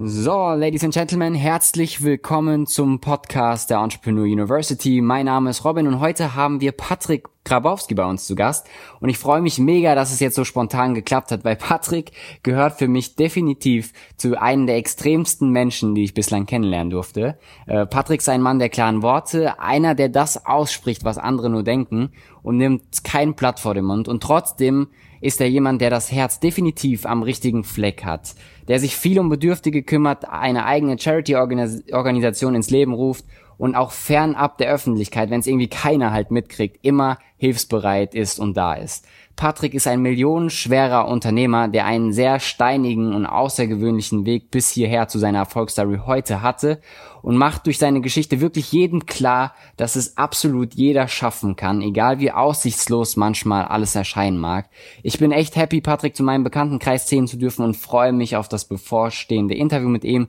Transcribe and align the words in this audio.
So, 0.00 0.54
Ladies 0.54 0.84
and 0.84 0.94
Gentlemen, 0.94 1.34
herzlich 1.34 2.04
willkommen 2.04 2.68
zum 2.68 3.00
Podcast 3.00 3.68
der 3.68 3.78
Entrepreneur 3.78 4.26
University. 4.26 5.00
Mein 5.00 5.26
Name 5.26 5.50
ist 5.50 5.64
Robin 5.64 5.88
und 5.88 5.98
heute 5.98 6.36
haben 6.36 6.60
wir 6.60 6.70
Patrick 6.70 7.26
Grabowski 7.44 7.94
bei 7.94 8.04
uns 8.04 8.24
zu 8.24 8.36
Gast. 8.36 8.68
Und 9.00 9.08
ich 9.08 9.18
freue 9.18 9.40
mich 9.40 9.58
mega, 9.58 9.96
dass 9.96 10.12
es 10.12 10.20
jetzt 10.20 10.36
so 10.36 10.44
spontan 10.44 10.94
geklappt 10.94 11.32
hat, 11.32 11.44
weil 11.44 11.56
Patrick 11.56 12.12
gehört 12.44 12.74
für 12.74 12.86
mich 12.86 13.16
definitiv 13.16 13.92
zu 14.16 14.40
einem 14.40 14.68
der 14.68 14.76
extremsten 14.76 15.50
Menschen, 15.50 15.96
die 15.96 16.04
ich 16.04 16.14
bislang 16.14 16.46
kennenlernen 16.46 16.90
durfte. 16.90 17.36
Äh, 17.66 17.84
Patrick 17.86 18.20
ist 18.20 18.28
ein 18.28 18.40
Mann 18.40 18.60
der 18.60 18.68
klaren 18.68 19.02
Worte, 19.02 19.58
einer, 19.58 19.96
der 19.96 20.10
das 20.10 20.46
ausspricht, 20.46 21.02
was 21.02 21.18
andere 21.18 21.50
nur 21.50 21.64
denken 21.64 22.10
und 22.44 22.56
nimmt 22.56 23.02
kein 23.02 23.34
Blatt 23.34 23.58
vor 23.58 23.74
den 23.74 23.86
Mund. 23.86 24.06
Und 24.06 24.22
trotzdem 24.22 24.90
ist 25.20 25.40
er 25.40 25.48
jemand, 25.48 25.80
der 25.80 25.90
das 25.90 26.12
Herz 26.12 26.38
definitiv 26.38 27.04
am 27.04 27.22
richtigen 27.22 27.64
Fleck 27.64 28.04
hat, 28.04 28.34
der 28.68 28.78
sich 28.78 28.96
viel 28.96 29.18
um 29.18 29.28
Bedürftige 29.28 29.82
kümmert, 29.82 30.28
eine 30.28 30.64
eigene 30.66 30.98
Charity-Organisation 30.98 32.54
ins 32.54 32.70
Leben 32.70 32.92
ruft 32.92 33.24
und 33.56 33.74
auch 33.74 33.90
fernab 33.90 34.58
der 34.58 34.70
Öffentlichkeit, 34.70 35.30
wenn 35.30 35.40
es 35.40 35.46
irgendwie 35.46 35.68
keiner 35.68 36.12
halt 36.12 36.30
mitkriegt, 36.30 36.78
immer 36.82 37.18
hilfsbereit 37.38 38.14
ist 38.14 38.38
und 38.38 38.56
da 38.56 38.74
ist. 38.74 39.06
Patrick 39.38 39.72
ist 39.72 39.86
ein 39.86 40.02
millionenschwerer 40.02 41.06
Unternehmer, 41.06 41.68
der 41.68 41.86
einen 41.86 42.12
sehr 42.12 42.40
steinigen 42.40 43.14
und 43.14 43.24
außergewöhnlichen 43.24 44.26
Weg 44.26 44.50
bis 44.50 44.68
hierher 44.68 45.06
zu 45.06 45.20
seiner 45.20 45.38
Erfolgsstory 45.38 46.00
heute 46.04 46.42
hatte 46.42 46.80
und 47.22 47.36
macht 47.36 47.66
durch 47.66 47.78
seine 47.78 48.00
Geschichte 48.00 48.40
wirklich 48.40 48.72
jedem 48.72 49.06
klar, 49.06 49.54
dass 49.76 49.94
es 49.94 50.16
absolut 50.16 50.74
jeder 50.74 51.06
schaffen 51.06 51.54
kann, 51.54 51.82
egal 51.82 52.18
wie 52.18 52.32
aussichtslos 52.32 53.14
manchmal 53.14 53.64
alles 53.66 53.94
erscheinen 53.94 54.38
mag. 54.38 54.68
Ich 55.04 55.20
bin 55.20 55.30
echt 55.30 55.54
happy, 55.54 55.80
Patrick 55.80 56.16
zu 56.16 56.24
meinem 56.24 56.42
Bekanntenkreis 56.42 57.06
zählen 57.06 57.28
zu 57.28 57.36
dürfen 57.36 57.64
und 57.64 57.76
freue 57.76 58.12
mich 58.12 58.34
auf 58.34 58.48
das 58.48 58.64
bevorstehende 58.64 59.54
Interview 59.54 59.88
mit 59.88 60.02
ihm. 60.02 60.26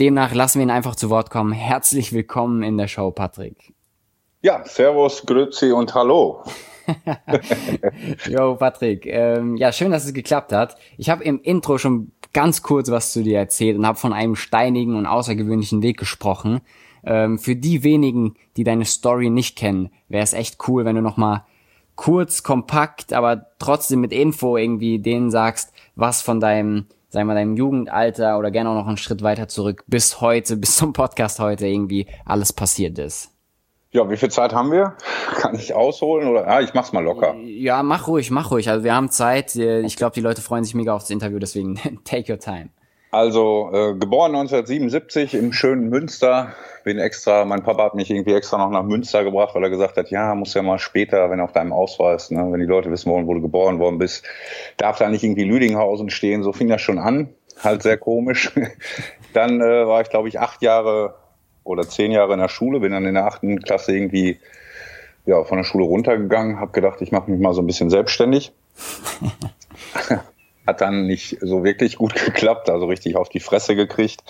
Demnach 0.00 0.34
lassen 0.34 0.58
wir 0.58 0.66
ihn 0.66 0.72
einfach 0.72 0.96
zu 0.96 1.10
Wort 1.10 1.30
kommen. 1.30 1.52
Herzlich 1.52 2.12
willkommen 2.12 2.64
in 2.64 2.76
der 2.76 2.88
Show, 2.88 3.12
Patrick. 3.12 3.77
Ja, 4.40 4.62
Servus, 4.64 5.26
Grüezi 5.26 5.72
und 5.72 5.94
Hallo. 5.94 6.44
Jo, 8.30 8.54
Patrick. 8.54 9.04
Ähm, 9.04 9.56
ja, 9.56 9.72
schön, 9.72 9.90
dass 9.90 10.04
es 10.04 10.14
geklappt 10.14 10.52
hat. 10.52 10.76
Ich 10.96 11.10
habe 11.10 11.24
im 11.24 11.40
Intro 11.42 11.76
schon 11.76 12.12
ganz 12.32 12.62
kurz 12.62 12.88
was 12.90 13.12
zu 13.12 13.24
dir 13.24 13.36
erzählt 13.36 13.76
und 13.76 13.86
habe 13.86 13.98
von 13.98 14.12
einem 14.12 14.36
steinigen 14.36 14.94
und 14.94 15.06
außergewöhnlichen 15.06 15.82
Weg 15.82 15.98
gesprochen. 15.98 16.60
Ähm, 17.04 17.38
für 17.40 17.56
die 17.56 17.82
wenigen, 17.82 18.36
die 18.56 18.64
deine 18.64 18.84
Story 18.84 19.28
nicht 19.28 19.58
kennen, 19.58 19.90
wäre 20.08 20.22
es 20.22 20.34
echt 20.34 20.56
cool, 20.68 20.84
wenn 20.84 20.96
du 20.96 21.02
noch 21.02 21.16
mal 21.16 21.44
kurz, 21.96 22.44
kompakt, 22.44 23.12
aber 23.12 23.48
trotzdem 23.58 24.00
mit 24.00 24.12
Info 24.12 24.56
irgendwie 24.56 25.00
denen 25.00 25.32
sagst, 25.32 25.72
was 25.96 26.22
von 26.22 26.38
deinem, 26.38 26.86
sagen 27.08 27.26
wir, 27.26 27.34
deinem 27.34 27.56
Jugendalter 27.56 28.38
oder 28.38 28.52
gerne 28.52 28.70
auch 28.70 28.74
noch 28.74 28.86
einen 28.86 28.98
Schritt 28.98 29.22
weiter 29.22 29.48
zurück 29.48 29.82
bis 29.88 30.20
heute, 30.20 30.56
bis 30.58 30.76
zum 30.76 30.92
Podcast 30.92 31.40
heute 31.40 31.66
irgendwie 31.66 32.06
alles 32.24 32.52
passiert 32.52 32.98
ist. 33.00 33.32
Ja, 33.90 34.10
wie 34.10 34.18
viel 34.18 34.30
Zeit 34.30 34.52
haben 34.52 34.70
wir? 34.70 34.96
Kann 35.40 35.54
ich 35.54 35.74
ausholen 35.74 36.28
oder? 36.28 36.46
Ah, 36.46 36.60
ich 36.60 36.74
mach's 36.74 36.92
mal 36.92 37.02
locker. 37.02 37.34
Ja, 37.36 37.82
mach 37.82 38.06
ruhig, 38.06 38.30
mach 38.30 38.50
ruhig. 38.50 38.68
Also 38.68 38.84
wir 38.84 38.94
haben 38.94 39.10
Zeit. 39.10 39.56
Ich 39.56 39.96
glaube, 39.96 40.12
die 40.14 40.20
Leute 40.20 40.42
freuen 40.42 40.62
sich 40.62 40.74
mega 40.74 40.94
aufs 40.94 41.08
Interview, 41.08 41.38
deswegen 41.38 41.76
take 42.04 42.30
your 42.30 42.38
time. 42.38 42.68
Also 43.10 43.70
äh, 43.72 43.94
geboren 43.94 44.34
1977 44.34 45.32
im 45.32 45.54
schönen 45.54 45.88
Münster. 45.88 46.52
Bin 46.84 46.98
extra, 46.98 47.46
mein 47.46 47.62
Papa 47.62 47.84
hat 47.84 47.94
mich 47.94 48.10
irgendwie 48.10 48.34
extra 48.34 48.58
noch 48.58 48.70
nach 48.70 48.82
Münster 48.82 49.24
gebracht, 49.24 49.54
weil 49.54 49.64
er 49.64 49.70
gesagt 49.70 49.96
hat, 49.96 50.10
ja, 50.10 50.34
muss 50.34 50.52
ja 50.52 50.60
mal 50.60 50.78
später, 50.78 51.30
wenn 51.30 51.40
auf 51.40 51.52
deinem 51.52 51.72
Ausweis, 51.72 52.30
ne, 52.30 52.46
wenn 52.50 52.60
die 52.60 52.66
Leute 52.66 52.90
wissen 52.90 53.10
wollen, 53.10 53.26
wo 53.26 53.32
du 53.32 53.40
geboren 53.40 53.78
worden 53.78 53.96
bist, 53.96 54.26
darf 54.76 54.98
da 54.98 55.08
nicht 55.08 55.24
irgendwie 55.24 55.44
Lüdinghausen 55.44 56.10
stehen. 56.10 56.42
So 56.42 56.52
fing 56.52 56.68
das 56.68 56.82
schon 56.82 56.98
an, 56.98 57.30
halt 57.62 57.82
sehr 57.82 57.96
komisch. 57.96 58.52
Dann 59.32 59.62
äh, 59.62 59.86
war 59.86 60.02
ich, 60.02 60.10
glaube 60.10 60.28
ich, 60.28 60.38
acht 60.38 60.60
Jahre 60.60 61.14
oder 61.68 61.86
zehn 61.86 62.10
Jahre 62.10 62.32
in 62.32 62.40
der 62.40 62.48
Schule, 62.48 62.80
bin 62.80 62.92
dann 62.92 63.04
in 63.04 63.14
der 63.14 63.26
achten 63.26 63.60
Klasse 63.60 63.94
irgendwie 63.94 64.40
ja, 65.26 65.44
von 65.44 65.58
der 65.58 65.64
Schule 65.64 65.84
runtergegangen, 65.84 66.58
habe 66.58 66.72
gedacht, 66.72 67.02
ich 67.02 67.12
mache 67.12 67.30
mich 67.30 67.38
mal 67.38 67.52
so 67.52 67.60
ein 67.60 67.66
bisschen 67.66 67.90
selbstständig. 67.90 68.52
Hat 70.66 70.80
dann 70.80 71.06
nicht 71.06 71.38
so 71.40 71.64
wirklich 71.64 71.96
gut 71.96 72.14
geklappt, 72.14 72.70
also 72.70 72.86
richtig 72.86 73.16
auf 73.16 73.28
die 73.28 73.40
Fresse 73.40 73.76
gekriegt. 73.76 74.24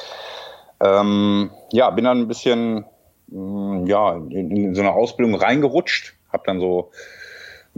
Ähm, 0.81 1.51
ja, 1.71 1.91
bin 1.91 2.05
dann 2.05 2.19
ein 2.19 2.29
bisschen 2.29 2.85
mm, 3.29 3.87
ja, 3.87 4.17
in, 4.17 4.57
in 4.57 4.75
so 4.75 4.81
eine 4.81 4.93
Ausbildung 4.93 5.37
reingerutscht, 5.37 6.15
habe 6.33 6.43
dann 6.47 6.59
so 6.59 6.91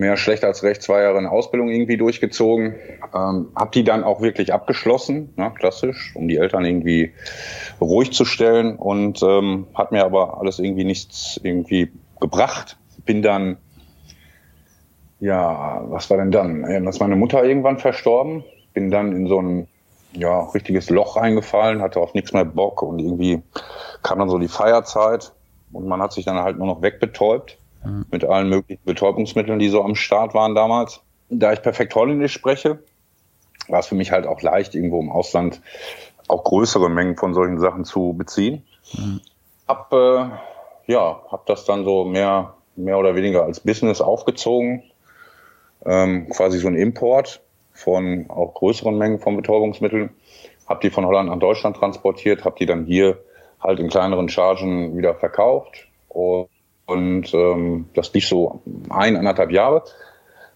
mehr 0.00 0.16
schlecht 0.16 0.44
als 0.44 0.64
recht 0.64 0.82
zwei 0.82 1.02
Jahre 1.02 1.18
eine 1.18 1.30
Ausbildung 1.30 1.68
irgendwie 1.68 1.98
durchgezogen. 1.98 2.74
Ähm, 3.14 3.48
habe 3.54 3.70
die 3.72 3.84
dann 3.84 4.02
auch 4.02 4.20
wirklich 4.20 4.52
abgeschlossen, 4.52 5.32
ne, 5.36 5.52
klassisch, 5.56 6.12
um 6.16 6.26
die 6.26 6.38
Eltern 6.38 6.64
irgendwie 6.64 7.12
ruhig 7.80 8.12
zu 8.12 8.24
stellen 8.24 8.76
und 8.76 9.22
ähm, 9.22 9.68
hat 9.74 9.92
mir 9.92 10.04
aber 10.04 10.40
alles 10.40 10.58
irgendwie 10.58 10.84
nichts 10.84 11.38
irgendwie 11.42 11.92
gebracht. 12.18 12.78
Bin 13.04 13.22
dann, 13.22 13.58
ja, 15.20 15.84
was 15.88 16.08
war 16.10 16.16
denn 16.16 16.32
dann? 16.32 16.62
Dann 16.62 16.86
ist 16.86 17.00
meine 17.00 17.16
Mutter 17.16 17.44
irgendwann 17.44 17.78
verstorben. 17.78 18.42
Bin 18.72 18.90
dann 18.90 19.14
in 19.14 19.26
so 19.28 19.40
ein 19.40 19.68
ja, 20.12 20.40
richtiges 20.40 20.90
Loch 20.90 21.16
eingefallen, 21.16 21.82
hatte 21.82 22.00
auf 22.00 22.14
nichts 22.14 22.32
mehr 22.32 22.44
Bock 22.44 22.82
und 22.82 22.98
irgendwie 22.98 23.42
kam 24.02 24.18
dann 24.18 24.30
so 24.30 24.38
die 24.38 24.48
Feierzeit 24.48 25.32
und 25.72 25.86
man 25.86 26.00
hat 26.00 26.12
sich 26.12 26.24
dann 26.24 26.38
halt 26.38 26.58
nur 26.58 26.66
noch 26.66 26.82
wegbetäubt 26.82 27.59
mhm. 27.84 28.06
mit 28.10 28.24
allen 28.24 28.48
möglichen 28.48 28.84
Betäubungsmitteln, 28.84 29.58
die 29.58 29.68
so 29.68 29.82
am 29.82 29.94
Start 29.94 30.34
waren 30.34 30.54
damals. 30.54 31.00
Da 31.28 31.52
ich 31.52 31.62
perfekt 31.62 31.94
Holländisch 31.94 32.32
spreche, 32.32 32.80
war 33.68 33.80
es 33.80 33.86
für 33.86 33.94
mich 33.94 34.10
halt 34.10 34.26
auch 34.26 34.42
leicht, 34.42 34.74
irgendwo 34.74 35.00
im 35.00 35.10
Ausland 35.10 35.60
auch 36.28 36.44
größere 36.44 36.88
Mengen 36.88 37.16
von 37.16 37.34
solchen 37.34 37.58
Sachen 37.58 37.84
zu 37.84 38.14
beziehen. 38.16 38.64
Mhm. 38.92 39.20
Hab, 39.68 39.92
äh, 39.92 40.28
ja, 40.86 41.22
hab 41.30 41.46
das 41.46 41.64
dann 41.64 41.84
so 41.84 42.04
mehr, 42.04 42.54
mehr 42.76 42.98
oder 42.98 43.14
weniger 43.14 43.44
als 43.44 43.60
Business 43.60 44.00
aufgezogen. 44.00 44.82
Ähm, 45.84 46.28
quasi 46.28 46.58
so 46.58 46.68
ein 46.68 46.76
Import 46.76 47.40
von 47.72 48.26
auch 48.28 48.54
größeren 48.54 48.96
Mengen 48.96 49.18
von 49.18 49.36
Betäubungsmitteln. 49.36 50.10
Hab 50.66 50.80
die 50.80 50.90
von 50.90 51.06
Holland 51.06 51.30
nach 51.30 51.38
Deutschland 51.38 51.76
transportiert, 51.76 52.44
hab 52.44 52.56
die 52.56 52.66
dann 52.66 52.84
hier 52.84 53.18
halt 53.60 53.80
in 53.80 53.88
kleineren 53.88 54.28
Chargen 54.28 54.96
wieder 54.96 55.14
verkauft. 55.14 55.88
Und 56.08 56.48
und 56.90 57.32
ähm, 57.32 57.86
das 57.94 58.12
lief 58.12 58.26
so 58.26 58.60
ein, 58.88 59.16
anderthalb 59.16 59.52
Jahre, 59.52 59.84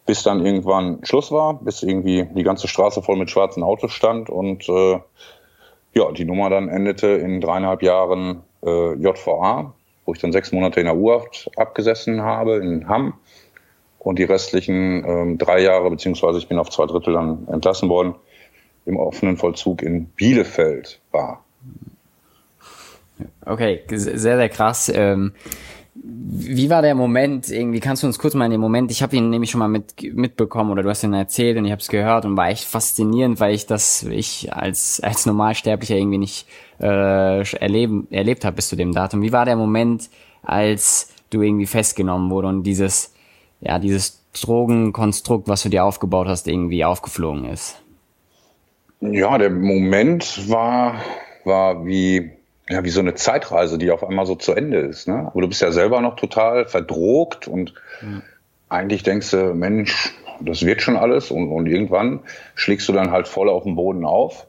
bis 0.07 0.23
dann 0.23 0.45
irgendwann 0.45 1.05
Schluss 1.05 1.31
war, 1.31 1.55
bis 1.55 1.83
irgendwie 1.83 2.27
die 2.35 2.43
ganze 2.43 2.69
Straße 2.69 3.03
voll 3.03 3.17
mit 3.17 3.31
schwarzen 3.31 3.63
Autos 3.63 3.93
stand 3.93 4.29
und 4.29 4.69
äh, 4.69 4.99
ja, 5.95 6.11
die 6.13 6.25
Nummer 6.25 6.51
dann 6.51 6.69
endete 6.69 7.07
in 7.07 7.41
dreieinhalb 7.41 7.83
Jahren 7.83 8.43
äh, 8.65 8.95
JVA, 8.95 9.73
wo 10.05 10.13
ich 10.13 10.21
dann 10.21 10.33
sechs 10.33 10.53
Monate 10.53 10.81
in 10.81 10.87
der 10.87 10.97
U-Haft 10.97 11.51
abgesessen 11.57 12.23
habe 12.23 12.57
in 12.57 12.89
Hamm 12.89 13.15
und 14.01 14.19
die 14.19 14.25
restlichen 14.25 15.05
ähm, 15.07 15.39
drei 15.39 15.63
Jahre, 15.63 15.89
beziehungsweise 15.91 16.39
ich 16.39 16.49
bin 16.49 16.59
auf 16.59 16.69
zwei 16.71 16.87
Drittel 16.87 17.15
dann 17.15 17.47
entlassen 17.51 17.89
worden, 17.89 18.17
im 18.87 18.99
offenen 18.99 19.37
Vollzug 19.37 19.83
in 19.83 20.07
Bielefeld 20.07 21.01
war. 21.11 21.45
Okay, 23.47 23.83
sehr, 23.89 24.19
sehr 24.19 24.49
krass. 24.49 24.93
Ähm 24.95 25.33
wie 25.97 26.71
war 26.71 26.83
der 26.83 26.97
Moment 26.97 27.51
irgendwie? 27.51 27.79
Kannst 27.79 28.03
du 28.03 28.09
uns 28.09 28.19
kurz 28.19 28.35
mal 28.35 28.47
in 28.47 28.51
den 28.51 28.61
Moment, 28.61 28.91
ich 28.91 29.03
habe 29.03 29.15
ihn 29.15 29.31
nämlich 29.31 29.51
schon 29.51 29.61
mal 29.61 29.69
mit, 29.69 29.95
mitbekommen 30.15 30.71
oder 30.71 30.83
du 30.83 30.91
hast 30.91 31.05
ihn 31.05 31.13
erzählt 31.13 31.57
und 31.57 31.65
ich 31.65 31.71
habe 31.71 31.81
es 31.81 31.89
gehört 31.89 32.25
und 32.25 32.37
war 32.37 32.49
echt 32.49 32.65
faszinierend, 32.65 33.39
weil 33.39 33.55
ich 33.55 33.67
das 33.67 34.03
ich 34.03 34.53
als 34.53 35.01
als 35.01 35.25
Normalsterblicher 35.25 35.95
irgendwie 35.95 36.19
nicht 36.19 36.49
äh, 36.81 37.57
erleben 37.59 38.09
erlebt 38.11 38.45
habe 38.45 38.57
bis 38.57 38.69
zu 38.69 38.77
dem 38.77 38.93
Datum. 38.93 39.23
Wie 39.23 39.33
war 39.33 39.45
der 39.45 39.57
Moment, 39.57 40.11
als 40.43 41.13
du 41.31 41.43
irgendwie 41.43 41.67
festgenommen 41.67 42.31
wurde 42.31 42.49
und 42.49 42.65
dieses 42.65 43.15
ja 43.61 43.79
dieses 43.79 44.21
Drogenkonstrukt, 44.33 45.47
was 45.47 45.63
du 45.63 45.69
dir 45.69 45.85
aufgebaut 45.85 46.27
hast, 46.27 46.49
irgendwie 46.49 46.85
aufgeflogen 46.85 47.45
ist? 47.45 47.81
Ja, 49.01 49.39
der 49.39 49.51
Moment 49.51 50.51
war 50.51 50.97
war 51.45 51.87
wie 51.87 52.33
ja, 52.69 52.83
wie 52.85 52.91
so 52.91 53.01
eine 53.01 53.15
Zeitreise, 53.15 53.79
die 53.79 53.91
auf 53.91 54.05
einmal 54.05 54.27
so 54.27 54.35
zu 54.35 54.53
Ende 54.53 54.79
ist. 54.79 55.07
Ne? 55.07 55.31
Aber 55.31 55.41
du 55.41 55.49
bist 55.49 55.61
ja 55.61 55.73
selber 55.73 56.01
noch 56.01 56.17
total 56.17 56.67
verdrogt 56.67 57.47
und 57.47 57.75
mhm. 58.01 58.23
eigentlich 58.69 59.03
denkst 59.03 59.31
du, 59.31 59.55
Mensch, 59.55 60.15
das 60.41 60.65
wird 60.65 60.83
schon 60.83 60.97
alles 60.97 61.31
und, 61.31 61.51
und 61.51 61.67
irgendwann 61.67 62.21
schlägst 62.55 62.89
du 62.89 62.93
dann 62.93 63.11
halt 63.11 63.29
voll 63.29 63.49
auf 63.49 63.65
den 63.65 63.77
Boden 63.77 64.05
auf 64.05 64.47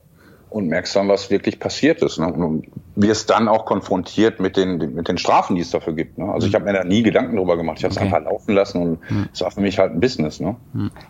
und 0.56 0.70
merkst 0.70 0.96
dann, 0.96 1.10
was 1.10 1.30
wirklich 1.30 1.60
passiert 1.60 2.02
ist. 2.02 2.18
Ne? 2.18 2.32
Und 2.32 2.68
wirst 2.96 3.30
dann 3.30 3.50
auch 3.50 3.66
konfrontiert 3.66 4.40
mit 4.40 4.56
den, 4.56 4.96
mit 4.96 5.10
den 5.10 5.18
Strafen, 5.18 5.58
die 5.58 5.62
es 5.62 5.70
dafür 5.70 5.92
gibt. 5.92 6.18
Ne? 6.18 6.32
Also 6.32 6.48
ich 6.48 6.56
habe 6.56 6.64
mir 6.64 6.72
da 6.72 6.86
nie 6.86 7.04
Gedanken 7.04 7.36
drüber 7.36 7.58
gemacht. 7.58 7.80
Ich 7.80 7.84
habe 7.84 7.92
es 7.92 7.98
okay. 7.98 8.06
einfach 8.06 8.24
laufen 8.24 8.56
lassen 8.56 8.82
und 8.82 9.30
es 9.34 9.42
war 9.42 9.52
für 9.52 9.60
mich 9.60 9.80
halt 9.80 9.92
ein 9.92 10.00
Business. 10.00 10.40
Ne? 10.40 10.56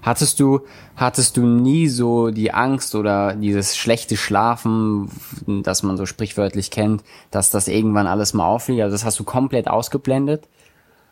Hattest 0.01 0.39
du, 0.39 0.61
hattest 0.95 1.37
du 1.37 1.45
nie 1.45 1.89
so 1.89 2.31
die 2.31 2.53
Angst 2.55 2.95
oder 2.95 3.35
dieses 3.35 3.77
schlechte 3.77 4.17
Schlafen, 4.17 5.11
das 5.45 5.83
man 5.83 5.95
so 5.95 6.07
sprichwörtlich 6.07 6.71
kennt, 6.71 7.03
dass 7.29 7.51
das 7.51 7.67
irgendwann 7.67 8.07
alles 8.07 8.33
mal 8.33 8.47
auffliegt? 8.47 8.81
Also 8.81 8.95
das 8.95 9.05
hast 9.05 9.19
du 9.19 9.25
komplett 9.25 9.67
ausgeblendet? 9.67 10.47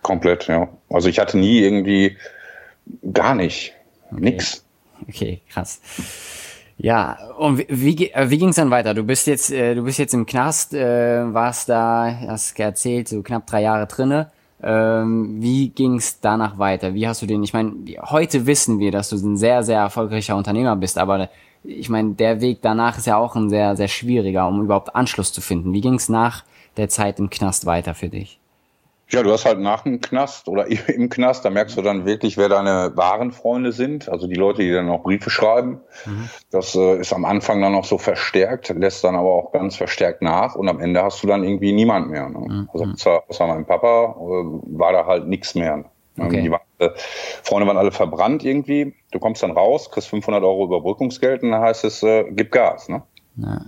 Komplett, 0.01 0.47
ja. 0.47 0.69
Also 0.89 1.07
ich 1.07 1.19
hatte 1.19 1.37
nie 1.37 1.59
irgendwie 1.59 2.17
gar 3.13 3.35
nicht. 3.35 3.73
Okay. 4.11 4.21
Nix. 4.21 4.65
Okay, 5.07 5.41
krass. 5.49 5.81
Ja, 6.77 7.17
und 7.37 7.59
wie, 7.59 7.67
wie, 7.69 8.11
äh, 8.11 8.29
wie 8.29 8.37
ging 8.37 8.49
es 8.49 8.55
dann 8.55 8.71
weiter? 8.71 8.93
Du 8.93 9.03
bist 9.03 9.27
jetzt, 9.27 9.51
äh, 9.51 9.75
du 9.75 9.83
bist 9.83 9.99
jetzt 9.99 10.13
im 10.13 10.25
Knast, 10.25 10.73
äh, 10.73 11.33
warst 11.33 11.69
da, 11.69 12.13
hast 12.27 12.59
erzählt, 12.59 13.07
so 13.07 13.21
knapp 13.21 13.45
drei 13.47 13.61
Jahre 13.61 13.87
drinne. 13.87 14.31
Ähm, 14.61 15.41
wie 15.41 15.69
ging 15.69 15.95
es 15.95 16.19
danach 16.19 16.57
weiter? 16.57 16.93
Wie 16.93 17.07
hast 17.07 17.21
du 17.21 17.25
den, 17.25 17.43
ich 17.43 17.53
meine, 17.53 17.73
heute 18.09 18.45
wissen 18.45 18.79
wir, 18.79 18.91
dass 18.91 19.09
du 19.09 19.17
ein 19.17 19.37
sehr, 19.37 19.63
sehr 19.63 19.79
erfolgreicher 19.79 20.35
Unternehmer 20.35 20.75
bist, 20.75 20.97
aber 20.97 21.29
ich 21.63 21.89
meine, 21.89 22.13
der 22.13 22.41
Weg 22.41 22.59
danach 22.61 22.97
ist 22.97 23.07
ja 23.07 23.17
auch 23.17 23.35
ein 23.35 23.49
sehr, 23.49 23.75
sehr 23.75 23.87
schwieriger, 23.87 24.47
um 24.47 24.61
überhaupt 24.61 24.95
Anschluss 24.95 25.31
zu 25.31 25.41
finden. 25.41 25.73
Wie 25.73 25.81
ging 25.81 25.95
es 25.95 26.09
nach 26.09 26.43
der 26.77 26.89
Zeit 26.89 27.19
im 27.19 27.29
Knast 27.29 27.65
weiter 27.65 27.93
für 27.93 28.09
dich? 28.09 28.39
Ja, 29.13 29.21
du 29.21 29.31
hast 29.31 29.45
halt 29.45 29.59
nach 29.59 29.83
dem 29.83 30.01
Knast 30.01 30.47
oder 30.47 30.65
im 30.89 31.07
Knast, 31.07 31.45
da 31.45 31.51
merkst 31.51 31.77
du 31.77 31.83
dann 31.83 32.05
wirklich, 32.05 32.35
wer 32.37 32.49
deine 32.49 32.93
wahren 32.95 33.31
Freunde 33.31 33.71
sind, 33.71 34.09
also 34.09 34.25
die 34.25 34.35
Leute, 34.35 34.63
die 34.63 34.71
dann 34.71 34.89
auch 34.89 35.03
Briefe 35.03 35.29
schreiben. 35.29 35.81
Mhm. 36.05 36.29
Das 36.49 36.73
äh, 36.73 36.99
ist 36.99 37.13
am 37.13 37.23
Anfang 37.23 37.61
dann 37.61 37.73
noch 37.73 37.85
so 37.85 37.99
verstärkt, 37.99 38.69
lässt 38.69 39.03
dann 39.03 39.15
aber 39.15 39.29
auch 39.29 39.51
ganz 39.51 39.75
verstärkt 39.75 40.23
nach 40.23 40.55
und 40.55 40.67
am 40.67 40.79
Ende 40.79 41.03
hast 41.03 41.21
du 41.21 41.27
dann 41.27 41.43
irgendwie 41.43 41.73
niemand 41.73 42.09
mehr. 42.09 42.27
Ne? 42.27 42.39
Mhm. 42.39 42.69
Also 42.73 42.85
außer, 42.85 43.23
außer 43.29 43.47
meinem 43.47 43.65
Papa 43.65 44.15
äh, 44.17 44.77
war 44.77 44.93
da 44.93 45.05
halt 45.05 45.27
nichts 45.27 45.53
mehr. 45.53 45.77
Ne? 45.77 45.85
Okay. 46.17 46.41
Die 46.41 46.49
waren, 46.49 46.61
äh, 46.79 46.89
Freunde 47.43 47.67
waren 47.67 47.77
alle 47.77 47.91
verbrannt 47.91 48.43
irgendwie. 48.43 48.95
Du 49.11 49.19
kommst 49.19 49.43
dann 49.43 49.51
raus, 49.51 49.91
kriegst 49.91 50.09
500 50.09 50.43
Euro 50.43 50.65
Überbrückungsgeld 50.65 51.43
und 51.43 51.51
dann 51.51 51.61
heißt 51.61 51.85
es, 51.85 52.01
äh, 52.01 52.25
gib 52.31 52.51
Gas. 52.51 52.89
Ne? 52.89 53.03
Ja. 53.35 53.61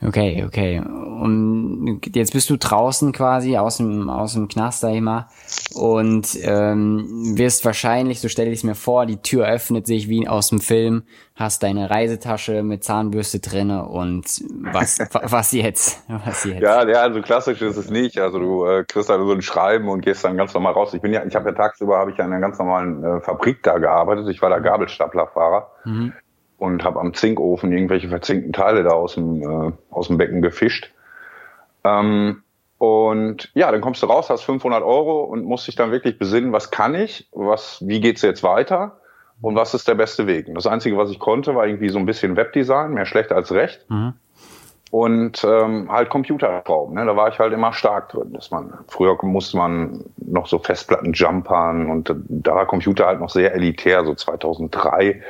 Okay, 0.00 0.44
okay. 0.46 0.78
Und 0.78 2.00
jetzt 2.14 2.32
bist 2.32 2.48
du 2.50 2.56
draußen 2.56 3.12
quasi 3.12 3.56
aus 3.56 3.78
dem, 3.78 4.08
aus 4.08 4.34
dem 4.34 4.46
Knast, 4.46 4.80
sag 4.80 4.94
ich 4.94 5.00
mal, 5.00 5.26
und 5.74 6.38
ähm, 6.42 7.36
wirst 7.36 7.64
wahrscheinlich, 7.64 8.20
so 8.20 8.28
stelle 8.28 8.50
ich 8.50 8.58
es 8.58 8.64
mir 8.64 8.76
vor, 8.76 9.06
die 9.06 9.16
Tür 9.16 9.48
öffnet 9.48 9.88
sich 9.88 10.08
wie 10.08 10.28
aus 10.28 10.50
dem 10.50 10.60
Film, 10.60 11.02
hast 11.34 11.64
deine 11.64 11.90
Reisetasche 11.90 12.62
mit 12.62 12.84
Zahnbürste 12.84 13.40
drinne 13.40 13.86
und 13.86 14.26
was, 14.72 14.98
was 15.22 15.50
jetzt? 15.50 16.04
Was 16.06 16.44
jetzt? 16.44 16.62
Ja, 16.62 16.88
ja, 16.88 17.02
also 17.02 17.20
klassisch 17.20 17.60
ist 17.60 17.76
es 17.76 17.90
nicht. 17.90 18.18
Also 18.20 18.38
du 18.38 18.64
äh, 18.66 18.84
kriegst 18.84 19.08
halt 19.08 19.20
so 19.20 19.32
ein 19.32 19.42
Schreiben 19.42 19.88
und 19.88 20.02
gehst 20.02 20.24
dann 20.24 20.36
ganz 20.36 20.54
normal 20.54 20.74
raus. 20.74 20.94
Ich 20.94 21.02
bin 21.02 21.12
ja, 21.12 21.24
ich 21.24 21.34
habe 21.34 21.48
ja 21.48 21.56
tagsüber 21.56 21.98
habe 21.98 22.12
ich 22.12 22.16
ja 22.16 22.24
in 22.24 22.32
einer 22.32 22.40
ganz 22.40 22.58
normalen 22.58 23.02
äh, 23.02 23.20
Fabrik 23.20 23.64
da 23.64 23.78
gearbeitet. 23.78 24.28
Ich 24.28 24.40
war 24.42 24.50
da 24.50 24.60
Gabelstaplerfahrer. 24.60 25.72
Mhm 25.84 26.12
und 26.58 26.84
habe 26.84 27.00
am 27.00 27.14
Zinkofen 27.14 27.72
irgendwelche 27.72 28.08
verzinkten 28.08 28.52
Teile 28.52 28.82
da 28.82 28.90
aus 28.90 29.14
dem, 29.14 29.42
äh, 29.42 29.72
aus 29.90 30.08
dem 30.08 30.18
Becken 30.18 30.42
gefischt. 30.42 30.92
Ähm, 31.84 32.42
und 32.78 33.50
ja, 33.54 33.72
dann 33.72 33.80
kommst 33.80 34.02
du 34.02 34.06
raus, 34.06 34.30
hast 34.30 34.42
500 34.42 34.82
Euro 34.82 35.24
und 35.24 35.44
musst 35.44 35.66
dich 35.66 35.74
dann 35.74 35.90
wirklich 35.90 36.18
besinnen, 36.18 36.52
was 36.52 36.70
kann 36.70 36.94
ich, 36.94 37.28
was, 37.32 37.82
wie 37.86 38.00
geht's 38.00 38.22
jetzt 38.22 38.42
weiter 38.42 39.00
und 39.40 39.56
was 39.56 39.74
ist 39.74 39.88
der 39.88 39.94
beste 39.94 40.26
Weg. 40.26 40.48
Und 40.48 40.54
das 40.54 40.66
Einzige, 40.66 40.96
was 40.96 41.10
ich 41.10 41.18
konnte, 41.18 41.54
war 41.54 41.66
irgendwie 41.66 41.88
so 41.88 41.98
ein 41.98 42.06
bisschen 42.06 42.36
Webdesign, 42.36 42.92
mehr 42.92 43.06
schlecht 43.06 43.32
als 43.32 43.52
recht. 43.52 43.84
Mhm 43.88 44.14
und 44.90 45.44
ähm, 45.44 45.90
halt 45.90 46.08
Computerschrauben. 46.08 46.94
Ne? 46.94 47.04
Da 47.04 47.14
war 47.16 47.28
ich 47.28 47.38
halt 47.38 47.52
immer 47.52 47.72
stark 47.72 48.08
drin. 48.10 48.32
Dass 48.32 48.50
man, 48.50 48.72
früher 48.88 49.16
musste 49.22 49.56
man 49.56 50.04
noch 50.16 50.46
so 50.46 50.58
Festplatten 50.58 51.12
jumpern 51.12 51.90
und 51.90 52.14
da 52.28 52.54
war 52.54 52.66
Computer 52.66 53.06
halt 53.06 53.20
noch 53.20 53.30
sehr 53.30 53.54
elitär, 53.54 54.04
so 54.04 54.14
2003. 54.14 55.22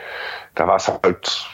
Da 0.55 0.67
war 0.67 0.77
es 0.77 0.89
halt, 0.89 1.49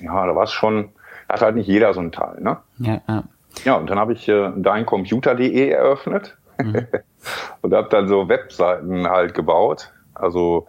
ja, 0.00 0.26
da 0.26 0.34
war 0.34 0.44
es 0.44 0.52
schon, 0.52 0.90
hat 1.28 1.42
halt 1.42 1.56
nicht 1.56 1.66
jeder 1.66 1.92
so 1.92 2.00
ein 2.00 2.12
Teil. 2.12 2.40
Ne? 2.40 2.56
Ja, 2.78 3.00
ja. 3.08 3.24
ja 3.64 3.74
und 3.76 3.90
dann 3.90 3.98
habe 3.98 4.14
ich 4.14 4.26
äh, 4.28 4.50
deincomputer.de 4.56 5.68
eröffnet 5.68 6.36
mhm. 6.62 6.86
und 7.60 7.74
habe 7.74 7.88
dann 7.90 8.08
so 8.08 8.28
Webseiten 8.28 9.06
halt 9.06 9.34
gebaut. 9.34 9.90
Also 10.14 10.66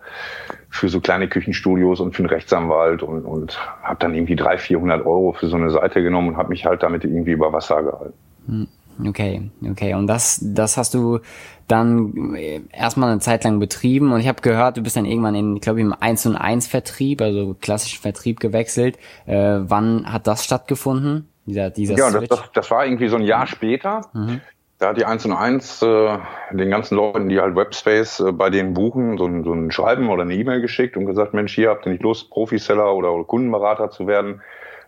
für 0.75 0.89
so 0.89 0.99
kleine 0.99 1.27
Küchenstudios 1.27 1.99
und 1.99 2.15
für 2.15 2.23
einen 2.23 2.29
Rechtsanwalt 2.29 3.01
und, 3.01 3.23
und 3.23 3.57
habe 3.81 3.97
dann 3.99 4.13
irgendwie 4.13 4.35
300, 4.35 4.61
400 4.61 5.05
Euro 5.05 5.31
für 5.33 5.47
so 5.47 5.55
eine 5.55 5.69
Seite 5.69 6.03
genommen 6.03 6.29
und 6.29 6.37
habe 6.37 6.49
mich 6.49 6.65
halt 6.65 6.83
damit 6.83 7.03
irgendwie 7.05 7.31
über 7.31 7.53
Wasser 7.53 7.81
gehalten. 7.81 8.13
Hm, 8.47 8.67
okay, 9.07 9.49
okay. 9.71 9.93
Und 9.93 10.07
das, 10.07 10.41
das 10.43 10.75
hast 10.75 10.93
du 10.93 11.19
dann 11.67 12.35
äh, 12.35 12.61
erstmal 12.73 13.09
eine 13.09 13.21
Zeit 13.21 13.45
lang 13.45 13.59
betrieben 13.59 14.11
und 14.11 14.19
ich 14.19 14.27
habe 14.27 14.41
gehört, 14.41 14.77
du 14.77 14.83
bist 14.83 14.97
dann 14.97 15.05
irgendwann 15.05 15.35
in, 15.35 15.55
ich 15.55 15.61
glaube, 15.61 15.79
im 15.79 15.93
1 15.93 16.25
und 16.25 16.35
1 16.35 16.67
Vertrieb, 16.67 17.21
also 17.21 17.55
klassischen 17.59 18.01
Vertrieb 18.01 18.39
gewechselt. 18.41 18.97
Äh, 19.25 19.59
wann 19.61 20.11
hat 20.11 20.27
das 20.27 20.43
stattgefunden? 20.43 21.29
Dieser, 21.45 21.69
dieser 21.69 21.95
ja, 21.95 22.11
das, 22.11 22.27
das, 22.27 22.51
das, 22.53 22.71
war 22.71 22.85
irgendwie 22.85 23.07
so 23.07 23.17
ein 23.17 23.21
Jahr 23.21 23.45
später. 23.45 24.01
Mhm. 24.13 24.41
Da 24.77 24.89
hat 24.89 24.97
die 24.97 25.05
1 25.05 25.25
und 25.25 25.33
1 25.33 25.81
äh, 25.83 26.17
den 26.51 26.69
ganzen 26.69 26.95
Leuten, 26.95 27.29
die 27.29 27.39
halt 27.39 27.55
Webspace 27.55 28.19
äh, 28.19 28.31
bei 28.33 28.49
denen 28.49 28.73
buchen, 28.73 29.17
so 29.17 29.25
ein, 29.25 29.43
so 29.43 29.53
ein 29.53 29.71
Schreiben 29.71 30.09
oder 30.09 30.23
eine 30.23 30.35
E-Mail 30.35 30.59
geschickt 30.59 30.97
und 30.97 31.05
gesagt, 31.05 31.33
Mensch, 31.33 31.55
hier 31.55 31.69
habt 31.69 31.85
ihr 31.85 31.93
nicht 31.93 32.03
Lust, 32.03 32.29
Profiseller 32.29 32.93
oder, 32.93 33.13
oder 33.13 33.23
Kundenberater 33.23 33.89
zu 33.89 34.05
werden. 34.05 34.41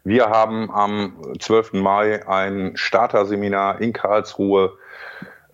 Wir 0.03 0.29
haben 0.29 0.69
am 0.71 1.13
12. 1.39 1.73
Mai 1.73 2.27
ein 2.27 2.73
Starterseminar 2.75 3.79
in 3.79 3.93
Karlsruhe. 3.93 4.73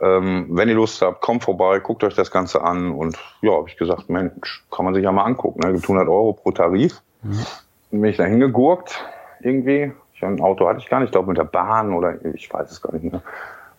Ähm, 0.01 0.47
wenn 0.49 0.67
ihr 0.67 0.75
Lust 0.75 1.01
habt, 1.01 1.21
kommt 1.21 1.43
vorbei, 1.43 1.79
guckt 1.79 2.03
euch 2.03 2.15
das 2.15 2.31
Ganze 2.31 2.63
an. 2.63 2.91
Und 2.91 3.17
ja, 3.41 3.51
habe 3.51 3.69
ich 3.69 3.77
gesagt, 3.77 4.09
Mensch, 4.09 4.63
kann 4.71 4.85
man 4.85 4.95
sich 4.95 5.03
ja 5.03 5.11
mal 5.11 5.23
angucken. 5.23 5.59
Ne? 5.63 5.73
Gibt 5.73 5.85
100 5.85 6.07
Euro 6.07 6.33
pro 6.33 6.51
Tarif. 6.51 7.01
Mhm. 7.21 7.45
Bin 7.91 8.05
ich 8.05 8.17
da 8.17 8.25
hingegurkt 8.25 9.03
irgendwie. 9.41 9.91
Ich, 10.15 10.23
ein 10.23 10.41
Auto 10.41 10.67
hatte 10.67 10.79
ich 10.79 10.89
gar 10.89 10.99
nicht, 10.99 11.09
ich 11.09 11.11
glaube 11.11 11.29
mit 11.29 11.37
der 11.37 11.45
Bahn 11.45 11.93
oder 11.93 12.23
ich 12.33 12.51
weiß 12.51 12.71
es 12.71 12.81
gar 12.81 12.93
nicht 12.93 13.11
mehr. 13.11 13.21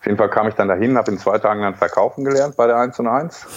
Auf 0.05 0.07
jeden 0.07 0.19
Fall 0.19 0.29
kam 0.29 0.47
ich 0.47 0.53
dann 0.53 0.67
dahin, 0.67 0.99
habe 0.99 1.09
in 1.09 1.17
zwei 1.17 1.39
Tagen 1.39 1.63
dann 1.63 1.73
verkaufen 1.73 2.23
gelernt 2.23 2.55
bei 2.55 2.67
der 2.67 2.77
1 2.77 2.99
und 2.99 3.07
1. 3.07 3.47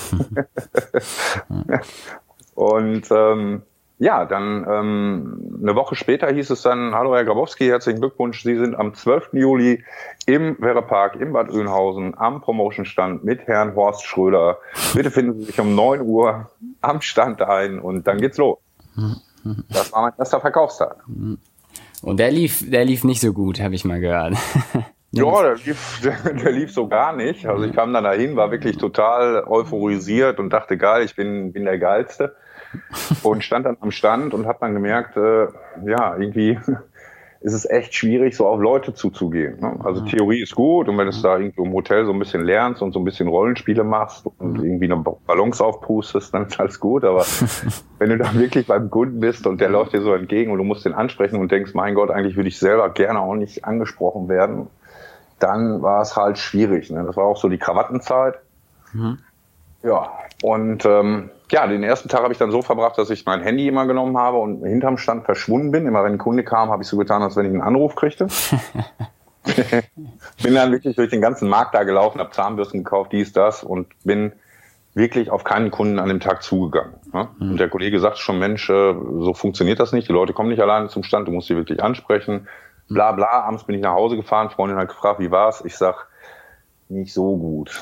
und 2.54 3.02
ähm, 3.10 3.62
ja, 3.98 4.24
dann 4.24 4.66
ähm, 4.66 5.58
eine 5.60 5.74
Woche 5.74 5.94
später 5.94 6.32
hieß 6.32 6.48
es 6.48 6.62
dann, 6.62 6.94
hallo 6.94 7.14
Herr 7.14 7.26
Grabowski, 7.26 7.66
herzlichen 7.66 8.00
Glückwunsch, 8.00 8.42
Sie 8.44 8.56
sind 8.56 8.74
am 8.76 8.94
12. 8.94 9.34
Juli 9.34 9.84
im 10.24 10.56
Werrepark 10.58 11.16
in 11.16 11.34
Bad 11.34 11.50
Oeynhausen 11.50 12.16
am 12.16 12.40
Promotion-Stand 12.40 13.24
mit 13.24 13.46
Herrn 13.46 13.74
Horst 13.74 14.06
Schröder. 14.06 14.56
Bitte 14.94 15.10
finden 15.10 15.40
Sie 15.40 15.44
sich 15.44 15.60
um 15.60 15.74
9 15.74 16.00
Uhr 16.00 16.50
am 16.80 17.02
Stand 17.02 17.42
ein 17.42 17.78
und 17.78 18.06
dann 18.06 18.22
geht's 18.22 18.38
los. 18.38 18.56
Das 19.68 19.92
war 19.92 20.00
mein 20.00 20.12
erster 20.16 20.40
Verkaufstag. 20.40 21.04
Und 22.00 22.16
der 22.16 22.30
lief, 22.30 22.64
der 22.70 22.86
lief 22.86 23.04
nicht 23.04 23.20
so 23.20 23.34
gut, 23.34 23.60
habe 23.60 23.74
ich 23.74 23.84
mal 23.84 24.00
gehört. 24.00 24.32
Ja, 25.10 25.42
der 25.42 25.54
lief, 25.54 26.00
der, 26.04 26.34
der, 26.34 26.52
lief 26.52 26.72
so 26.72 26.88
gar 26.88 27.14
nicht. 27.14 27.46
Also 27.46 27.64
ich 27.64 27.72
kam 27.72 27.92
dann 27.92 28.04
dahin, 28.04 28.36
war 28.36 28.50
wirklich 28.50 28.76
total 28.76 29.44
euphorisiert 29.46 30.38
und 30.38 30.50
dachte, 30.50 30.76
geil, 30.76 31.04
ich 31.04 31.16
bin, 31.16 31.52
bin 31.52 31.64
der 31.64 31.78
Geilste. 31.78 32.36
Und 33.22 33.42
stand 33.42 33.64
dann 33.64 33.78
am 33.80 33.90
Stand 33.90 34.34
und 34.34 34.46
habe 34.46 34.58
dann 34.60 34.74
gemerkt, 34.74 35.16
äh, 35.16 35.46
ja, 35.86 36.16
irgendwie 36.18 36.58
ist 37.40 37.54
es 37.54 37.64
echt 37.70 37.94
schwierig, 37.94 38.36
so 38.36 38.46
auf 38.46 38.60
Leute 38.60 38.92
zuzugehen. 38.92 39.60
Ne? 39.60 39.78
Also 39.84 40.04
Theorie 40.04 40.42
ist 40.42 40.54
gut 40.54 40.88
und 40.88 40.98
wenn 40.98 41.06
du 41.06 41.10
es 41.10 41.22
da 41.22 41.38
irgendwie 41.38 41.62
im 41.62 41.72
Hotel 41.72 42.04
so 42.04 42.12
ein 42.12 42.18
bisschen 42.18 42.44
lernst 42.44 42.82
und 42.82 42.92
so 42.92 42.98
ein 42.98 43.06
bisschen 43.06 43.28
Rollenspiele 43.28 43.84
machst 43.84 44.26
und 44.38 44.62
irgendwie 44.62 44.90
eine 44.90 45.02
Ballons 45.26 45.62
aufpustest, 45.62 46.34
dann 46.34 46.46
ist 46.46 46.60
alles 46.60 46.78
gut. 46.80 47.04
Aber 47.04 47.24
wenn 47.98 48.10
du 48.10 48.18
da 48.18 48.34
wirklich 48.34 48.66
beim 48.66 48.90
Kunden 48.90 49.20
bist 49.20 49.46
und 49.46 49.60
der 49.60 49.70
läuft 49.70 49.94
dir 49.94 50.02
so 50.02 50.12
entgegen 50.12 50.50
und 50.50 50.58
du 50.58 50.64
musst 50.64 50.84
den 50.84 50.92
ansprechen 50.92 51.40
und 51.40 51.50
denkst, 51.50 51.72
mein 51.72 51.94
Gott, 51.94 52.10
eigentlich 52.10 52.36
würde 52.36 52.48
ich 52.48 52.58
selber 52.58 52.90
gerne 52.90 53.20
auch 53.20 53.34
nicht 53.34 53.64
angesprochen 53.64 54.28
werden, 54.28 54.66
dann 55.38 55.82
war 55.82 56.02
es 56.02 56.16
halt 56.16 56.38
schwierig. 56.38 56.90
Ne? 56.90 57.04
Das 57.04 57.16
war 57.16 57.24
auch 57.24 57.36
so 57.36 57.48
die 57.48 57.58
Krawattenzeit. 57.58 58.34
Mhm. 58.92 59.18
Ja, 59.82 60.10
und 60.42 60.84
ähm, 60.84 61.30
ja, 61.50 61.66
den 61.66 61.82
ersten 61.82 62.08
Tag 62.08 62.22
habe 62.22 62.32
ich 62.32 62.38
dann 62.38 62.50
so 62.50 62.62
verbracht, 62.62 62.98
dass 62.98 63.10
ich 63.10 63.24
mein 63.24 63.42
Handy 63.42 63.68
immer 63.68 63.86
genommen 63.86 64.18
habe 64.18 64.38
und 64.38 64.64
hinterm 64.64 64.98
Stand 64.98 65.24
verschwunden 65.24 65.70
bin. 65.70 65.86
Immer 65.86 66.04
wenn 66.04 66.14
ein 66.14 66.18
Kunde 66.18 66.44
kam, 66.44 66.70
habe 66.70 66.82
ich 66.82 66.88
so 66.88 66.96
getan, 66.96 67.22
als 67.22 67.36
wenn 67.36 67.46
ich 67.46 67.52
einen 67.52 67.62
Anruf 67.62 67.94
kriegte. 67.94 68.26
bin 70.42 70.54
dann 70.54 70.72
wirklich 70.72 70.96
durch 70.96 71.10
den 71.10 71.20
ganzen 71.20 71.48
Markt 71.48 71.74
da 71.74 71.84
gelaufen, 71.84 72.20
habe 72.20 72.30
Zahnbürsten 72.30 72.84
gekauft, 72.84 73.12
dies, 73.12 73.32
das 73.32 73.62
und 73.62 73.88
bin 74.04 74.32
wirklich 74.94 75.30
auf 75.30 75.44
keinen 75.44 75.70
Kunden 75.70 75.98
an 75.98 76.08
dem 76.08 76.20
Tag 76.20 76.42
zugegangen. 76.42 76.94
Ne? 77.12 77.28
Mhm. 77.38 77.52
Und 77.52 77.60
der 77.60 77.68
Kollege 77.68 78.00
sagt 78.00 78.18
schon, 78.18 78.38
Mensch, 78.38 78.68
äh, 78.68 78.94
so 78.94 79.32
funktioniert 79.34 79.80
das 79.80 79.92
nicht. 79.92 80.08
Die 80.08 80.12
Leute 80.12 80.32
kommen 80.32 80.48
nicht 80.48 80.60
alleine 80.60 80.88
zum 80.88 81.02
Stand, 81.02 81.28
du 81.28 81.32
musst 81.32 81.48
sie 81.48 81.56
wirklich 81.56 81.82
ansprechen 81.82 82.48
bla 82.88 83.12
bla. 83.12 83.44
Abends 83.44 83.64
bin 83.64 83.76
ich 83.76 83.82
nach 83.82 83.94
Hause 83.94 84.16
gefahren, 84.16 84.50
Freundin 84.50 84.78
hat 84.78 84.88
gefragt, 84.88 85.20
wie 85.20 85.30
war's? 85.30 85.62
Ich 85.64 85.76
sag, 85.76 86.08
nicht 86.88 87.12
so 87.12 87.36
gut. 87.36 87.80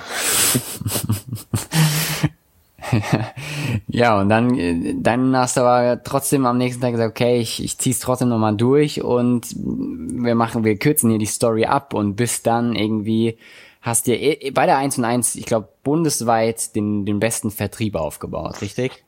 ja, 3.88 4.20
und 4.20 4.28
dann, 4.28 5.02
dann 5.02 5.36
hast 5.36 5.56
du 5.56 5.62
aber 5.62 6.02
trotzdem 6.02 6.46
am 6.46 6.58
nächsten 6.58 6.80
Tag 6.80 6.92
gesagt, 6.92 7.10
okay, 7.10 7.38
ich, 7.38 7.62
ich 7.62 7.78
zieh's 7.78 8.00
trotzdem 8.00 8.28
nochmal 8.28 8.56
durch 8.56 9.02
und 9.02 9.54
wir 9.56 10.34
machen, 10.34 10.64
wir 10.64 10.76
kürzen 10.76 11.10
hier 11.10 11.18
die 11.18 11.26
Story 11.26 11.66
ab 11.66 11.94
und 11.94 12.16
bis 12.16 12.42
dann 12.42 12.74
irgendwie 12.74 13.38
hast 13.82 14.06
dir 14.06 14.20
eh, 14.20 14.50
bei 14.50 14.66
der 14.66 14.78
1 14.78 14.98
und 14.98 15.04
1, 15.04 15.36
ich 15.36 15.46
glaube, 15.46 15.68
bundesweit 15.82 16.74
den, 16.74 17.06
den 17.06 17.20
besten 17.20 17.50
Vertrieb 17.50 17.94
aufgebaut, 17.94 18.60
richtig? 18.60 19.05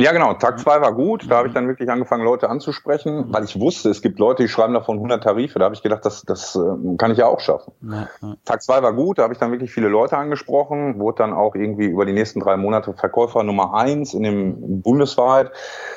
Ja, 0.00 0.12
genau. 0.12 0.32
Tag 0.32 0.58
zwei 0.58 0.80
war 0.80 0.94
gut. 0.94 1.30
Da 1.30 1.36
habe 1.36 1.48
ich 1.48 1.52
dann 1.52 1.68
wirklich 1.68 1.90
angefangen, 1.90 2.24
Leute 2.24 2.48
anzusprechen, 2.48 3.26
weil 3.28 3.44
ich 3.44 3.60
wusste, 3.60 3.90
es 3.90 4.00
gibt 4.00 4.18
Leute, 4.18 4.42
die 4.42 4.48
schreiben 4.48 4.72
davon 4.72 4.96
100 4.96 5.22
Tarife. 5.22 5.58
Da 5.58 5.66
habe 5.66 5.74
ich 5.74 5.82
gedacht, 5.82 6.06
das, 6.06 6.22
das 6.22 6.56
äh, 6.56 6.96
kann 6.96 7.12
ich 7.12 7.18
ja 7.18 7.26
auch 7.26 7.40
schaffen. 7.40 7.74
Ja, 7.82 8.08
ja. 8.22 8.34
Tag 8.46 8.62
zwei 8.62 8.82
war 8.82 8.94
gut. 8.94 9.18
Da 9.18 9.24
habe 9.24 9.34
ich 9.34 9.38
dann 9.38 9.52
wirklich 9.52 9.70
viele 9.70 9.88
Leute 9.88 10.16
angesprochen, 10.16 10.98
wurde 10.98 11.18
dann 11.18 11.34
auch 11.34 11.54
irgendwie 11.54 11.84
über 11.84 12.06
die 12.06 12.14
nächsten 12.14 12.40
drei 12.40 12.56
Monate 12.56 12.94
Verkäufer 12.94 13.42
Nummer 13.42 13.74
eins 13.74 14.14
in 14.14 14.22
dem 14.22 14.80
bundesweit. 14.80 15.52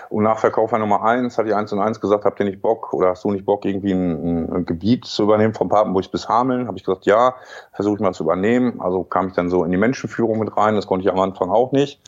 Und 0.10 0.24
nach 0.24 0.40
Verkäufer 0.40 0.80
Nummer 0.80 1.04
eins 1.04 1.38
hatte 1.38 1.48
ich 1.48 1.56
eins 1.56 1.72
und 1.72 1.80
eins 1.80 2.02
gesagt, 2.02 2.26
habt 2.26 2.38
ihr 2.42 2.46
nicht 2.46 2.62
Bock 2.62 2.92
oder 2.92 3.12
hast 3.12 3.24
du 3.24 3.32
nicht 3.32 3.46
Bock, 3.46 3.64
irgendwie 3.64 3.94
ein, 3.94 4.54
ein 4.54 4.66
Gebiet 4.66 5.06
zu 5.06 5.24
übernehmen 5.24 5.54
vom 5.54 5.70
Papenburg 5.70 6.12
bis 6.12 6.28
Hameln? 6.28 6.68
Habe 6.68 6.78
ich 6.78 6.84
gesagt, 6.84 7.06
ja, 7.06 7.36
versuche 7.72 7.96
ich 7.96 8.02
mal 8.02 8.14
zu 8.14 8.24
übernehmen. 8.24 8.82
Also 8.82 9.06
kam 9.06 9.30
ich 9.30 9.34
dann 9.34 9.50
so 9.50 9.64
in 9.64 9.72
die 9.72 9.78
Menschenführung 9.78 10.40
mit 10.40 10.58
rein. 10.58 10.76
Das 10.76 10.88
konnte 10.88 11.08
ich 11.08 11.12
am 11.12 11.20
Anfang 11.22 11.50
auch 11.50 11.72
nicht 11.72 12.02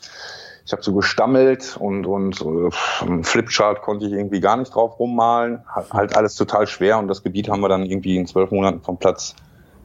ich 0.66 0.72
habe 0.72 0.82
so 0.82 0.92
gestammelt 0.92 1.76
und 1.78 2.06
und 2.06 2.40
äh, 2.40 3.22
Flipchart 3.22 3.82
konnte 3.82 4.06
ich 4.06 4.12
irgendwie 4.12 4.40
gar 4.40 4.56
nicht 4.56 4.74
drauf 4.74 4.98
rummalen. 4.98 5.62
Halt 5.92 6.16
alles 6.16 6.34
total 6.34 6.66
schwer 6.66 6.98
und 6.98 7.06
das 7.06 7.22
Gebiet 7.22 7.48
haben 7.48 7.60
wir 7.60 7.68
dann 7.68 7.86
irgendwie 7.86 8.16
in 8.16 8.26
zwölf 8.26 8.50
Monaten 8.50 8.82
von 8.82 8.98
Platz 8.98 9.36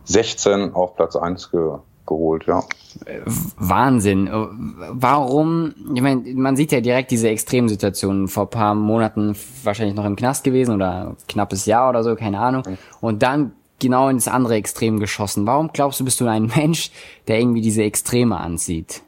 16 0.06 0.74
auf 0.74 0.96
Platz 0.96 1.16
1 1.16 1.52
ge 1.52 1.78
geholt, 2.08 2.46
ja. 2.46 2.64
Wahnsinn. 3.58 4.28
Warum, 4.90 5.74
ich 5.94 6.02
meine, 6.02 6.24
man 6.34 6.58
sieht 6.58 6.72
ja 6.74 6.82
direkt 6.82 7.12
diese 7.12 7.30
Extremsituationen 7.30 8.28
vor 8.28 8.50
paar 8.50 8.74
Monaten 8.76 9.36
wahrscheinlich 9.64 9.96
noch 9.96 10.04
im 10.04 10.16
Knast 10.18 10.44
gewesen 10.44 10.76
oder 10.76 11.16
knappes 11.30 11.68
Jahr 11.68 11.90
oder 11.90 12.04
so, 12.04 12.16
keine 12.16 12.40
Ahnung. 12.40 12.64
Und 13.00 13.24
dann 13.24 13.54
genau 13.80 14.10
ins 14.10 14.28
andere 14.28 14.56
Extrem 14.56 15.00
geschossen. 15.00 15.46
Warum 15.46 15.70
glaubst 15.72 16.00
du, 16.00 16.04
bist 16.04 16.20
du 16.20 16.28
ein 16.28 16.52
Mensch, 16.56 16.92
der 17.28 17.40
irgendwie 17.40 17.62
diese 17.62 17.84
Extreme 17.84 18.38
anzieht? 18.38 19.04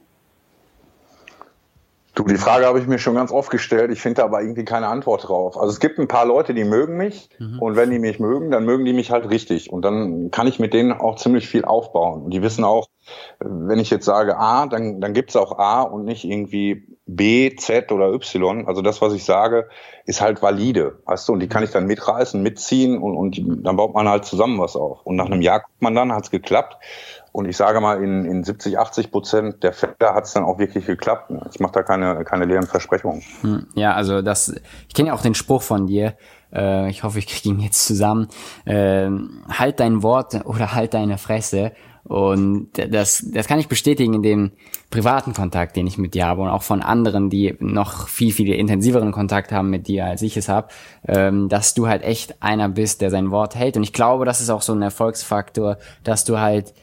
Du, 2.24 2.32
die 2.32 2.40
Frage 2.40 2.66
habe 2.66 2.80
ich 2.80 2.88
mir 2.88 3.00
schon 3.00 3.16
ganz 3.16 3.32
oft 3.32 3.50
gestellt. 3.50 3.92
Ich 3.92 4.02
finde 4.02 4.24
aber 4.24 4.42
irgendwie 4.42 4.64
keine 4.64 4.88
Antwort 4.88 5.28
drauf. 5.28 5.58
Also 5.58 5.72
es 5.72 5.80
gibt 5.80 6.00
ein 6.00 6.08
paar 6.08 6.26
Leute, 6.26 6.54
die 6.54 6.64
mögen 6.64 6.96
mich 6.96 7.30
mhm. 7.38 7.60
und 7.60 7.76
wenn 7.76 7.90
die 7.90 8.00
mich 8.00 8.20
mögen, 8.20 8.50
dann 8.52 8.66
mögen 8.66 8.86
die 8.86 8.94
mich 8.94 9.12
halt 9.12 9.30
richtig 9.30 9.72
und 9.72 9.84
dann 9.84 10.32
kann 10.32 10.48
ich 10.48 10.60
mit 10.60 10.74
denen 10.74 10.94
auch 10.94 11.16
ziemlich 11.16 11.48
viel 11.48 11.66
aufbauen. 11.66 12.24
Und 12.24 12.32
die 12.32 12.42
wissen 12.42 12.64
auch, 12.64 12.88
wenn 13.40 13.80
ich 13.80 13.90
jetzt 13.90 14.06
sage 14.06 14.38
A, 14.38 14.68
dann, 14.68 15.02
dann 15.02 15.14
gibt's 15.14 15.36
auch 15.36 15.58
A 15.58 15.82
und 15.82 16.06
nicht 16.06 16.24
irgendwie 16.24 16.88
B, 17.06 17.54
Z 17.56 17.92
oder 17.92 18.14
Y. 18.14 18.68
Also 18.68 18.82
das, 18.82 19.02
was 19.02 19.14
ich 19.14 19.26
sage, 19.26 19.68
ist 20.06 20.22
halt 20.22 20.42
valide, 20.42 21.00
weißt 21.06 21.28
du, 21.28 21.34
und 21.34 21.40
die 21.42 21.50
kann 21.50 21.64
ich 21.64 21.72
dann 21.72 21.86
mitreißen, 21.86 22.42
mitziehen 22.42 22.98
und, 22.98 23.18
und 23.18 23.66
dann 23.66 23.76
baut 23.76 23.94
man 23.94 24.08
halt 24.08 24.24
zusammen 24.24 24.60
was 24.60 24.76
auf. 24.76 25.06
Und 25.06 25.18
nach 25.18 25.26
einem 25.26 25.42
Jahr 25.42 25.62
guckt 25.62 25.82
man 25.82 25.96
dann, 25.96 26.14
hat's 26.14 26.32
geklappt. 26.32 26.78
Und 27.34 27.50
ich 27.50 27.58
sage 27.58 27.82
mal, 27.82 28.02
in, 28.04 28.26
in 28.26 28.44
70, 28.44 28.78
80 28.78 29.12
Prozent 29.12 29.64
der 29.64 29.74
Fälle 29.74 29.96
hat 30.14 30.26
es 30.26 30.34
dann 30.34 30.44
auch 30.44 30.60
wirklich 30.60 30.86
geklappt. 30.86 31.34
Ich 31.52 31.60
mache 31.60 31.74
da 31.74 31.82
keine, 31.82 32.24
keine 32.24 32.46
leeren 32.46 32.68
Versprechungen. 32.68 33.24
Hm, 33.42 33.66
ja, 33.74 33.96
also 33.96 34.22
das, 34.22 34.54
ich 34.88 34.94
kenne 34.94 35.08
ja 35.08 35.16
auch 35.16 35.24
den 35.24 35.34
Spruch 35.34 35.64
von 35.64 35.88
dir. 35.88 36.14
Äh, 36.54 36.92
ich 36.92 37.02
hoffe, 37.02 37.18
ich 37.18 37.26
kriege 37.26 37.50
ihn 37.50 37.60
jetzt 37.60 37.88
zusammen. 37.88 38.28
Äh, 38.66 39.10
halt 39.50 39.80
dein 39.80 40.04
Wort 40.04 40.46
oder 40.46 40.76
halt 40.76 40.94
deine 40.94 41.18
Fresse. 41.18 41.72
Und 42.04 42.70
das, 42.76 43.26
das 43.34 43.48
kann 43.48 43.60
ich 43.60 43.68
bestätigen 43.68 44.14
in 44.14 44.22
dem 44.22 44.52
privaten 44.92 45.34
Kontakt, 45.34 45.76
den 45.76 45.88
ich 45.88 45.98
mit 45.98 46.14
dir 46.14 46.28
habe 46.28 46.44
und 46.44 46.50
auch 46.50 46.62
von 46.62 46.84
anderen, 46.84 47.32
die 47.32 47.56
noch 47.60 48.08
viel, 48.10 48.32
viel 48.32 48.54
intensiveren 48.54 49.12
Kontakt 49.12 49.52
haben 49.52 49.72
mit 49.72 49.88
dir, 49.88 50.06
als 50.06 50.22
ich 50.22 50.38
es 50.38 50.50
habe, 50.50 50.68
ähm, 51.08 51.50
dass 51.50 51.74
du 51.74 51.88
halt 51.88 52.04
echt 52.04 52.44
einer 52.44 52.70
bist, 52.70 53.02
der 53.02 53.10
sein 53.10 53.32
Wort 53.32 53.56
hält. 53.56 53.76
Und 53.76 53.82
ich 53.82 53.94
glaube, 53.94 54.26
das 54.26 54.40
ist 54.40 54.52
auch 54.52 54.62
so 54.62 54.74
ein 54.74 54.84
Erfolgsfaktor, 54.84 55.78
dass 56.04 56.26
du 56.26 56.40
halt 56.40 56.76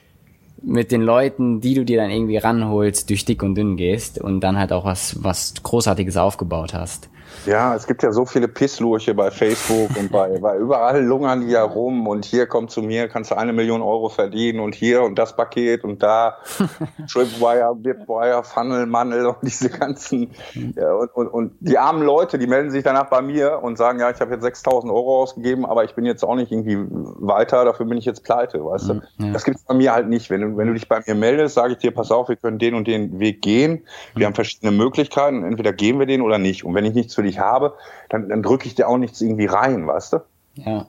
mit 0.62 0.92
den 0.92 1.02
Leuten, 1.02 1.60
die 1.60 1.74
du 1.74 1.84
dir 1.84 1.98
dann 1.98 2.10
irgendwie 2.10 2.36
ranholst, 2.36 3.08
durch 3.10 3.24
dick 3.24 3.42
und 3.42 3.54
dünn 3.54 3.76
gehst 3.76 4.20
und 4.20 4.40
dann 4.40 4.58
halt 4.58 4.72
auch 4.72 4.84
was, 4.84 5.22
was 5.22 5.54
Großartiges 5.62 6.16
aufgebaut 6.16 6.74
hast. 6.74 7.08
Ja, 7.46 7.74
es 7.74 7.86
gibt 7.86 8.02
ja 8.02 8.12
so 8.12 8.26
viele 8.26 8.48
Pisslurche 8.48 9.14
bei 9.14 9.30
Facebook 9.30 9.96
und 9.96 10.12
bei, 10.12 10.38
bei 10.38 10.56
überall 10.56 11.02
lungern 11.02 11.40
die 11.40 11.52
ja 11.52 11.62
rum 11.62 12.06
und 12.06 12.24
hier 12.24 12.46
kommt 12.46 12.70
zu 12.70 12.82
mir, 12.82 13.08
kannst 13.08 13.30
du 13.30 13.36
eine 13.36 13.52
Million 13.52 13.82
Euro 13.82 14.08
verdienen 14.08 14.60
und 14.60 14.74
hier 14.74 15.02
und 15.02 15.18
das 15.18 15.34
Paket 15.36 15.84
und 15.84 16.02
da 16.02 16.38
Tripwire, 17.10 17.74
Bitwire, 17.74 18.44
Funnel, 18.44 18.86
Mandel 18.86 19.26
und 19.26 19.38
diese 19.42 19.70
ganzen 19.70 20.32
ja, 20.76 20.92
und, 20.92 21.14
und, 21.14 21.28
und 21.28 21.52
die 21.60 21.78
armen 21.78 22.02
Leute, 22.02 22.38
die 22.38 22.46
melden 22.46 22.70
sich 22.70 22.84
danach 22.84 23.08
bei 23.08 23.22
mir 23.22 23.60
und 23.62 23.78
sagen, 23.78 24.00
ja, 24.00 24.10
ich 24.10 24.20
habe 24.20 24.32
jetzt 24.32 24.42
6000 24.42 24.92
Euro 24.92 25.22
ausgegeben, 25.22 25.64
aber 25.64 25.84
ich 25.84 25.94
bin 25.94 26.04
jetzt 26.04 26.24
auch 26.24 26.34
nicht 26.34 26.52
irgendwie 26.52 26.78
weiter, 26.90 27.64
dafür 27.64 27.86
bin 27.86 27.98
ich 27.98 28.04
jetzt 28.04 28.24
pleite, 28.24 28.64
weißt 28.64 28.88
du. 28.88 29.00
Ja. 29.18 29.32
Das 29.32 29.44
gibt's 29.44 29.64
bei 29.64 29.74
mir 29.74 29.92
halt 29.92 30.08
nicht. 30.08 30.30
Wenn 30.30 30.40
du, 30.40 30.56
wenn 30.56 30.66
du 30.66 30.74
dich 30.74 30.88
bei 30.88 31.00
mir 31.06 31.14
meldest, 31.14 31.54
sage 31.54 31.72
ich 31.72 31.78
dir, 31.78 31.90
pass 31.90 32.10
auf, 32.10 32.28
wir 32.28 32.36
können 32.36 32.58
den 32.58 32.74
und 32.74 32.86
den 32.86 33.18
Weg 33.18 33.42
gehen. 33.42 33.84
Wir 34.14 34.20
mhm. 34.20 34.26
haben 34.26 34.34
verschiedene 34.34 34.72
Möglichkeiten, 34.72 35.44
entweder 35.44 35.72
gehen 35.72 35.98
wir 35.98 36.06
den 36.06 36.22
oder 36.22 36.38
nicht. 36.38 36.64
Und 36.64 36.74
wenn 36.74 36.84
ich 36.84 36.94
nichts 36.94 37.14
für 37.20 37.26
dich 37.26 37.38
habe, 37.38 37.74
dann, 38.08 38.28
dann 38.28 38.42
drücke 38.42 38.66
ich 38.66 38.74
dir 38.74 38.88
auch 38.88 38.98
nichts 38.98 39.20
irgendwie 39.20 39.46
rein, 39.46 39.86
weißt 39.86 40.14
du? 40.14 40.18
Ja. 40.54 40.86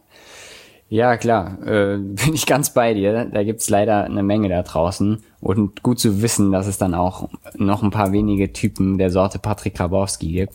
Ja, 0.87 1.15
klar, 1.15 1.57
äh, 1.65 1.97
bin 1.97 2.33
ich 2.33 2.45
ganz 2.45 2.73
bei 2.73 2.93
dir. 2.93 3.25
Da 3.25 3.43
gibt's 3.43 3.69
leider 3.69 4.03
eine 4.03 4.23
Menge 4.23 4.49
da 4.49 4.61
draußen. 4.61 5.23
Und 5.39 5.83
gut 5.83 5.99
zu 5.99 6.21
wissen, 6.21 6.51
dass 6.51 6.67
es 6.67 6.77
dann 6.77 6.93
auch 6.93 7.29
noch 7.55 7.81
ein 7.81 7.91
paar 7.91 8.11
wenige 8.11 8.51
Typen 8.53 8.97
der 8.97 9.09
Sorte 9.09 9.39
Patrick 9.39 9.75
Grabowski 9.75 10.31
gibt. 10.31 10.53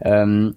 Ähm, 0.00 0.56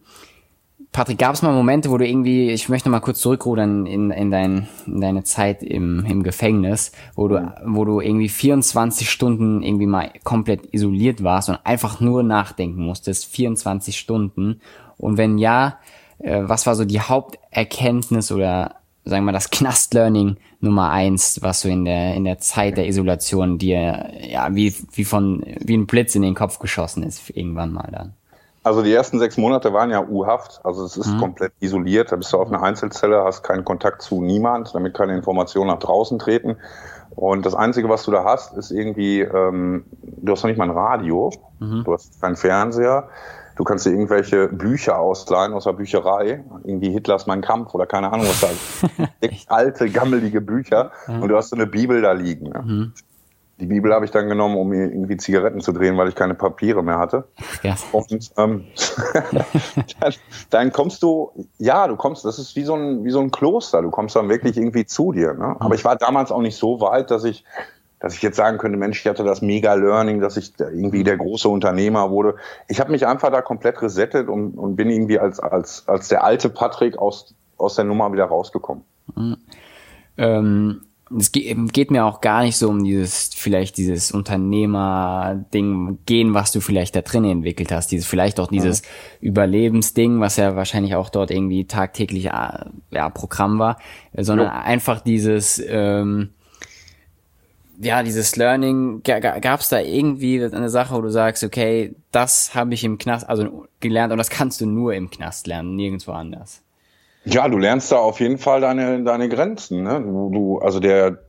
Patrick, 0.91 1.19
gab 1.19 1.33
es 1.35 1.41
mal 1.41 1.53
Momente, 1.53 1.89
wo 1.89 1.97
du 1.97 2.05
irgendwie, 2.05 2.51
ich 2.51 2.67
möchte 2.67 2.89
mal 2.89 2.99
kurz 2.99 3.21
zurückrudern 3.21 3.85
in, 3.85 4.11
in, 4.11 4.29
dein, 4.29 4.67
in 4.85 4.99
deine 4.99 5.23
Zeit 5.23 5.63
im, 5.63 6.05
im 6.05 6.21
Gefängnis, 6.21 6.91
wo 7.15 7.29
du, 7.29 7.53
wo 7.65 7.85
du 7.85 8.01
irgendwie 8.01 8.27
24 8.27 9.09
Stunden 9.09 9.63
irgendwie 9.63 9.85
mal 9.85 10.11
komplett 10.25 10.73
isoliert 10.73 11.23
warst 11.23 11.47
und 11.47 11.59
einfach 11.63 12.01
nur 12.01 12.23
nachdenken 12.23 12.83
musstest, 12.83 13.25
24 13.27 13.97
Stunden. 13.97 14.59
Und 14.97 15.15
wenn 15.15 15.37
ja, 15.37 15.79
äh, 16.19 16.41
was 16.43 16.67
war 16.67 16.75
so 16.75 16.83
die 16.83 16.99
Haupterkenntnis 16.99 18.29
oder 18.29 18.75
sagen 19.05 19.23
wir 19.23 19.27
mal 19.27 19.31
das 19.31 19.49
Knast-Learning 19.49 20.35
Nummer 20.59 20.91
eins, 20.91 21.41
was 21.41 21.61
so 21.61 21.69
in 21.69 21.85
der 21.85 22.15
in 22.15 22.25
der 22.25 22.39
Zeit 22.39 22.77
der 22.77 22.87
Isolation 22.87 23.57
dir 23.57 24.11
ja 24.21 24.53
wie 24.53 24.75
wie 24.91 25.05
von 25.05 25.43
wie 25.59 25.75
ein 25.75 25.87
Blitz 25.87 26.13
in 26.13 26.21
den 26.21 26.35
Kopf 26.35 26.59
geschossen 26.59 27.01
ist 27.01 27.29
irgendwann 27.31 27.73
mal 27.73 27.89
dann? 27.91 28.13
Also 28.63 28.83
die 28.83 28.93
ersten 28.93 29.17
sechs 29.17 29.37
Monate 29.37 29.73
waren 29.73 29.89
ja 29.89 30.05
U-Haft, 30.07 30.61
also 30.63 30.85
es 30.85 30.95
ist 30.95 31.13
mhm. 31.13 31.19
komplett 31.19 31.53
isoliert. 31.61 32.11
Da 32.11 32.15
bist 32.15 32.31
du 32.31 32.37
auf 32.37 32.47
einer 32.47 32.61
Einzelzelle, 32.61 33.23
hast 33.23 33.41
keinen 33.41 33.65
Kontakt 33.65 34.03
zu 34.03 34.21
niemand, 34.21 34.75
damit 34.75 34.93
keine 34.93 35.15
Informationen 35.15 35.67
nach 35.67 35.79
draußen 35.79 36.19
treten. 36.19 36.57
Und 37.15 37.45
das 37.45 37.55
Einzige, 37.55 37.89
was 37.89 38.03
du 38.03 38.11
da 38.11 38.23
hast, 38.23 38.55
ist 38.55 38.71
irgendwie, 38.71 39.21
ähm, 39.21 39.85
du 40.01 40.31
hast 40.31 40.43
noch 40.43 40.49
nicht 40.49 40.59
mal 40.59 40.69
ein 40.69 40.77
Radio, 40.77 41.31
mhm. 41.59 41.83
du 41.83 41.93
hast 41.93 42.21
keinen 42.21 42.35
Fernseher, 42.35 43.09
du 43.55 43.63
kannst 43.63 43.87
dir 43.87 43.91
irgendwelche 43.91 44.47
Bücher 44.47 44.99
ausleihen 44.99 45.53
aus 45.53 45.63
der 45.63 45.73
Bücherei, 45.73 46.43
irgendwie 46.63 46.91
Hitlers 46.91 47.25
Mein 47.25 47.41
Kampf 47.41 47.73
oder 47.73 47.87
keine 47.87 48.13
Ahnung 48.13 48.27
was 48.27 48.41
da. 48.41 49.07
alte, 49.47 49.89
gammelige 49.89 50.39
Bücher 50.39 50.91
mhm. 51.07 51.23
und 51.23 51.29
du 51.29 51.35
hast 51.35 51.49
so 51.49 51.55
eine 51.55 51.65
Bibel 51.65 52.01
da 52.01 52.11
liegen. 52.11 52.49
Ne? 52.49 52.91
Die 53.61 53.67
Bibel 53.67 53.93
habe 53.93 54.05
ich 54.05 54.11
dann 54.11 54.27
genommen, 54.27 54.57
um 54.57 54.69
mir 54.69 54.91
irgendwie 54.91 55.17
Zigaretten 55.17 55.61
zu 55.61 55.71
drehen, 55.71 55.95
weil 55.95 56.07
ich 56.07 56.15
keine 56.15 56.33
Papiere 56.33 56.83
mehr 56.83 56.97
hatte. 56.97 57.25
Ja. 57.61 57.75
Und 57.91 58.31
ähm, 58.35 58.65
dann, 59.99 60.13
dann, 60.49 60.71
kommst 60.71 61.03
du, 61.03 61.31
ja, 61.59 61.87
du 61.87 61.95
kommst, 61.95 62.25
das 62.25 62.39
ist 62.39 62.55
wie 62.55 62.63
so 62.63 62.73
ein, 62.73 63.03
wie 63.03 63.11
so 63.11 63.19
ein 63.19 63.29
Kloster. 63.29 63.83
Du 63.83 63.91
kommst 63.91 64.15
dann 64.15 64.29
wirklich 64.29 64.57
irgendwie 64.57 64.87
zu 64.87 65.11
dir. 65.11 65.35
Ne? 65.35 65.55
Aber 65.59 65.75
ich 65.75 65.85
war 65.85 65.95
damals 65.95 66.31
auch 66.31 66.41
nicht 66.41 66.57
so 66.57 66.81
weit, 66.81 67.11
dass 67.11 67.23
ich, 67.23 67.45
dass 67.99 68.15
ich 68.15 68.23
jetzt 68.23 68.35
sagen 68.35 68.57
könnte, 68.57 68.79
Mensch, 68.79 68.99
ich 68.99 69.07
hatte 69.07 69.23
das 69.23 69.43
mega 69.43 69.75
Learning, 69.75 70.21
dass 70.21 70.37
ich 70.37 70.53
irgendwie 70.59 71.03
der 71.03 71.17
große 71.17 71.47
Unternehmer 71.47 72.09
wurde. 72.09 72.37
Ich 72.67 72.79
habe 72.79 72.91
mich 72.91 73.05
einfach 73.05 73.29
da 73.29 73.43
komplett 73.43 73.79
resettet 73.83 74.27
und, 74.27 74.57
und 74.57 74.75
bin 74.75 74.89
irgendwie 74.89 75.19
als, 75.19 75.39
als, 75.39 75.87
als 75.87 76.07
der 76.07 76.23
alte 76.23 76.49
Patrick 76.49 76.97
aus, 76.97 77.35
aus 77.57 77.75
der 77.75 77.85
Nummer 77.85 78.11
wieder 78.11 78.25
rausgekommen. 78.25 78.83
Mhm. 79.15 79.37
Ähm 80.17 80.81
es 81.17 81.31
geht 81.31 81.91
mir 81.91 82.05
auch 82.05 82.21
gar 82.21 82.43
nicht 82.43 82.57
so 82.57 82.69
um 82.69 82.83
dieses, 82.83 83.29
vielleicht 83.33 83.77
dieses 83.77 84.11
Unternehmer-Ding 84.11 85.99
gehen, 86.05 86.33
was 86.33 86.51
du 86.51 86.61
vielleicht 86.61 86.95
da 86.95 87.01
drin 87.01 87.25
entwickelt 87.25 87.71
hast. 87.71 87.91
Dieses, 87.91 88.05
vielleicht 88.05 88.39
auch 88.39 88.47
dieses 88.47 88.81
mhm. 88.81 89.27
Überlebensding, 89.27 90.19
was 90.19 90.37
ja 90.37 90.55
wahrscheinlich 90.55 90.95
auch 90.95 91.09
dort 91.09 91.31
irgendwie 91.31 91.65
tagtäglich 91.65 92.27
äh, 92.27 92.65
ja, 92.91 93.09
Programm 93.09 93.59
war, 93.59 93.77
sondern 94.15 94.47
ja. 94.47 94.61
einfach 94.61 95.01
dieses, 95.01 95.61
ähm, 95.67 96.29
ja, 97.81 98.03
dieses 98.03 98.35
Learning, 98.35 99.01
gab 99.03 99.59
es 99.59 99.69
da 99.69 99.79
irgendwie 99.79 100.43
eine 100.43 100.69
Sache, 100.69 100.93
wo 100.95 101.01
du 101.01 101.09
sagst, 101.09 101.43
okay, 101.43 101.95
das 102.11 102.53
habe 102.53 102.73
ich 102.73 102.83
im 102.83 102.97
Knast, 102.97 103.27
also 103.27 103.65
gelernt 103.79 104.11
und 104.11 104.17
das 104.17 104.29
kannst 104.29 104.61
du 104.61 104.65
nur 104.65 104.93
im 104.93 105.09
Knast 105.09 105.47
lernen, 105.47 105.75
nirgendwo 105.75 106.11
anders. 106.11 106.61
Ja, 107.23 107.47
du 107.47 107.57
lernst 107.57 107.91
da 107.91 107.97
auf 107.97 108.19
jeden 108.19 108.37
Fall 108.37 108.61
deine, 108.61 109.03
deine 109.03 109.29
Grenzen. 109.29 109.83
Ne? 109.83 110.01
Du, 110.01 110.29
du, 110.31 110.59
also 110.59 110.79
der, 110.79 111.19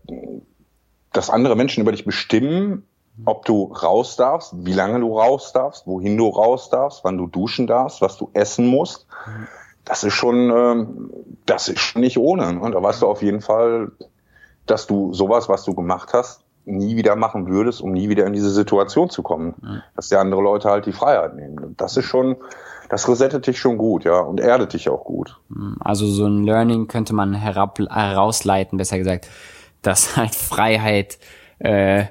dass 1.13 1.31
andere 1.31 1.57
Menschen 1.57 1.83
über 1.83 1.93
dich 1.93 2.05
bestimmen, 2.05 2.87
ob 3.27 3.45
du 3.45 3.65
raus 3.65 4.17
darfst, 4.17 4.55
wie 4.57 4.73
lange 4.73 5.01
du 5.01 5.19
raus 5.19 5.53
darfst, 5.53 5.87
wohin 5.87 6.17
du 6.17 6.29
raus 6.29 6.71
darfst, 6.71 7.05
wann 7.05 7.19
du 7.19 7.27
duschen 7.27 7.67
darfst, 7.67 8.01
was 8.01 8.17
du 8.17 8.31
essen 8.33 8.67
musst. 8.67 9.07
Das 9.85 10.03
ist 10.03 10.15
schon, 10.15 10.51
ähm, 10.51 11.11
das 11.45 11.69
ist 11.69 11.97
nicht 11.97 12.17
ohne. 12.17 12.59
Und 12.59 12.73
da 12.73 12.83
weißt 12.83 13.03
du 13.03 13.07
auf 13.09 13.23
jeden 13.23 13.43
Fall, 13.43 13.93
dass 14.65 14.87
du 14.87 15.13
sowas, 15.13 15.49
was 15.49 15.65
du 15.65 15.75
gemacht 15.75 16.15
hast, 16.15 16.43
nie 16.65 16.97
wieder 16.97 17.17
machen 17.17 17.49
würdest, 17.49 17.83
um 17.83 17.93
nie 17.93 18.09
wieder 18.09 18.27
in 18.27 18.33
diese 18.33 18.51
Situation 18.51 19.11
zu 19.11 19.23
kommen. 19.23 19.55
Dass 19.97 20.09
die 20.09 20.17
andere 20.17 20.41
Leute 20.41 20.71
halt 20.71 20.87
die 20.87 20.93
Freiheit 20.93 21.35
nehmen. 21.35 21.75
Das 21.77 21.97
ist 21.97 22.07
schon, 22.07 22.37
das 22.93 23.09
resettet 23.09 23.47
dich 23.47 23.59
schon 23.59 23.79
gut, 23.79 24.05
ja, 24.05 24.19
und 24.19 24.39
erdet 24.39 24.75
dich 24.75 24.91
auch 24.91 25.05
gut. 25.05 25.41
Also 25.81 26.07
so 26.07 26.27
ein 26.27 26.45
Learning 26.45 26.89
könnte 26.89 27.15
man 27.15 27.33
herab, 27.33 27.79
herausleiten, 27.79 28.77
besser 28.77 28.99
gesagt, 28.99 29.29
dass 29.81 30.15
halt 30.19 30.35
Freiheit 30.35 31.19
äh, 31.59 32.05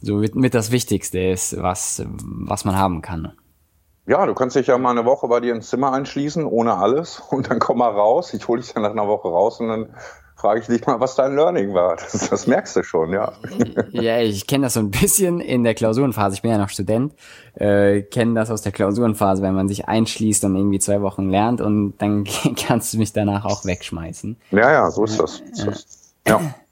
so 0.00 0.16
mit, 0.16 0.34
mit 0.34 0.52
das 0.52 0.72
Wichtigste 0.72 1.20
ist, 1.20 1.62
was, 1.62 2.04
was 2.08 2.64
man 2.64 2.76
haben 2.76 3.00
kann. 3.00 3.32
Ja, 4.08 4.26
du 4.26 4.34
kannst 4.34 4.56
dich 4.56 4.66
ja 4.66 4.76
mal 4.76 4.90
eine 4.90 5.04
Woche 5.04 5.28
bei 5.28 5.38
dir 5.38 5.54
ins 5.54 5.68
Zimmer 5.68 5.92
einschließen, 5.92 6.44
ohne 6.46 6.78
alles, 6.78 7.20
und 7.30 7.48
dann 7.48 7.60
komm 7.60 7.78
mal 7.78 7.92
raus. 7.92 8.34
Ich 8.34 8.48
hole 8.48 8.60
dich 8.60 8.72
dann 8.74 8.82
nach 8.82 8.90
einer 8.90 9.06
Woche 9.06 9.28
raus 9.28 9.60
und 9.60 9.68
dann 9.68 9.94
frage 10.44 10.60
ich 10.60 10.66
dich 10.66 10.86
mal, 10.86 11.00
was 11.00 11.14
dein 11.14 11.34
Learning 11.34 11.72
war. 11.72 11.96
Das, 12.04 12.28
das 12.28 12.46
merkst 12.46 12.76
du 12.76 12.82
schon, 12.82 13.12
ja. 13.12 13.32
Ja, 13.92 14.20
ich 14.20 14.46
kenne 14.46 14.64
das 14.64 14.74
so 14.74 14.80
ein 14.80 14.90
bisschen 14.90 15.40
in 15.40 15.64
der 15.64 15.74
Klausurenphase. 15.74 16.34
Ich 16.34 16.42
bin 16.42 16.50
ja 16.50 16.58
noch 16.58 16.68
Student, 16.68 17.14
äh, 17.54 18.02
kenne 18.02 18.34
das 18.34 18.50
aus 18.50 18.60
der 18.60 18.72
Klausurenphase, 18.72 19.42
wenn 19.42 19.54
man 19.54 19.68
sich 19.68 19.88
einschließt 19.88 20.44
und 20.44 20.54
irgendwie 20.54 20.80
zwei 20.80 21.00
Wochen 21.00 21.30
lernt 21.30 21.62
und 21.62 21.94
dann 21.98 22.24
kannst 22.56 22.92
du 22.92 22.98
mich 22.98 23.14
danach 23.14 23.46
auch 23.46 23.64
wegschmeißen. 23.64 24.36
Ja, 24.50 24.70
ja, 24.70 24.90
so 24.90 25.04
ist 25.04 25.18
das. 25.18 25.42
So 25.52 25.70
ist 25.70 26.14
das. 26.24 26.32
Ja. 26.32 26.54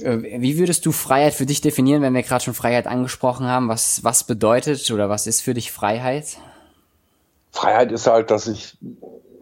Äh, 0.00 0.40
wie 0.40 0.58
würdest 0.58 0.84
du 0.86 0.90
Freiheit 0.90 1.34
für 1.34 1.46
dich 1.46 1.60
definieren, 1.60 2.02
wenn 2.02 2.14
wir 2.14 2.24
gerade 2.24 2.42
schon 2.42 2.52
Freiheit 2.52 2.88
angesprochen 2.88 3.46
haben? 3.46 3.68
Was, 3.68 4.02
was 4.02 4.24
bedeutet 4.24 4.90
oder 4.90 5.08
was 5.08 5.28
ist 5.28 5.40
für 5.40 5.54
dich 5.54 5.70
Freiheit? 5.70 6.36
Freiheit 7.52 7.92
ist 7.92 8.08
halt, 8.08 8.32
dass 8.32 8.48
ich 8.48 8.76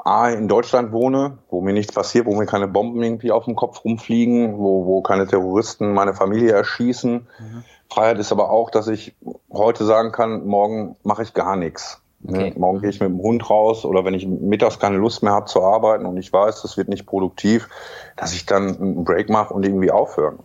A, 0.05 0.31
in 0.31 0.49
Deutschland 0.49 0.91
wohne, 0.91 1.39
wo 1.49 1.61
mir 1.61 1.73
nichts 1.73 1.95
passiert, 1.95 2.27
wo 2.27 2.35
mir 2.35 2.47
keine 2.47 2.67
Bomben 2.67 3.03
irgendwie 3.03 3.31
auf 3.31 3.45
dem 3.45 3.55
Kopf 3.55 3.85
rumfliegen, 3.85 4.59
wo, 4.59 4.85
wo 4.87 5.01
keine 5.01 5.29
Terroristen 5.29 5.93
meine 5.93 6.13
Familie 6.13 6.53
erschießen. 6.53 7.13
Mhm. 7.13 7.65
Freiheit 7.89 8.19
ist 8.19 8.33
aber 8.33 8.51
auch, 8.51 8.71
dass 8.71 8.89
ich 8.89 9.15
heute 9.53 9.85
sagen 9.85 10.11
kann, 10.11 10.47
morgen 10.47 10.97
mache 11.05 11.23
ich 11.23 11.35
gar 11.35 11.57
nichts. 11.57 12.03
Ne? 12.21 12.39
Okay. 12.39 12.55
Morgen 12.59 12.81
gehe 12.81 12.91
ich 12.91 13.01
mit 13.01 13.11
dem 13.11 13.21
Hund 13.21 13.49
raus 13.49 13.85
oder 13.85 14.05
wenn 14.05 14.15
ich 14.15 14.27
mittags 14.27 14.79
keine 14.79 14.97
Lust 14.97 15.23
mehr 15.23 15.33
habe 15.33 15.47
zu 15.47 15.63
arbeiten 15.63 16.07
und 16.07 16.17
ich 16.17 16.33
weiß, 16.33 16.63
das 16.63 16.77
wird 16.77 16.89
nicht 16.89 17.07
produktiv, 17.07 17.69
dass 18.17 18.33
ich 18.33 18.47
dann 18.47 18.77
einen 18.77 19.05
Break 19.05 19.29
mache 19.29 19.55
und 19.55 19.65
irgendwie 19.65 19.91
aufhören. 19.91 20.39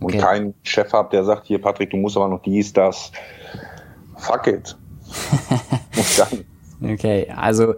Okay. 0.00 0.04
Und 0.04 0.18
keinen 0.18 0.54
Chef 0.62 0.92
habe, 0.92 1.10
der 1.10 1.24
sagt, 1.24 1.46
hier 1.46 1.60
Patrick, 1.60 1.90
du 1.90 1.96
musst 1.96 2.16
aber 2.16 2.28
noch 2.28 2.42
dies, 2.42 2.72
das. 2.72 3.10
Fuck 4.16 4.46
it. 4.46 4.76
okay, 6.82 7.32
also 7.36 7.74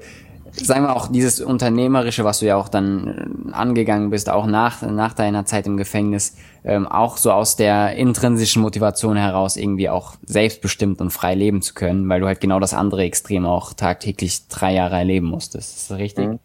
sagen 0.52 0.84
wir 0.84 0.96
auch 0.96 1.08
dieses 1.08 1.40
Unternehmerische, 1.40 2.24
was 2.24 2.40
du 2.40 2.46
ja 2.46 2.56
auch 2.56 2.68
dann 2.68 3.48
äh, 3.48 3.52
angegangen 3.52 4.10
bist, 4.10 4.28
auch 4.28 4.46
nach, 4.46 4.82
nach 4.82 5.14
deiner 5.14 5.44
Zeit 5.44 5.66
im 5.66 5.76
Gefängnis, 5.76 6.36
ähm, 6.64 6.86
auch 6.86 7.16
so 7.16 7.32
aus 7.32 7.56
der 7.56 7.96
intrinsischen 7.96 8.62
Motivation 8.62 9.16
heraus 9.16 9.56
irgendwie 9.56 9.88
auch 9.88 10.14
selbstbestimmt 10.24 11.00
und 11.00 11.10
frei 11.10 11.34
leben 11.34 11.62
zu 11.62 11.74
können, 11.74 12.08
weil 12.08 12.20
du 12.20 12.26
halt 12.26 12.40
genau 12.40 12.60
das 12.60 12.74
andere 12.74 13.02
Extrem 13.02 13.46
auch 13.46 13.72
tagtäglich 13.72 14.48
drei 14.48 14.74
Jahre 14.74 14.96
erleben 14.96 15.26
musstest. 15.26 15.76
Ist 15.76 15.90
das 15.90 15.98
richtig? 15.98 16.28
Mhm. 16.28 16.38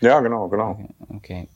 Ja, 0.00 0.20
genau, 0.20 0.48
genau. 0.48 0.78
Okay. 1.16 1.46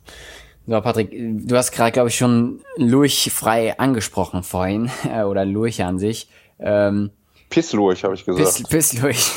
So, 0.69 0.81
Patrick, 0.81 1.11
du 1.13 1.57
hast 1.57 1.73
gerade, 1.73 1.93
glaube 1.93 2.09
ich, 2.09 2.17
schon 2.17 2.61
Lurch 2.77 3.31
frei 3.33 3.79
angesprochen 3.79 4.43
vorhin, 4.43 4.91
oder 5.29 5.45
Lurch 5.45 5.83
an 5.83 5.99
sich. 5.99 6.29
Ähm, 6.59 7.11
Pisslurch, 7.51 8.05
habe 8.05 8.15
ich 8.15 8.25
gesagt. 8.25 8.69
Piss, 8.69 8.93
Pisslurch. 8.93 9.33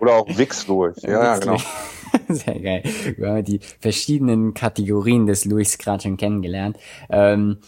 Oder 0.00 0.14
auch 0.14 0.28
Wichslurch. 0.28 0.96
Ja, 1.02 1.22
ja, 1.22 1.38
genau. 1.38 1.56
Sehr 2.28 2.58
geil. 2.58 2.82
Wir 3.16 3.28
haben 3.28 3.44
die 3.44 3.60
verschiedenen 3.80 4.54
Kategorien 4.54 5.26
des 5.26 5.44
Lurchs 5.44 5.78
gerade 5.78 6.02
schon 6.02 6.16
kennengelernt. 6.16 6.76
Ähm, 7.08 7.58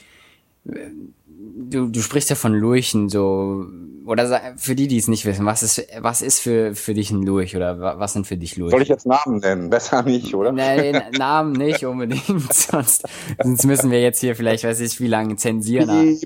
du, 0.64 1.88
du 1.88 2.00
sprichst 2.00 2.30
ja 2.30 2.36
von 2.36 2.54
Lurchen 2.54 3.08
so, 3.08 3.66
oder 4.06 4.54
für 4.56 4.74
die, 4.74 4.86
die 4.86 4.98
es 4.98 5.08
nicht 5.08 5.24
wissen, 5.24 5.46
was 5.46 5.62
ist, 5.62 5.86
was 5.98 6.20
ist 6.20 6.40
für, 6.40 6.74
für 6.74 6.94
dich 6.94 7.10
ein 7.10 7.22
Lurch 7.22 7.56
oder 7.56 7.98
was 7.98 8.12
sind 8.12 8.26
für 8.26 8.36
dich 8.36 8.56
Lurch? 8.56 8.70
Soll 8.70 8.82
ich 8.82 8.88
jetzt 8.88 9.06
Namen 9.06 9.38
nennen? 9.38 9.70
Besser 9.70 10.02
nicht, 10.02 10.34
oder? 10.34 10.52
Nein, 10.52 11.02
Namen 11.16 11.52
nicht 11.52 11.84
unbedingt, 11.84 12.24
sonst, 12.52 13.08
sonst 13.42 13.64
müssen 13.64 13.90
wir 13.90 14.02
jetzt 14.02 14.20
hier 14.20 14.36
vielleicht, 14.36 14.64
weiß 14.64 14.80
ich, 14.80 15.00
wie 15.00 15.06
lange 15.06 15.36
zensieren. 15.36 16.18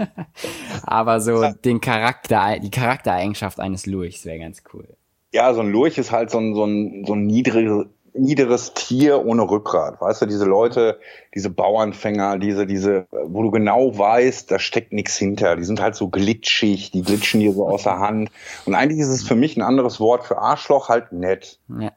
Aber 0.84 1.20
so 1.20 1.50
den 1.64 1.80
Charakter, 1.80 2.58
die 2.60 2.70
Charaktereigenschaft 2.70 3.60
eines 3.60 3.86
Lurchs 3.86 4.24
wäre 4.24 4.38
ganz 4.38 4.62
cool. 4.72 4.88
Ja, 5.32 5.52
so 5.54 5.60
ein 5.60 5.70
Lurch 5.70 5.98
ist 5.98 6.10
halt 6.10 6.30
so 6.30 6.38
ein, 6.38 6.54
so 6.54 6.64
ein, 6.64 7.04
so 7.06 7.14
ein 7.14 7.26
niedriger, 7.26 7.86
niederes 8.20 8.74
Tier 8.74 9.24
ohne 9.24 9.42
Rückgrat. 9.42 10.00
Weißt 10.00 10.22
du, 10.22 10.26
diese 10.26 10.44
Leute, 10.44 10.98
diese 11.34 11.50
Bauernfänger, 11.50 12.38
diese, 12.38 12.66
diese, 12.66 13.06
wo 13.10 13.42
du 13.42 13.50
genau 13.50 13.96
weißt, 13.96 14.50
da 14.50 14.58
steckt 14.58 14.92
nichts 14.92 15.16
hinter. 15.16 15.56
Die 15.56 15.64
sind 15.64 15.80
halt 15.80 15.94
so 15.94 16.08
glitschig, 16.08 16.90
die 16.90 17.02
glitschen 17.02 17.40
dir 17.40 17.52
so 17.52 17.66
aus 17.68 17.84
der 17.84 17.98
Hand. 17.98 18.30
Und 18.66 18.74
eigentlich 18.74 19.00
ist 19.00 19.08
es 19.08 19.22
für 19.22 19.36
mich 19.36 19.56
ein 19.56 19.62
anderes 19.62 20.00
Wort 20.00 20.24
für 20.24 20.38
Arschloch 20.38 20.88
halt 20.88 21.12
nett. 21.12 21.58
Ja. 21.68 21.90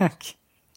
okay. 0.00 0.34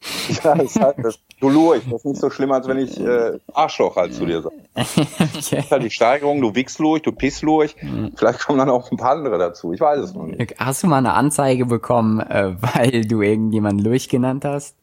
Ja, 0.43 0.55
das 0.55 0.75
ist 0.75 0.81
halt 0.81 0.97
das, 0.99 1.19
du 1.39 1.49
lurch. 1.49 1.83
Das 1.85 2.01
ist 2.01 2.05
nicht 2.05 2.21
so 2.21 2.29
schlimm, 2.29 2.51
als 2.51 2.67
wenn 2.67 2.77
ich 2.77 2.99
äh, 2.99 3.39
Arschloch 3.53 3.95
halt 3.95 4.13
zu 4.13 4.25
dir 4.25 4.41
sage. 4.41 4.55
Das 4.73 5.51
ist 5.51 5.71
halt 5.71 5.83
die 5.83 5.89
Steigerung, 5.89 6.41
du 6.41 6.53
wichst 6.55 6.79
lurch, 6.79 7.01
du 7.01 7.11
pisst 7.11 7.41
lurch. 7.41 7.75
Vielleicht 8.15 8.45
kommen 8.45 8.59
dann 8.59 8.69
auch 8.69 8.91
ein 8.91 8.97
paar 8.97 9.11
andere 9.11 9.37
dazu. 9.37 9.73
Ich 9.73 9.81
weiß 9.81 9.99
es 9.99 10.13
noch 10.13 10.25
nicht. 10.25 10.55
Hast 10.59 10.83
du 10.83 10.87
mal 10.87 10.97
eine 10.97 11.13
Anzeige 11.13 11.65
bekommen, 11.65 12.19
äh, 12.19 12.55
weil 12.61 13.05
du 13.05 13.21
irgendjemanden 13.21 13.83
Lurch 13.83 14.09
genannt 14.09 14.45
hast? 14.45 14.75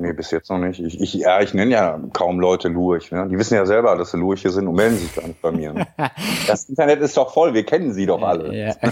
Nee, 0.00 0.12
bis 0.12 0.30
jetzt 0.30 0.48
noch 0.48 0.58
nicht. 0.58 0.78
Ich, 0.78 1.00
ich, 1.00 1.14
ja, 1.14 1.40
ich 1.40 1.54
nenne 1.54 1.72
ja 1.72 2.00
kaum 2.12 2.38
Leute 2.38 2.68
Lurch. 2.68 3.10
Ne? 3.10 3.26
Die 3.28 3.36
wissen 3.36 3.54
ja 3.54 3.66
selber, 3.66 3.96
dass 3.96 4.12
sie 4.12 4.16
Lurche 4.16 4.50
sind 4.50 4.68
und 4.68 4.76
melden 4.76 4.96
sich 4.96 5.12
gar 5.12 5.26
nicht 5.26 5.42
bei 5.42 5.50
mir. 5.50 5.72
Ne? 5.72 5.88
Das 6.46 6.68
Internet 6.68 7.00
ist 7.00 7.16
doch 7.16 7.32
voll, 7.32 7.52
wir 7.52 7.66
kennen 7.66 7.92
sie 7.92 8.06
doch 8.06 8.22
alle. 8.22 8.54
Ja. 8.54 8.74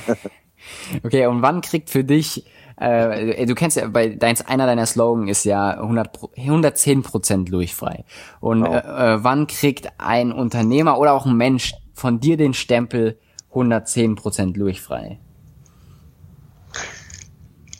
Okay, 1.04 1.26
und 1.26 1.42
wann 1.42 1.60
kriegt 1.60 1.90
für 1.90 2.02
dich 2.02 2.44
äh, 2.76 3.46
du 3.46 3.54
kennst 3.54 3.76
ja, 3.76 3.88
bei 3.88 4.08
deins, 4.08 4.42
einer 4.42 4.66
deiner 4.66 4.86
Slogan 4.86 5.28
ist 5.28 5.44
ja 5.44 5.70
100, 5.70 6.18
110 6.36 7.02
Prozent 7.02 7.52
durchfrei. 7.52 8.04
Und 8.40 8.64
genau. 8.64 8.74
äh, 8.74 9.14
äh, 9.14 9.24
wann 9.24 9.46
kriegt 9.46 9.88
ein 9.98 10.32
Unternehmer 10.32 10.98
oder 10.98 11.12
auch 11.12 11.26
ein 11.26 11.36
Mensch 11.36 11.74
von 11.94 12.20
dir 12.20 12.36
den 12.36 12.52
Stempel 12.52 13.18
110 13.50 14.16
Prozent 14.16 14.56
durchfrei? 14.56 15.18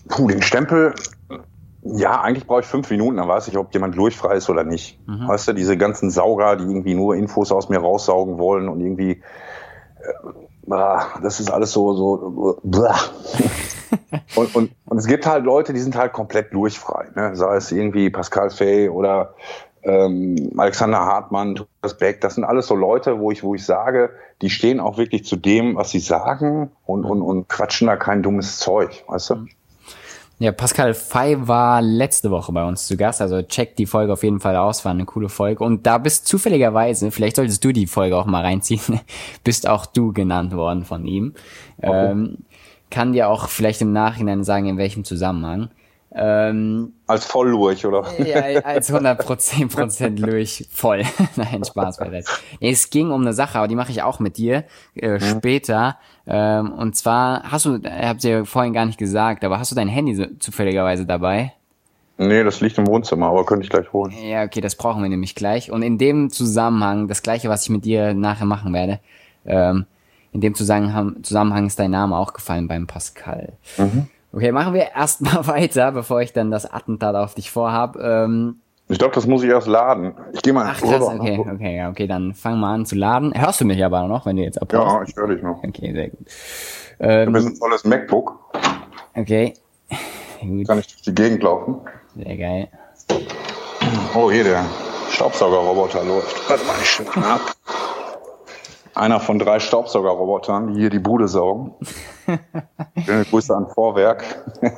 Puh, 0.09 0.29
den 0.29 0.43
Stempel, 0.43 0.95
ja, 1.95 2.21
eigentlich 2.21 2.47
brauche 2.47 2.61
ich 2.61 2.67
fünf 2.67 2.91
Minuten, 2.91 3.17
dann 3.17 3.29
weiß 3.29 3.49
ich, 3.49 3.57
ob 3.57 3.73
jemand 3.73 3.97
durchfrei 3.97 4.37
ist 4.37 4.49
oder 4.49 4.65
nicht. 4.65 4.99
Mhm. 5.07 5.29
Weißt 5.29 5.49
du, 5.49 5.53
diese 5.53 5.77
ganzen 5.77 6.11
Sauger, 6.11 6.57
die 6.57 6.65
irgendwie 6.65 6.95
nur 6.95 7.15
Infos 7.15 7.53
aus 7.53 7.69
mir 7.69 7.79
raussaugen 7.79 8.39
wollen 8.39 8.69
und 8.69 8.81
irgendwie, 8.81 9.23
äh, 10.01 10.73
ah, 10.73 11.07
das 11.23 11.41
ist 11.41 11.51
alles 11.51 11.73
so, 11.73 11.95
so, 11.95 12.61
und, 14.37 14.55
und, 14.55 14.73
und 14.87 14.99
es 14.99 15.07
gibt 15.07 15.27
halt 15.27 15.45
Leute, 15.45 15.73
die 15.73 15.81
sind 15.81 15.97
halt 15.97 16.13
komplett 16.13 16.53
durchfrei. 16.53 17.09
Ne? 17.15 17.37
Sei 17.37 17.57
es 17.57 17.71
irgendwie 17.73 18.11
Pascal 18.11 18.51
Fay 18.51 18.89
oder 18.89 19.35
ähm, 19.83 20.53
Alexander 20.57 20.99
Hartmann, 20.99 21.55
Thomas 21.55 21.97
Beck, 21.97 22.21
das 22.21 22.35
sind 22.35 22.45
alles 22.45 22.67
so 22.67 22.75
Leute, 22.75 23.21
wo 23.21 23.31
ich, 23.31 23.45
wo 23.45 23.55
ich 23.55 23.65
sage, 23.65 24.11
die 24.43 24.51
stehen 24.51 24.81
auch 24.81 24.99
wirklich 24.99 25.25
zu 25.25 25.37
dem, 25.37 25.77
was 25.77 25.91
sie 25.91 26.01
sagen 26.01 26.73
und, 26.85 27.05
und, 27.05 27.23
und 27.23 27.49
quatschen 27.49 27.87
da 27.87 27.97
kein 27.97 28.23
dummes 28.23 28.59
Zeug, 28.59 29.05
weißt 29.07 29.31
du? 29.31 29.47
Ja, 30.39 30.53
Pascal 30.53 30.93
Fay 30.93 31.49
war 31.49 31.81
letzte 31.81 32.31
Woche 32.31 32.53
bei 32.53 32.63
uns 32.63 32.87
zu 32.87 32.99
Gast, 32.99 33.23
also 33.23 33.41
check 33.41 33.75
die 33.77 33.87
Folge 33.87 34.13
auf 34.13 34.23
jeden 34.23 34.39
Fall 34.39 34.57
aus, 34.57 34.85
war 34.85 34.93
eine 34.93 35.07
coole 35.07 35.31
Folge. 35.31 35.65
Und 35.65 35.87
da 35.87 35.97
bist 35.97 36.29
zufälligerweise, 36.29 37.11
vielleicht 37.11 37.37
solltest 37.37 37.65
du 37.65 37.73
die 37.73 37.87
Folge 37.87 38.19
auch 38.19 38.27
mal 38.27 38.43
reinziehen, 38.43 39.01
bist 39.45 39.67
auch 39.67 39.87
du 39.87 40.13
genannt 40.13 40.55
worden 40.55 40.85
von 40.85 41.07
ihm. 41.07 41.33
Okay. 41.79 42.11
Ähm, 42.11 42.39
kann 42.91 43.15
dir 43.15 43.29
auch 43.29 43.49
vielleicht 43.49 43.81
im 43.81 43.93
Nachhinein 43.93 44.45
sagen, 44.45 44.67
in 44.67 44.77
welchem 44.77 45.05
Zusammenhang. 45.05 45.71
Ähm, 46.19 46.95
als 47.07 47.27
voll 47.27 47.51
Lurch, 47.51 47.85
oder? 47.85 48.03
Ja, 48.19 48.61
als 48.65 48.91
100 48.91 49.19
Prozent 49.19 50.19
Lurch 50.19 50.67
voll. 50.73 51.03
Nein, 51.37 51.63
Spaß 51.63 51.99
bei 51.99 52.09
das. 52.09 52.41
Es 52.59 52.89
ging 52.89 53.11
um 53.11 53.21
eine 53.21 53.35
Sache, 53.35 53.59
aber 53.59 53.69
die 53.69 53.75
mache 53.75 53.91
ich 53.91 54.03
auch 54.03 54.19
mit 54.19 54.39
dir 54.39 54.65
äh, 54.95 55.11
mhm. 55.11 55.21
später. 55.21 55.99
Ähm, 56.27 56.73
und 56.73 56.97
zwar 56.97 57.43
hast 57.53 57.67
du, 57.67 57.77
ich 57.77 57.91
hab's 57.91 58.23
dir 58.23 58.47
vorhin 58.47 58.73
gar 58.73 58.87
nicht 58.87 58.99
gesagt, 58.99 59.45
aber 59.45 59.59
hast 59.59 59.71
du 59.71 59.75
dein 59.77 59.89
Handy 59.89 60.15
so, 60.15 60.25
zufälligerweise 60.39 61.05
dabei? 61.05 61.53
Nee, 62.17 62.45
das 62.45 62.63
liegt 62.63 62.79
im 62.79 62.87
Wohnzimmer, 62.87 63.27
aber 63.27 63.45
könnte 63.45 63.65
ich 63.65 63.71
gleich 63.71 63.93
holen. 63.93 64.15
Ja, 64.25 64.45
okay, 64.45 64.63
das 64.63 64.75
brauchen 64.75 65.03
wir 65.03 65.11
nämlich 65.11 65.35
gleich. 65.35 65.71
Und 65.71 65.83
in 65.83 65.99
dem 65.99 66.31
Zusammenhang, 66.31 67.09
das 67.09 67.23
gleiche, 67.23 67.51
was 67.51 67.65
ich 67.65 67.69
mit 67.69 67.85
dir 67.85 68.15
nachher 68.15 68.47
machen 68.47 68.73
werde, 68.73 69.01
ähm, 69.45 69.85
in 70.33 70.41
dem 70.41 70.55
Zusammenhang, 70.55 71.23
Zusammenhang 71.23 71.67
ist 71.67 71.79
dein 71.79 71.91
Name 71.91 72.17
auch 72.17 72.33
gefallen 72.33 72.69
beim 72.69 72.87
Pascal. 72.87 73.53
Mhm. 73.77 74.09
Okay, 74.37 74.53
machen 74.53 74.75
wir 74.75 74.93
erstmal 74.95 75.47
weiter, 75.47 75.93
bevor 75.93 76.21
ich 76.21 76.35
dann 76.35 76.51
das 76.51 76.71
Attentat 76.71 77.15
auf 77.17 77.35
dich 77.35 77.51
vorhab. 77.51 77.97
Ähm, 77.99 78.61
Ich 78.89 78.99
glaube, 78.99 79.15
das 79.15 79.27
muss 79.27 79.43
ich 79.43 79.49
erst 79.49 79.67
laden. 79.67 80.13
Ich 80.35 80.43
gehe 80.43 80.53
mal 80.53 80.67
Ach 80.69 80.79
krass, 80.79 81.01
okay, 81.01 81.39
okay, 81.39 81.77
ja, 81.79 81.89
okay, 81.89 82.07
dann 82.07 82.35
fang 82.35 82.61
mal 82.61 82.75
an 82.75 82.85
zu 82.85 82.97
laden. 82.97 83.33
Hörst 83.35 83.63
du 83.63 83.65
mich 83.65 83.83
aber 83.83 84.07
noch, 84.07 84.27
wenn 84.27 84.37
du 84.37 84.43
jetzt 84.43 84.61
abhaust? 84.61 84.93
Ja, 84.93 85.03
ich 85.09 85.17
höre 85.17 85.35
dich 85.35 85.43
noch. 85.43 85.65
Okay, 85.65 85.91
sehr 85.95 86.11
gut. 86.11 86.27
Ich 86.99 87.07
habe 87.07 87.39
jetzt 87.39 87.47
ein 87.47 87.59
tolles 87.59 87.85
MacBook. 87.85 88.39
Okay. 89.15 89.55
Gut, 90.43 90.69
Kann 90.69 90.81
ich 90.81 90.87
durch 90.89 91.03
die 91.03 91.15
Gegend 91.15 91.43
laufen. 91.43 91.81
sehr 92.15 92.37
geil. 92.37 92.69
Oh, 94.15 94.31
hier 94.31 94.45
der 94.45 94.67
Staubsaugerroboter 95.13 96.05
läuft. 96.05 96.51
Warte 96.51 96.65
mal, 96.67 96.75
ich 96.83 97.01
ab. 97.25 97.41
Einer 98.97 99.21
von 99.21 99.39
drei 99.39 99.61
Staubsaugerrobotern, 99.61 100.73
die 100.73 100.81
hier 100.81 100.91
die 100.91 100.99
Bude 100.99 101.29
saugen. 101.29 101.75
Schöne 103.05 103.25
Grüße 103.27 103.55
an 103.55 103.69
Vorwerk. 103.69 104.25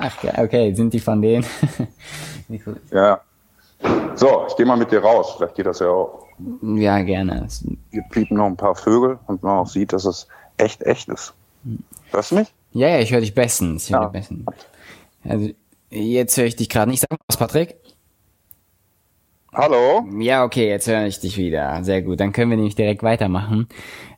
Ach, 0.00 0.20
geil, 0.22 0.34
okay, 0.38 0.74
sind 0.74 0.92
die 0.92 1.00
von 1.00 1.22
denen? 1.22 1.46
Ja. 2.90 3.20
So, 4.14 4.44
ich 4.48 4.56
gehe 4.56 4.64
mal 4.66 4.76
mit 4.78 4.90
dir 4.90 5.00
raus. 5.02 5.34
Vielleicht 5.36 5.54
geht 5.54 5.66
das 5.66 5.78
ja 5.80 5.88
auch. 5.88 6.24
ja, 6.62 7.00
gerne. 7.02 7.46
Hier 7.90 8.02
piepen 8.10 8.38
noch 8.38 8.46
ein 8.46 8.56
paar 8.56 8.74
Vögel 8.74 9.18
und 9.26 9.42
man 9.42 9.58
auch 9.58 9.66
sieht, 9.66 9.92
dass 9.92 10.04
es 10.06 10.26
echt, 10.56 10.82
echt 10.82 11.08
ist. 11.10 11.34
Hörst 12.10 12.30
du 12.30 12.36
mich? 12.36 12.48
Ja, 12.72 12.88
ja, 12.88 12.98
ich 13.00 13.12
höre 13.12 13.20
dich 13.20 13.34
bestens. 13.34 13.84
Ich 13.84 13.92
höre 13.94 14.00
Ja. 14.00 14.08
dich 14.08 14.12
bestens. 14.20 14.46
Also, 15.28 15.50
jetzt 15.90 16.36
höre 16.38 16.46
ich 16.46 16.56
dich 16.56 16.70
gerade 16.70 16.90
nicht. 16.90 17.00
Sag 17.00 17.10
mal 17.10 17.18
was, 17.28 17.36
Patrick. 17.36 17.76
Hallo? 19.58 20.06
Ja, 20.20 20.44
okay, 20.44 20.68
jetzt 20.68 20.86
höre 20.86 21.06
ich 21.06 21.18
dich 21.18 21.36
wieder. 21.36 21.82
Sehr 21.82 22.00
gut. 22.02 22.20
Dann 22.20 22.30
können 22.30 22.48
wir 22.48 22.56
nämlich 22.56 22.76
direkt 22.76 23.02
weitermachen. 23.02 23.66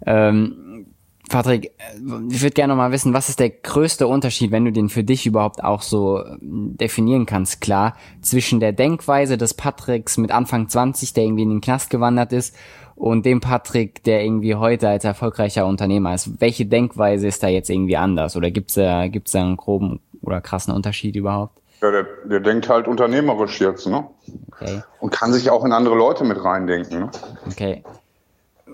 Ähm, 0.04 0.84
Patrick, 1.30 1.72
äh, 1.78 2.28
ich 2.30 2.42
würde 2.42 2.52
gerne 2.52 2.74
noch 2.74 2.76
mal 2.76 2.92
wissen, 2.92 3.14
was 3.14 3.30
ist 3.30 3.40
der 3.40 3.48
größte 3.48 4.06
Unterschied, 4.06 4.50
wenn 4.50 4.66
du 4.66 4.70
den 4.70 4.90
für 4.90 5.02
dich 5.02 5.24
überhaupt 5.24 5.64
auch 5.64 5.80
so 5.80 6.22
ähm, 6.22 6.76
definieren 6.76 7.24
kannst, 7.24 7.62
klar, 7.62 7.96
zwischen 8.20 8.60
der 8.60 8.72
Denkweise 8.72 9.38
des 9.38 9.54
Patricks 9.54 10.18
mit 10.18 10.30
Anfang 10.30 10.68
20, 10.68 11.14
der 11.14 11.24
irgendwie 11.24 11.44
in 11.44 11.48
den 11.48 11.60
Knast 11.62 11.88
gewandert 11.88 12.34
ist, 12.34 12.54
und 12.94 13.24
dem 13.24 13.40
Patrick, 13.40 14.04
der 14.04 14.22
irgendwie 14.22 14.56
heute 14.56 14.90
als 14.90 15.04
erfolgreicher 15.04 15.64
Unternehmer 15.64 16.12
ist. 16.12 16.38
Welche 16.42 16.66
Denkweise 16.66 17.28
ist 17.28 17.42
da 17.42 17.48
jetzt 17.48 17.70
irgendwie 17.70 17.96
anders? 17.96 18.36
Oder 18.36 18.50
gibt's 18.50 18.74
da, 18.74 19.08
gibt's 19.08 19.32
da 19.32 19.40
einen 19.40 19.56
groben 19.56 20.00
oder 20.20 20.42
krassen 20.42 20.74
Unterschied 20.74 21.16
überhaupt? 21.16 21.62
Ja, 21.82 21.90
der, 21.90 22.06
der 22.24 22.40
denkt 22.40 22.68
halt 22.68 22.86
unternehmerisch 22.86 23.60
jetzt, 23.60 23.86
ne? 23.86 24.08
Okay, 24.52 24.82
Und 25.00 25.10
kann 25.10 25.32
sich 25.32 25.50
auch 25.50 25.64
in 25.64 25.72
andere 25.72 25.96
Leute 25.96 26.24
mit 26.24 26.42
reindenken, 26.42 27.00
ne? 27.00 27.10
okay. 27.46 27.82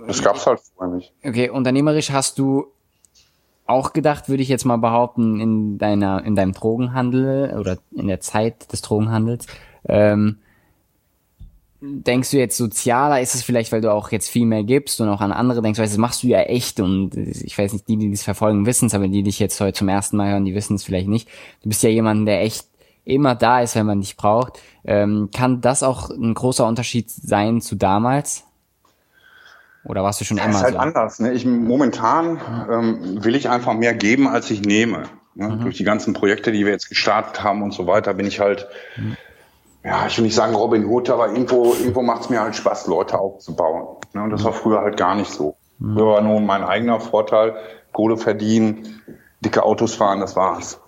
Das 0.06 0.22
gab's 0.22 0.46
halt 0.46 0.60
vorher 0.76 0.94
nicht. 0.94 1.12
Okay, 1.24 1.50
unternehmerisch 1.50 2.10
hast 2.10 2.38
du 2.38 2.66
auch 3.66 3.92
gedacht, 3.92 4.28
würde 4.28 4.42
ich 4.42 4.48
jetzt 4.48 4.64
mal 4.64 4.76
behaupten, 4.76 5.40
in 5.40 5.78
deiner, 5.78 6.24
in 6.24 6.36
deinem 6.36 6.52
Drogenhandel 6.52 7.56
oder 7.58 7.78
in 7.92 8.06
der 8.06 8.20
Zeit 8.20 8.72
des 8.72 8.82
Drogenhandels. 8.82 9.46
Ähm, 9.88 10.38
denkst 11.80 12.30
du 12.30 12.38
jetzt 12.38 12.56
sozialer? 12.56 13.20
Ist 13.20 13.34
es 13.34 13.42
vielleicht, 13.42 13.72
weil 13.72 13.80
du 13.80 13.92
auch 13.92 14.10
jetzt 14.10 14.28
viel 14.28 14.46
mehr 14.46 14.64
gibst 14.64 15.00
und 15.00 15.08
auch 15.08 15.20
an 15.20 15.32
andere 15.32 15.62
denkst, 15.62 15.78
weil 15.78 15.86
das 15.86 15.96
machst 15.96 16.22
du 16.22 16.28
ja 16.28 16.40
echt 16.40 16.80
und 16.80 17.16
ich 17.16 17.56
weiß 17.56 17.72
nicht, 17.72 17.88
die, 17.88 17.96
die 17.96 18.10
das 18.10 18.22
verfolgen, 18.22 18.66
wissen 18.66 18.86
es, 18.86 18.94
aber 18.94 19.08
die, 19.08 19.18
die 19.18 19.22
dich 19.24 19.38
jetzt 19.38 19.60
heute 19.60 19.78
zum 19.78 19.88
ersten 19.88 20.16
Mal 20.16 20.30
hören, 20.30 20.44
die 20.44 20.54
wissen 20.54 20.76
es 20.76 20.84
vielleicht 20.84 21.08
nicht. 21.08 21.28
Du 21.62 21.68
bist 21.68 21.82
ja 21.82 21.90
jemand, 21.90 22.26
der 22.26 22.42
echt 22.42 22.66
immer 23.06 23.34
da 23.34 23.60
ist, 23.60 23.74
wenn 23.76 23.86
man 23.86 24.00
dich 24.00 24.16
braucht. 24.16 24.60
Ähm, 24.84 25.30
kann 25.34 25.60
das 25.60 25.82
auch 25.82 26.10
ein 26.10 26.34
großer 26.34 26.66
Unterschied 26.66 27.10
sein 27.10 27.60
zu 27.60 27.76
damals? 27.76 28.44
Oder 29.84 30.02
warst 30.02 30.20
du 30.20 30.24
schon 30.24 30.36
Das 30.36 30.46
immer 30.46 30.56
ist 30.56 30.62
halt 30.62 30.74
so? 30.74 30.80
anders. 30.80 31.20
Ne? 31.20 31.32
Ich, 31.32 31.46
momentan 31.46 32.40
ähm, 32.70 33.24
will 33.24 33.36
ich 33.36 33.48
einfach 33.48 33.74
mehr 33.74 33.94
geben, 33.94 34.26
als 34.26 34.50
ich 34.50 34.60
nehme. 34.60 35.04
Ne? 35.34 35.58
Durch 35.62 35.76
die 35.76 35.84
ganzen 35.84 36.12
Projekte, 36.14 36.50
die 36.50 36.64
wir 36.64 36.72
jetzt 36.72 36.88
gestartet 36.88 37.42
haben 37.44 37.62
und 37.62 37.72
so 37.72 37.86
weiter, 37.86 38.14
bin 38.14 38.26
ich 38.26 38.40
halt, 38.40 38.66
ja, 39.84 40.06
ich 40.06 40.16
will 40.18 40.24
nicht 40.24 40.34
sagen 40.34 40.54
Robin 40.54 40.86
Hood, 40.86 41.08
aber 41.10 41.28
irgendwo, 41.28 41.74
irgendwo 41.74 42.02
macht 42.02 42.22
es 42.22 42.30
mir 42.30 42.40
halt 42.40 42.56
Spaß, 42.56 42.88
Leute 42.88 43.18
aufzubauen. 43.18 43.86
Ne? 44.14 44.22
Und 44.22 44.30
das 44.30 44.42
war 44.42 44.52
früher 44.52 44.80
halt 44.80 44.96
gar 44.96 45.14
nicht 45.14 45.30
so. 45.30 45.56
Früher 45.78 46.06
war 46.06 46.20
nur 46.22 46.40
mein 46.40 46.64
eigener 46.64 46.98
Vorteil, 46.98 47.54
Kohle 47.92 48.16
verdienen, 48.16 49.02
dicke 49.44 49.62
Autos 49.62 49.94
fahren, 49.94 50.20
das 50.20 50.34
war's. 50.34 50.80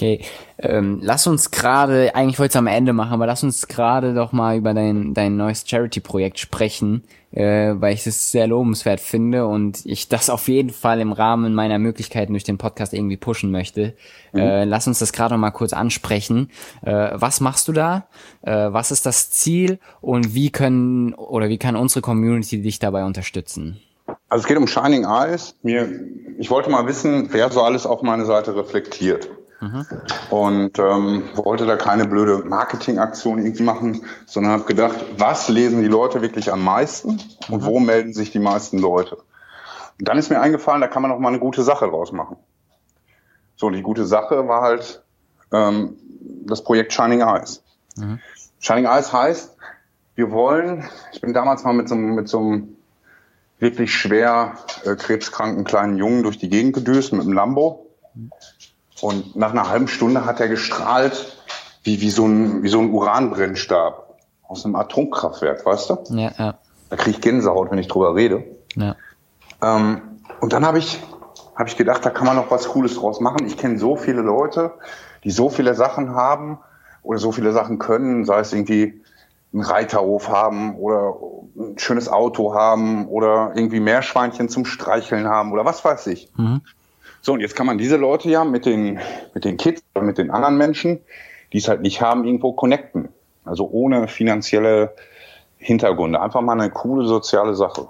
Okay, 0.00 0.22
ähm, 0.56 0.98
lass 1.02 1.26
uns 1.26 1.50
gerade, 1.50 2.14
eigentlich 2.14 2.38
wollte 2.38 2.52
ich 2.52 2.54
es 2.54 2.56
am 2.56 2.66
Ende 2.66 2.94
machen, 2.94 3.12
aber 3.12 3.26
lass 3.26 3.44
uns 3.44 3.68
gerade 3.68 4.14
doch 4.14 4.32
mal 4.32 4.56
über 4.56 4.72
dein, 4.72 5.12
dein 5.12 5.36
neues 5.36 5.64
Charity-Projekt 5.66 6.38
sprechen, 6.38 7.04
äh, 7.32 7.74
weil 7.74 7.92
ich 7.92 8.06
es 8.06 8.32
sehr 8.32 8.46
lobenswert 8.46 9.00
finde 9.00 9.46
und 9.46 9.84
ich 9.84 10.08
das 10.08 10.30
auf 10.30 10.48
jeden 10.48 10.70
Fall 10.70 11.00
im 11.00 11.12
Rahmen 11.12 11.52
meiner 11.52 11.78
Möglichkeiten 11.78 12.32
durch 12.32 12.44
den 12.44 12.56
Podcast 12.56 12.94
irgendwie 12.94 13.18
pushen 13.18 13.50
möchte. 13.50 13.94
Äh, 14.32 14.64
lass 14.64 14.86
uns 14.86 15.00
das 15.00 15.12
gerade 15.12 15.34
noch 15.34 15.40
mal 15.40 15.50
kurz 15.50 15.74
ansprechen. 15.74 16.48
Äh, 16.80 17.10
was 17.12 17.42
machst 17.42 17.68
du 17.68 17.72
da? 17.72 18.06
Äh, 18.40 18.72
was 18.72 18.92
ist 18.92 19.04
das 19.04 19.28
Ziel 19.28 19.80
und 20.00 20.34
wie 20.34 20.48
können 20.48 21.12
oder 21.12 21.50
wie 21.50 21.58
kann 21.58 21.76
unsere 21.76 22.00
Community 22.00 22.62
dich 22.62 22.78
dabei 22.78 23.04
unterstützen? 23.04 23.82
Also 24.30 24.44
es 24.44 24.48
geht 24.48 24.56
um 24.56 24.66
Shining 24.66 25.04
Eyes. 25.04 25.56
Mir, 25.62 25.90
ich 26.38 26.50
wollte 26.50 26.70
mal 26.70 26.86
wissen, 26.86 27.28
wer 27.32 27.50
so 27.50 27.60
alles 27.60 27.84
auf 27.84 28.00
meine 28.00 28.24
Seite 28.24 28.56
reflektiert. 28.56 29.28
Und 30.30 30.78
ähm, 30.78 31.22
wollte 31.34 31.66
da 31.66 31.76
keine 31.76 32.06
blöde 32.06 32.38
Marketingaktion 32.48 33.38
irgendwie 33.38 33.62
machen, 33.62 34.04
sondern 34.26 34.52
habe 34.52 34.64
gedacht, 34.64 34.96
was 35.18 35.48
lesen 35.48 35.82
die 35.82 35.88
Leute 35.88 36.22
wirklich 36.22 36.50
am 36.52 36.64
meisten 36.64 37.20
und 37.48 37.64
wo 37.64 37.78
melden 37.80 38.14
sich 38.14 38.30
die 38.30 38.38
meisten 38.38 38.78
Leute? 38.78 39.16
Und 39.98 40.08
dann 40.08 40.16
ist 40.16 40.30
mir 40.30 40.40
eingefallen, 40.40 40.80
da 40.80 40.86
kann 40.88 41.02
man 41.02 41.12
auch 41.12 41.18
mal 41.18 41.28
eine 41.28 41.40
gute 41.40 41.62
Sache 41.62 41.86
draus 41.88 42.10
machen. 42.12 42.36
So, 43.56 43.68
die 43.68 43.82
gute 43.82 44.06
Sache 44.06 44.48
war 44.48 44.62
halt 44.62 45.02
ähm, 45.52 45.96
das 46.46 46.64
Projekt 46.64 46.92
Shining 46.94 47.20
Eyes. 47.20 47.62
Shining 48.60 48.86
Eyes 48.86 49.12
heißt, 49.12 49.56
wir 50.14 50.30
wollen, 50.30 50.88
ich 51.12 51.20
bin 51.20 51.34
damals 51.34 51.64
mal 51.64 51.74
mit 51.74 51.88
so, 51.88 51.94
einem- 51.94 52.14
mit 52.14 52.28
so 52.28 52.38
einem 52.38 52.76
wirklich 53.58 53.92
schwer 53.94 54.54
äh, 54.84 54.94
krebskranken 54.96 55.64
kleinen 55.64 55.98
Jungen 55.98 56.22
durch 56.22 56.38
die 56.38 56.48
Gegend 56.48 56.72
gedüst 56.74 57.12
mit 57.12 57.20
einem 57.22 57.34
Lambo. 57.34 57.86
Und 59.02 59.36
nach 59.36 59.50
einer 59.50 59.68
halben 59.68 59.88
Stunde 59.88 60.24
hat 60.26 60.40
er 60.40 60.48
gestrahlt 60.48 61.36
wie, 61.82 62.00
wie, 62.00 62.10
so 62.10 62.26
ein, 62.26 62.62
wie 62.62 62.68
so 62.68 62.80
ein 62.80 62.90
Uranbrennstab 62.90 64.18
aus 64.46 64.64
einem 64.64 64.76
Atomkraftwerk, 64.76 65.64
weißt 65.64 65.90
du? 65.90 65.98
Ja, 66.10 66.32
ja, 66.36 66.54
Da 66.90 66.96
kriege 66.96 67.16
ich 67.16 67.20
Gänsehaut, 67.20 67.70
wenn 67.70 67.78
ich 67.78 67.88
drüber 67.88 68.14
rede. 68.14 68.44
ja. 68.76 68.96
Ähm, 69.62 70.02
und 70.40 70.54
dann 70.54 70.64
habe 70.64 70.78
ich, 70.78 70.98
hab 71.54 71.66
ich 71.66 71.76
gedacht, 71.76 72.04
da 72.04 72.10
kann 72.10 72.26
man 72.26 72.34
noch 72.34 72.50
was 72.50 72.68
Cooles 72.68 72.94
draus 72.94 73.20
machen. 73.20 73.46
Ich 73.46 73.58
kenne 73.58 73.78
so 73.78 73.96
viele 73.96 74.22
Leute, 74.22 74.72
die 75.22 75.30
so 75.30 75.50
viele 75.50 75.74
Sachen 75.74 76.14
haben 76.14 76.58
oder 77.02 77.18
so 77.18 77.30
viele 77.30 77.52
Sachen 77.52 77.78
können, 77.78 78.24
sei 78.24 78.40
es 78.40 78.52
irgendwie 78.52 79.02
einen 79.52 79.62
Reiterhof 79.62 80.28
haben 80.30 80.76
oder 80.76 81.14
ein 81.58 81.78
schönes 81.78 82.08
Auto 82.08 82.54
haben 82.54 83.06
oder 83.08 83.52
irgendwie 83.54 83.80
Meerschweinchen 83.80 84.48
zum 84.48 84.64
Streicheln 84.64 85.28
haben 85.28 85.52
oder 85.52 85.64
was 85.66 85.84
weiß 85.84 86.06
ich. 86.06 86.30
So, 87.22 87.32
und 87.34 87.40
jetzt 87.40 87.54
kann 87.54 87.66
man 87.66 87.78
diese 87.78 87.96
Leute 87.96 88.30
ja 88.30 88.44
mit 88.44 88.66
den, 88.66 88.98
mit 89.34 89.44
den 89.44 89.56
Kids 89.56 89.82
oder 89.94 90.04
mit 90.04 90.18
den 90.18 90.30
anderen 90.30 90.56
Menschen, 90.56 91.00
die 91.52 91.58
es 91.58 91.68
halt 91.68 91.82
nicht 91.82 92.00
haben, 92.00 92.24
irgendwo 92.24 92.52
connecten. 92.52 93.08
Also 93.44 93.68
ohne 93.70 94.08
finanzielle 94.08 94.94
Hintergründe. 95.58 96.20
Einfach 96.20 96.40
mal 96.40 96.52
eine 96.58 96.70
coole 96.70 97.06
soziale 97.06 97.54
Sache. 97.54 97.88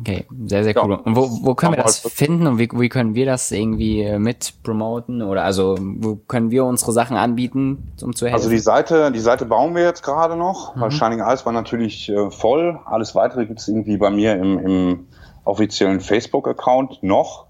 Okay, 0.00 0.26
sehr, 0.46 0.62
sehr 0.64 0.74
Ja. 0.74 0.84
cool. 0.84 0.94
Und 0.94 1.16
wo, 1.16 1.28
wo 1.42 1.54
können 1.54 1.76
wir 1.76 1.82
das 1.82 1.98
finden 1.98 2.46
und 2.46 2.58
wie, 2.58 2.68
wie 2.72 2.88
können 2.88 3.14
wir 3.14 3.26
das 3.26 3.50
irgendwie 3.50 4.02
äh, 4.02 4.18
mit 4.18 4.54
promoten? 4.62 5.22
Oder 5.22 5.42
also 5.44 5.76
wo 5.80 6.16
können 6.16 6.50
wir 6.50 6.64
unsere 6.64 6.92
Sachen 6.92 7.16
anbieten, 7.16 7.92
um 8.02 8.14
zu 8.14 8.26
helfen? 8.26 8.36
Also 8.36 8.50
die 8.50 8.58
Seite, 8.58 9.10
die 9.10 9.18
Seite 9.18 9.44
bauen 9.44 9.74
wir 9.74 9.82
jetzt 9.82 10.02
gerade 10.02 10.36
noch, 10.36 10.76
weil 10.80 10.90
Shining 10.92 11.20
Eyes 11.20 11.44
war 11.46 11.52
natürlich 11.52 12.08
äh, 12.08 12.30
voll. 12.30 12.78
Alles 12.84 13.14
weitere 13.16 13.46
gibt 13.46 13.58
es 13.60 13.68
irgendwie 13.68 13.96
bei 13.96 14.10
mir 14.10 14.36
im, 14.36 14.58
im 14.58 15.06
offiziellen 15.44 16.00
Facebook-Account 16.00 17.02
noch. 17.02 17.46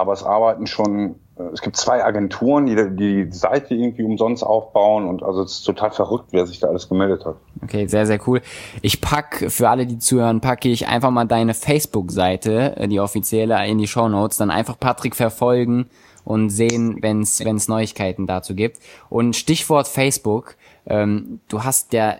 Aber 0.00 0.14
es 0.14 0.22
arbeiten 0.22 0.66
schon, 0.66 1.16
äh, 1.36 1.42
es 1.52 1.60
gibt 1.60 1.76
zwei 1.76 2.02
Agenturen, 2.02 2.64
die 2.66 2.96
die 2.96 3.32
Seite 3.32 3.74
irgendwie 3.74 4.02
umsonst 4.02 4.42
aufbauen 4.42 5.06
und 5.06 5.22
also 5.22 5.42
es 5.42 5.58
ist 5.58 5.64
total 5.64 5.90
verrückt, 5.90 6.28
wer 6.30 6.46
sich 6.46 6.58
da 6.58 6.68
alles 6.68 6.88
gemeldet 6.88 7.26
hat. 7.26 7.36
Okay, 7.62 7.86
sehr, 7.86 8.06
sehr 8.06 8.18
cool. 8.26 8.40
Ich 8.80 9.02
pack, 9.02 9.44
für 9.48 9.68
alle, 9.68 9.86
die 9.86 9.98
zuhören, 9.98 10.40
packe 10.40 10.70
ich 10.70 10.88
einfach 10.88 11.10
mal 11.10 11.26
deine 11.26 11.52
Facebook-Seite, 11.52 12.76
äh, 12.76 12.88
die 12.88 12.98
offizielle, 12.98 13.66
in 13.66 13.76
die 13.76 13.86
Show 13.86 14.08
Notes. 14.08 14.38
Dann 14.38 14.50
einfach 14.50 14.80
Patrick 14.80 15.14
verfolgen 15.14 15.90
und 16.24 16.48
sehen, 16.48 16.98
wenn 17.00 17.20
es 17.20 17.68
Neuigkeiten 17.68 18.26
dazu 18.26 18.54
gibt. 18.54 18.78
Und 19.10 19.36
Stichwort 19.36 19.86
Facebook, 19.86 20.56
ähm, 20.86 21.40
du 21.48 21.64
hast 21.64 21.92
ja 21.92 22.16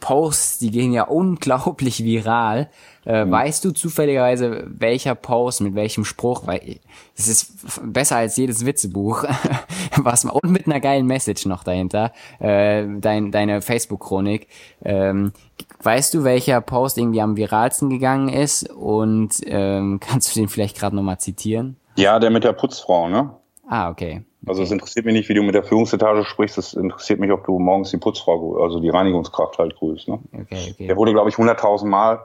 Posts, 0.00 0.58
die 0.58 0.70
gehen 0.70 0.92
ja 0.92 1.02
unglaublich 1.08 2.04
viral. 2.04 2.68
Äh, 3.04 3.30
Weißt 3.30 3.64
du 3.64 3.70
zufälligerweise, 3.70 4.64
welcher 4.66 5.14
Post 5.14 5.60
mit 5.60 5.74
welchem 5.76 6.04
Spruch, 6.04 6.46
weil 6.46 6.80
es 7.16 7.28
ist 7.28 7.80
besser 7.84 8.16
als 8.16 8.36
jedes 8.36 8.66
Witzebuch, 8.66 9.24
was 9.96 10.24
man, 10.24 10.34
und 10.34 10.50
mit 10.50 10.66
einer 10.66 10.80
geilen 10.80 11.06
Message 11.06 11.46
noch 11.46 11.62
dahinter, 11.62 12.12
äh, 12.40 12.84
dein, 12.98 13.30
deine 13.30 13.62
Facebook-Chronik. 13.62 14.48
Ähm, 14.84 15.32
weißt 15.82 16.14
du, 16.14 16.24
welcher 16.24 16.60
Post 16.60 16.98
irgendwie 16.98 17.20
am 17.20 17.36
viralsten 17.36 17.90
gegangen 17.90 18.28
ist 18.28 18.70
und 18.72 19.40
ähm, 19.46 20.00
kannst 20.06 20.34
du 20.34 20.40
den 20.40 20.48
vielleicht 20.48 20.76
gerade 20.78 20.96
nochmal 20.96 21.18
zitieren? 21.18 21.76
Ja, 21.96 22.18
der 22.18 22.30
mit 22.30 22.44
der 22.44 22.52
Putzfrau, 22.52 23.08
ne? 23.08 23.30
Ah, 23.68 23.90
okay. 23.90 24.24
Also 24.44 24.62
es 24.62 24.70
interessiert 24.70 25.06
mich 25.06 25.14
nicht, 25.14 25.28
wie 25.28 25.34
du 25.34 25.42
mit 25.42 25.54
der 25.54 25.64
Führungsetage 25.64 26.24
sprichst, 26.24 26.58
es 26.58 26.74
interessiert 26.74 27.20
mich, 27.20 27.32
ob 27.32 27.46
du 27.46 27.58
morgens 27.58 27.90
die 27.90 27.96
Putzfrau, 27.96 28.62
also 28.62 28.80
die 28.80 28.90
Reinigungskraft 28.90 29.58
halt 29.58 29.76
grüßt. 29.76 30.08
Ne? 30.08 30.18
Okay, 30.32 30.72
okay. 30.72 30.86
Der 30.86 30.96
wurde, 30.96 31.12
glaube 31.12 31.30
ich, 31.30 31.36
100.000 31.36 31.86
Mal 31.86 32.20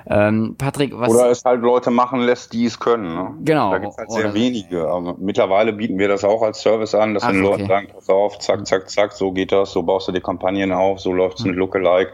Ähm, 0.07 0.57
Patrick, 0.59 0.99
was? 0.99 1.11
Oder 1.11 1.31
es 1.31 1.45
halt 1.45 1.63
Leute 1.63 1.91
machen 1.91 2.21
lässt, 2.21 2.53
die 2.53 2.65
es 2.67 2.79
können. 2.79 3.15
Ne? 3.15 3.35
Genau. 3.45 3.71
Da 3.71 3.79
gibt 3.79 3.93
es 3.93 3.99
halt 3.99 4.11
sehr 4.11 4.25
Oder- 4.27 4.35
wenige. 4.35 4.89
Aber 4.89 5.15
mittlerweile 5.19 5.73
bieten 5.73 5.99
wir 5.99 6.09
das 6.09 6.25
auch 6.25 6.43
als 6.43 6.61
Service 6.61 6.95
an, 6.95 7.15
dass 7.15 7.23
Ach, 7.23 7.31
den 7.31 7.43
Leuten 7.43 7.63
okay. 7.63 7.69
sagen, 7.69 7.89
pass 7.95 8.09
auf, 8.09 8.39
zack, 8.39 8.67
zack, 8.67 8.91
zack, 8.91 9.13
so 9.13 9.33
geht 9.33 9.53
das, 9.53 9.73
so 9.73 9.83
baust 9.83 10.09
du 10.09 10.13
die 10.13 10.21
Kampagnen 10.21 10.73
auf, 10.73 11.01
so 11.01 11.13
läuft's 11.13 11.45
mit 11.45 11.57
Lookalike. 11.57 12.13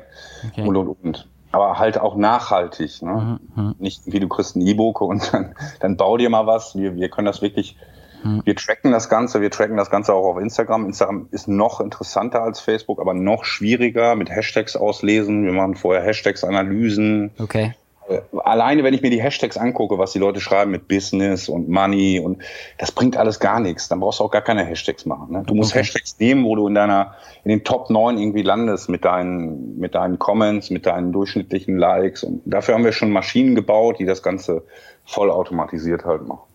Okay. 0.48 0.62
Mhm, 0.62 0.68
und 0.68 0.77
und 0.77 0.88
und. 1.03 1.29
Aber 1.51 1.79
halt 1.79 1.98
auch 1.98 2.14
nachhaltig. 2.14 3.01
Ne? 3.01 3.40
Nicht 3.79 4.03
wie 4.05 4.20
du 4.20 4.29
kriegst 4.29 4.55
ein 4.55 4.61
E-Book 4.61 5.01
und 5.01 5.33
dann, 5.33 5.55
dann 5.81 5.96
bau 5.96 6.16
dir 6.18 6.29
mal 6.29 6.46
was. 6.46 6.77
Wir, 6.77 6.94
wir 6.96 7.09
können 7.09 7.27
das 7.27 7.40
wirklich, 7.40 7.77
Mhm. 8.22 8.42
wir 8.44 8.57
tracken 8.57 8.92
das 8.92 9.09
Ganze, 9.09 9.40
wir 9.40 9.50
tracken 9.50 9.76
das 9.76 9.90
Ganze 9.90 10.14
auch 10.14 10.24
auf 10.24 10.38
Instagram. 10.38 10.87
Instagram 10.87 11.28
ist 11.31 11.48
noch 11.48 11.81
interessanter 11.81 12.42
als 12.42 12.61
Facebook, 12.61 13.00
aber 13.00 13.14
noch 13.14 13.44
schwieriger 13.44 14.14
mit 14.16 14.31
Hashtags 14.31 14.76
auslesen. 14.76 15.44
Wir 15.44 15.52
machen 15.52 15.74
vorher 15.74 16.02
Hashtags, 16.02 16.44
Analysen. 16.44 17.31
Okay. 17.38 17.74
Äh, 18.09 18.20
alleine 18.38 18.85
wenn 18.85 18.94
ich 18.94 19.02
mir 19.02 19.11
die 19.11 19.22
Hashtags 19.22 19.57
angucke, 19.57 19.98
was 19.98 20.12
die 20.12 20.18
Leute 20.18 20.40
schreiben 20.40 20.70
mit 20.70 20.88
Business 20.88 21.48
und 21.48 21.68
Money 21.68 22.20
und 22.20 22.42
das 22.78 22.92
bringt 22.92 23.16
alles 23.16 23.38
gar 23.40 23.61
nichts. 23.61 23.88
Dann 23.88 24.00
brauchst 24.00 24.20
du 24.20 24.24
auch 24.24 24.31
gar 24.31 24.42
keine 24.42 24.64
Hashtags 24.64 25.07
machen. 25.07 25.33
Ne? 25.33 25.42
Du 25.46 25.54
musst 25.54 25.74
Hashtags 25.74 26.18
nehmen, 26.18 26.44
wo 26.44 26.57
du 26.57 26.66
in 26.68 26.74
deiner 26.74 27.14
in 27.44 27.50
den 27.50 27.64
Top 27.64 27.90
9 27.90 28.18
irgendwie 28.18 28.42
landest 28.42 28.88
mit 28.88 29.04
deinen 29.04 29.78
mit 29.78 29.94
deinen 29.94 30.18
Comments, 30.18 30.68
mit 30.70 30.87
deinen 30.87 31.12
durchschnittlichen 31.12 31.78
Likes 31.78 32.24
und 32.24 32.42
dafür 32.46 32.74
haben 32.74 32.85
wir 32.85 32.92
schon 32.92 33.11
Maschinen 33.11 33.54
gebaut, 33.54 33.98
die 33.98 34.07
das 34.07 34.22
Ganze 34.22 34.64
voll 35.04 35.31
automatisiert 35.31 36.04
halt 36.04 36.26
machen. 36.26 36.47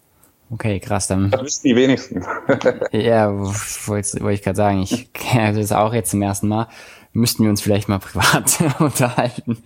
Okay, 0.49 0.79
krass. 0.79 1.07
Dann 1.07 1.31
Das 1.31 1.41
wissen 1.43 1.67
die 1.67 1.75
wenigsten. 1.75 2.23
Ja, 2.91 3.31
wollte 3.33 4.21
wollte 4.21 4.33
ich 4.33 4.41
gerade 4.43 4.55
sagen, 4.57 4.81
ich 4.81 5.11
kenne 5.13 5.57
das 5.59 5.71
auch 5.71 5.93
jetzt 5.93 6.11
zum 6.11 6.21
ersten 6.21 6.47
Mal. 6.47 6.67
Müssten 7.13 7.43
wir 7.43 7.49
uns 7.49 7.61
vielleicht 7.61 7.89
mal 7.89 7.99
privat 7.99 8.57
unterhalten. 8.79 9.57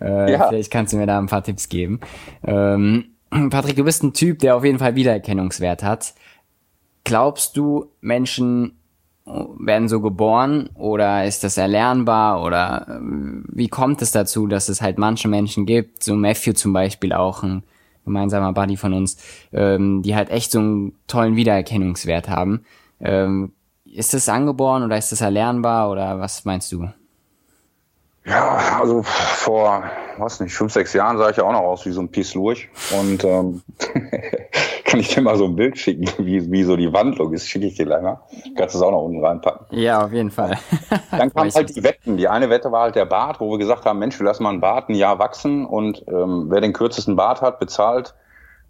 Äh, 0.00 0.32
Ja. 0.32 0.48
Vielleicht 0.48 0.70
kannst 0.70 0.92
du 0.92 0.96
mir 0.96 1.06
da 1.06 1.18
ein 1.18 1.26
paar 1.26 1.42
Tipps 1.44 1.68
geben. 1.68 2.00
Ähm, 2.44 3.06
Patrick, 3.50 3.76
du 3.76 3.84
bist 3.84 4.02
ein 4.02 4.12
Typ, 4.12 4.38
der 4.40 4.56
auf 4.56 4.64
jeden 4.64 4.78
Fall 4.78 4.94
Wiedererkennungswert 4.94 5.82
hat. 5.82 6.14
Glaubst 7.04 7.56
du, 7.56 7.90
Menschen 8.00 8.78
werden 9.26 9.88
so 9.88 10.00
geboren 10.02 10.68
oder 10.74 11.24
ist 11.24 11.44
das 11.44 11.56
erlernbar 11.56 12.42
oder 12.44 12.86
ähm, 12.90 13.46
wie 13.48 13.68
kommt 13.68 14.02
es 14.02 14.10
dazu, 14.12 14.46
dass 14.46 14.68
es 14.68 14.82
halt 14.82 14.98
manche 14.98 15.28
Menschen 15.28 15.64
gibt, 15.64 16.02
so 16.02 16.14
Matthew 16.14 16.52
zum 16.52 16.74
Beispiel 16.74 17.14
auch 17.14 17.42
ein 17.42 17.62
gemeinsamer 18.04 18.52
Buddy 18.52 18.76
von 18.76 18.92
uns, 18.92 19.16
ähm, 19.52 20.02
die 20.02 20.14
halt 20.14 20.30
echt 20.30 20.50
so 20.50 20.58
einen 20.58 20.92
tollen 21.06 21.36
Wiedererkennungswert 21.36 22.28
haben. 22.28 22.64
Ähm, 23.00 23.52
ist 23.84 24.14
das 24.14 24.28
angeboren 24.28 24.82
oder 24.82 24.98
ist 24.98 25.12
das 25.12 25.20
erlernbar 25.20 25.90
oder 25.90 26.18
was 26.18 26.44
meinst 26.44 26.72
du? 26.72 26.88
Ja, 28.26 28.78
also 28.80 29.02
vor, 29.02 29.84
was 30.16 30.40
nicht, 30.40 30.54
fünf, 30.54 30.72
sechs 30.72 30.94
Jahren 30.94 31.18
sah 31.18 31.28
ich 31.28 31.36
ja 31.36 31.44
auch 31.44 31.52
noch 31.52 31.60
aus 31.60 31.84
wie 31.84 31.92
so 31.92 32.00
ein 32.00 32.08
Pisslurch. 32.08 32.70
Und 32.98 33.22
ähm, 33.24 33.62
kann 34.94 35.00
ich 35.00 35.08
dir 35.08 35.22
mal 35.22 35.36
so 35.36 35.46
ein 35.46 35.56
Bild 35.56 35.76
schicken, 35.76 36.06
wie, 36.24 36.52
wie 36.52 36.62
so 36.62 36.76
die 36.76 36.92
Wandlung 36.92 37.32
ist, 37.32 37.48
schicke 37.48 37.66
ich 37.66 37.74
dir 37.74 37.84
gleich 37.84 38.02
mal. 38.02 38.20
Kannst 38.56 38.74
du 38.74 38.78
es 38.78 38.84
auch 38.84 38.92
noch 38.92 39.02
unten 39.02 39.24
reinpacken. 39.24 39.76
Ja, 39.76 40.04
auf 40.04 40.12
jeden 40.12 40.30
Fall. 40.30 40.56
Dann 41.10 41.34
kamen 41.34 41.50
halt 41.52 41.74
die 41.74 41.82
Wetten. 41.82 42.16
Die 42.16 42.28
eine 42.28 42.48
Wette 42.48 42.70
war 42.70 42.82
halt 42.82 42.94
der 42.94 43.04
Bart, 43.04 43.40
wo 43.40 43.50
wir 43.50 43.58
gesagt 43.58 43.86
haben, 43.86 43.98
Mensch, 43.98 44.18
wir 44.20 44.24
lassen 44.24 44.44
mal 44.44 44.50
einen 44.50 44.60
Bart 44.60 44.88
ein 44.88 44.94
Jahr 44.94 45.18
wachsen 45.18 45.66
und 45.66 46.04
ähm, 46.06 46.46
wer 46.48 46.60
den 46.60 46.72
kürzesten 46.72 47.16
Bart 47.16 47.42
hat, 47.42 47.58
bezahlt 47.58 48.14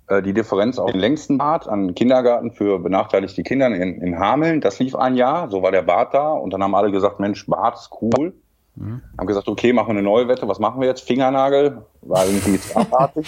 äh, 0.09 0.23
die 0.23 0.33
Differenz 0.33 0.79
auf 0.79 0.93
den 0.93 1.01
längsten 1.01 1.37
Bart 1.37 1.69
an 1.69 1.95
Kindergarten 1.95 2.53
für 2.53 2.79
benachteiligte 2.79 3.43
Kinder 3.43 3.67
in, 3.67 4.01
in 4.01 4.19
Hameln. 4.19 4.63
Das 4.63 4.79
lief 4.79 4.95
ein 4.95 5.17
Jahr, 5.17 5.51
so 5.51 5.63
war 5.63 5.73
der 5.73 5.83
Bart 5.83 6.15
da 6.15 6.33
und 6.33 6.55
dann 6.55 6.63
haben 6.63 6.75
alle 6.75 6.91
gesagt, 6.91 7.21
Mensch, 7.21 7.47
Bart 7.47 7.77
ist 7.77 7.91
cool. 8.01 8.33
Haben 8.77 9.27
gesagt, 9.27 9.49
okay, 9.49 9.73
machen 9.73 9.89
wir 9.89 9.99
eine 9.99 10.03
neue 10.03 10.27
Wette. 10.27 10.49
Was 10.49 10.59
machen 10.59 10.81
wir 10.81 10.89
jetzt? 10.89 11.07
Fingernagel 11.07 11.83
war 12.03 12.27
irgendwie 12.27 12.59
zu 12.59 12.77
abartig. 12.77 13.27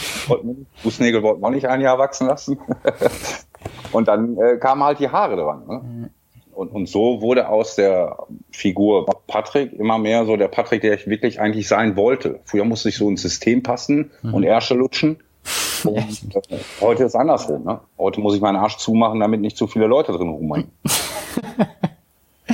Fußnägel 0.77 1.23
wollten 1.23 1.41
wir 1.41 1.47
auch 1.47 1.53
nicht 1.53 1.69
ein 1.69 1.81
Jahr 1.81 1.99
wachsen 1.99 2.27
lassen. 2.27 2.59
und 3.93 4.09
dann 4.09 4.37
äh, 4.39 4.57
kamen 4.57 4.83
halt 4.83 4.99
die 4.99 5.09
Haare 5.09 5.37
dran. 5.37 5.67
Ne? 5.69 6.11
Und, 6.53 6.73
und 6.73 6.89
so 6.89 7.21
wurde 7.21 7.49
aus 7.49 7.77
der 7.77 8.17
Figur 8.51 9.07
Patrick 9.27 9.73
immer 9.75 9.99
mehr 9.99 10.25
so 10.25 10.37
der 10.37 10.49
Patrick, 10.49 10.81
der 10.81 10.95
ich 10.95 11.07
wirklich 11.07 11.39
eigentlich 11.39 11.69
sein 11.69 11.97
wollte. 11.97 12.41
Früher 12.45 12.65
musste 12.65 12.89
ich 12.89 12.97
so 12.97 13.09
ins 13.09 13.23
System 13.23 13.63
passen 13.63 14.11
und 14.23 14.43
Ärsche 14.43 14.75
lutschen. 14.75 15.19
Und 15.85 16.35
äh, 16.35 16.59
heute 16.81 17.05
ist 17.05 17.15
andersrum. 17.15 17.65
Ne? 17.65 17.79
Heute 17.99 18.21
muss 18.21 18.35
ich 18.35 18.41
meinen 18.41 18.57
Arsch 18.57 18.79
zumachen, 18.79 19.21
damit 19.21 19.41
nicht 19.41 19.57
zu 19.57 19.69
viele 19.69 19.87
Leute 19.87 20.11
drin 20.11 20.29
rumhängen. 20.29 20.73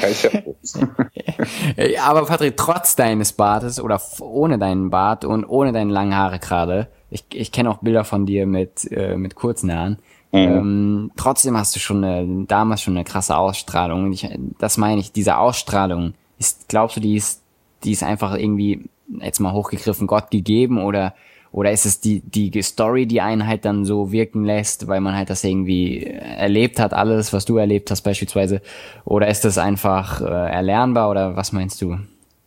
ja, 1.76 2.04
Aber 2.04 2.26
Patrick, 2.26 2.56
trotz 2.56 2.96
deines 2.96 3.32
Bartes 3.32 3.80
oder 3.80 4.00
ohne 4.20 4.58
deinen 4.58 4.90
Bart 4.90 5.24
und 5.24 5.44
ohne 5.44 5.72
deine 5.72 5.92
langen 5.92 6.16
Haare 6.16 6.38
gerade, 6.38 6.88
ich, 7.10 7.24
ich 7.32 7.52
kenne 7.52 7.70
auch 7.70 7.78
Bilder 7.78 8.04
von 8.04 8.26
dir 8.26 8.46
mit, 8.46 8.90
äh, 8.90 9.16
mit 9.16 9.34
kurzen 9.34 9.72
Haaren, 9.72 9.98
ähm, 10.32 11.10
trotzdem 11.16 11.56
hast 11.58 11.76
du 11.76 11.80
schon 11.80 12.02
eine, 12.02 12.46
damals 12.46 12.80
schon 12.80 12.96
eine 12.96 13.04
krasse 13.04 13.36
Ausstrahlung. 13.36 14.04
Und 14.04 14.12
ich, 14.12 14.28
das 14.58 14.78
meine 14.78 15.00
ich, 15.00 15.12
diese 15.12 15.36
Ausstrahlung, 15.36 16.14
ist, 16.38 16.68
glaubst 16.68 16.96
du, 16.96 17.00
die 17.00 17.16
ist, 17.16 17.42
die 17.84 17.92
ist 17.92 18.02
einfach 18.02 18.34
irgendwie, 18.34 18.88
jetzt 19.20 19.40
mal 19.40 19.52
hochgegriffen, 19.52 20.06
Gott 20.06 20.30
gegeben 20.30 20.82
oder, 20.82 21.14
oder 21.52 21.70
ist 21.70 21.84
es 21.84 22.00
die, 22.00 22.20
die 22.20 22.62
Story, 22.62 23.06
die 23.06 23.20
einen 23.20 23.46
halt 23.46 23.66
dann 23.66 23.84
so 23.84 24.10
wirken 24.10 24.44
lässt, 24.44 24.88
weil 24.88 25.00
man 25.00 25.14
halt 25.14 25.28
das 25.28 25.44
irgendwie 25.44 26.02
erlebt 26.04 26.80
hat, 26.80 26.94
alles, 26.94 27.32
was 27.34 27.44
du 27.44 27.58
erlebt 27.58 27.90
hast 27.90 28.00
beispielsweise? 28.00 28.62
Oder 29.04 29.28
ist 29.28 29.44
das 29.44 29.58
einfach 29.58 30.22
äh, 30.22 30.24
erlernbar 30.24 31.10
oder 31.10 31.36
was 31.36 31.52
meinst 31.52 31.82
du? 31.82 31.98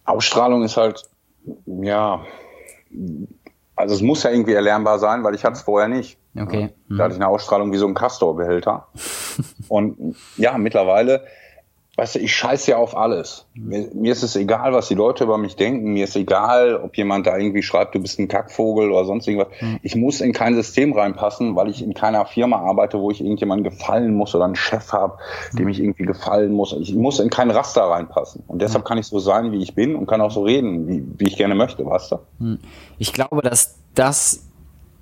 Ausstrahlung 0.06 0.64
ist 0.64 0.76
halt, 0.76 1.04
ja, 1.68 2.22
also 3.76 3.94
es 3.94 4.02
muss 4.02 4.24
ja 4.24 4.32
irgendwie 4.32 4.54
erlernbar 4.54 4.98
sein, 4.98 5.24
weil 5.24 5.36
ich 5.36 5.44
hatte 5.44 5.58
es 5.58 5.62
vorher 5.62 5.88
nicht. 5.88 6.18
Okay. 6.36 6.70
Da 6.90 7.04
hatte 7.04 7.14
ich 7.14 7.22
eine 7.22 7.28
Ausstrahlung 7.28 7.72
wie 7.72 7.78
so 7.78 7.88
ein 7.88 7.94
Castor-Behälter. 7.94 8.88
Und 9.70 10.16
ja, 10.38 10.58
mittlerweile, 10.58 11.26
weißt 11.98 12.16
du, 12.16 12.20
ich 12.20 12.36
scheiße 12.36 12.72
ja 12.72 12.78
auf 12.78 12.98
alles. 12.98 13.46
Mir, 13.54 13.90
mir 13.94 14.12
ist 14.12 14.24
es 14.24 14.36
egal, 14.36 14.74
was 14.74 14.88
die 14.90 14.96
Leute 14.96 15.24
über 15.24 15.38
mich 15.38 15.56
denken. 15.56 15.94
Mir 15.94 16.04
ist 16.04 16.16
egal, 16.16 16.76
ob 16.76 16.98
jemand 16.98 17.26
da 17.26 17.38
irgendwie 17.38 17.64
schreibt, 17.64 17.96
du 17.96 18.00
bist 18.00 18.20
ein 18.20 18.28
Kackvogel 18.28 18.92
oder 18.92 19.06
sonst 19.06 19.28
irgendwas. 19.28 19.54
Ich 19.82 19.96
muss 19.96 20.22
in 20.22 20.34
kein 20.34 20.56
System 20.56 20.94
reinpassen, 20.94 21.56
weil 21.56 21.70
ich 21.70 21.82
in 21.82 21.94
keiner 21.94 22.26
Firma 22.26 22.58
arbeite, 22.58 23.00
wo 23.00 23.12
ich 23.12 23.22
irgendjemandem 23.22 23.72
gefallen 23.72 24.14
muss 24.14 24.36
oder 24.36 24.46
einen 24.46 24.56
Chef 24.56 24.92
habe, 24.92 25.18
dem 25.58 25.68
ich 25.70 25.80
irgendwie 25.80 26.04
gefallen 26.04 26.52
muss. 26.52 26.76
Ich 26.80 26.94
muss 26.94 27.20
in 27.20 27.30
kein 27.30 27.50
Raster 27.50 27.84
reinpassen. 27.84 28.44
Und 28.48 28.62
deshalb 28.62 28.84
kann 28.86 28.98
ich 28.98 29.08
so 29.08 29.20
sein, 29.20 29.52
wie 29.52 29.62
ich 29.62 29.74
bin 29.74 29.96
und 29.96 30.06
kann 30.06 30.22
auch 30.22 30.32
so 30.32 30.44
reden, 30.44 30.88
wie, 30.88 31.04
wie 31.18 31.28
ich 31.28 31.38
gerne 31.38 31.56
möchte, 31.56 31.86
weißt 31.86 32.12
du? 32.12 32.58
Ich 32.98 33.14
glaube, 33.14 33.42
dass 33.42 33.78
das 33.94 34.48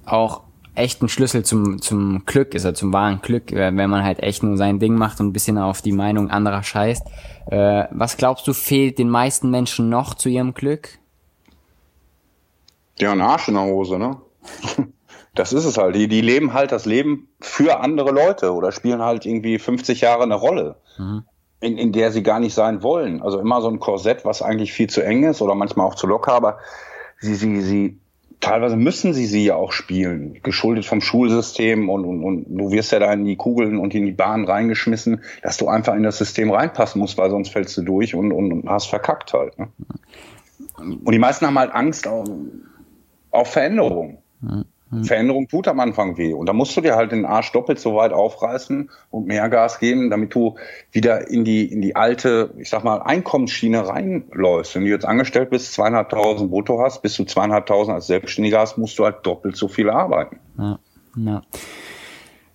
auch 0.05 0.41
echt 0.75 1.01
ein 1.01 1.09
Schlüssel 1.09 1.43
zum, 1.43 1.81
zum 1.81 2.25
Glück 2.25 2.53
ist, 2.53 2.65
oder 2.65 2.73
zum 2.73 2.93
wahren 2.93 3.21
Glück, 3.21 3.51
äh, 3.51 3.75
wenn 3.75 3.89
man 3.89 4.03
halt 4.03 4.19
echt 4.19 4.43
nur 4.43 4.57
sein 4.57 4.79
Ding 4.79 4.95
macht 4.95 5.19
und 5.19 5.27
ein 5.27 5.33
bisschen 5.33 5.57
auf 5.57 5.81
die 5.81 5.91
Meinung 5.91 6.29
anderer 6.29 6.63
scheißt. 6.63 7.03
Äh, 7.47 7.85
was 7.91 8.17
glaubst 8.17 8.47
du, 8.47 8.53
fehlt 8.53 8.97
den 8.97 9.09
meisten 9.09 9.51
Menschen 9.51 9.89
noch 9.89 10.13
zu 10.13 10.29
ihrem 10.29 10.53
Glück? 10.53 10.99
Ja, 12.99 13.11
ein 13.11 13.21
Arsch 13.21 13.47
in 13.47 13.55
der 13.55 13.63
Hose, 13.63 13.97
ne? 13.97 14.17
Das 15.35 15.51
ist 15.51 15.65
es 15.65 15.79
halt. 15.79 15.95
Die, 15.95 16.07
die 16.07 16.21
leben 16.21 16.53
halt 16.53 16.71
das 16.71 16.85
Leben 16.85 17.27
für 17.39 17.79
andere 17.79 18.11
Leute 18.11 18.53
oder 18.53 18.71
spielen 18.71 19.01
halt 19.01 19.25
irgendwie 19.25 19.57
50 19.57 20.01
Jahre 20.01 20.21
eine 20.21 20.35
Rolle, 20.35 20.75
in, 21.59 21.79
in 21.79 21.91
der 21.91 22.11
sie 22.11 22.21
gar 22.21 22.39
nicht 22.39 22.53
sein 22.53 22.83
wollen. 22.83 23.19
Also 23.19 23.39
immer 23.39 23.59
so 23.61 23.67
ein 23.67 23.79
Korsett, 23.79 24.25
was 24.25 24.43
eigentlich 24.43 24.73
viel 24.73 24.91
zu 24.91 25.01
eng 25.03 25.23
ist 25.23 25.41
oder 25.41 25.55
manchmal 25.55 25.87
auch 25.87 25.95
zu 25.95 26.05
locker, 26.05 26.33
aber 26.33 26.59
sie, 27.19 27.33
sie, 27.33 27.61
sie 27.61 27.99
teilweise 28.43 28.75
müssen 28.75 29.13
sie 29.13 29.25
sie 29.25 29.45
ja 29.45 29.55
auch 29.55 29.71
spielen, 29.71 30.39
geschuldet 30.43 30.85
vom 30.85 31.01
Schulsystem 31.01 31.89
und, 31.89 32.05
und, 32.05 32.23
und 32.23 32.45
du 32.49 32.71
wirst 32.71 32.91
ja 32.91 32.99
da 32.99 33.11
in 33.13 33.23
die 33.23 33.37
Kugeln 33.37 33.79
und 33.79 33.95
in 33.95 34.05
die 34.05 34.11
Bahn 34.11 34.45
reingeschmissen, 34.45 35.21
dass 35.41 35.57
du 35.57 35.69
einfach 35.69 35.95
in 35.95 36.03
das 36.03 36.17
System 36.17 36.51
reinpassen 36.51 36.99
musst, 36.99 37.17
weil 37.17 37.29
sonst 37.29 37.49
fällst 37.49 37.77
du 37.77 37.83
durch 37.83 38.13
und, 38.13 38.31
und, 38.31 38.51
und 38.51 38.69
hast 38.69 38.87
verkackt 38.87 39.33
halt. 39.33 39.57
Ne? 39.57 39.69
Und 40.77 41.11
die 41.11 41.19
meisten 41.19 41.47
haben 41.47 41.57
halt 41.57 41.73
Angst 41.73 42.05
auf, 42.05 42.27
auf 43.31 43.51
Veränderung. 43.51 44.21
Mhm. 44.41 44.65
Hm. 44.93 45.03
Veränderung 45.03 45.47
tut 45.47 45.67
am 45.67 45.79
Anfang 45.79 46.17
weh. 46.17 46.33
Und 46.33 46.47
da 46.47 46.53
musst 46.53 46.75
du 46.77 46.81
dir 46.81 46.95
halt 46.95 47.11
den 47.11 47.25
Arsch 47.25 47.51
doppelt 47.51 47.79
so 47.79 47.95
weit 47.95 48.13
aufreißen 48.13 48.89
und 49.09 49.27
mehr 49.27 49.49
Gas 49.49 49.79
geben, 49.79 50.09
damit 50.09 50.33
du 50.35 50.55
wieder 50.91 51.29
in 51.29 51.43
die, 51.43 51.65
in 51.65 51.81
die 51.81 51.95
alte, 51.95 52.53
ich 52.57 52.69
sag 52.69 52.83
mal, 52.83 53.01
Einkommensschiene 53.01 53.87
reinläufst. 53.87 54.75
Wenn 54.75 54.83
du 54.83 54.89
jetzt 54.89 55.05
angestellt 55.05 55.49
bist, 55.49 55.73
zweieinhalbtausend 55.73 56.51
brutto 56.51 56.79
hast, 56.79 57.01
bis 57.01 57.15
du 57.15 57.23
zweieinhalbtausend 57.23 57.95
als 57.95 58.07
Selbstständiger 58.07 58.59
hast, 58.59 58.77
musst 58.77 58.99
du 58.99 59.05
halt 59.05 59.25
doppelt 59.25 59.55
so 59.55 59.67
viel 59.67 59.89
arbeiten. 59.89 60.39
Ja, 60.57 60.79
ja. 61.17 61.41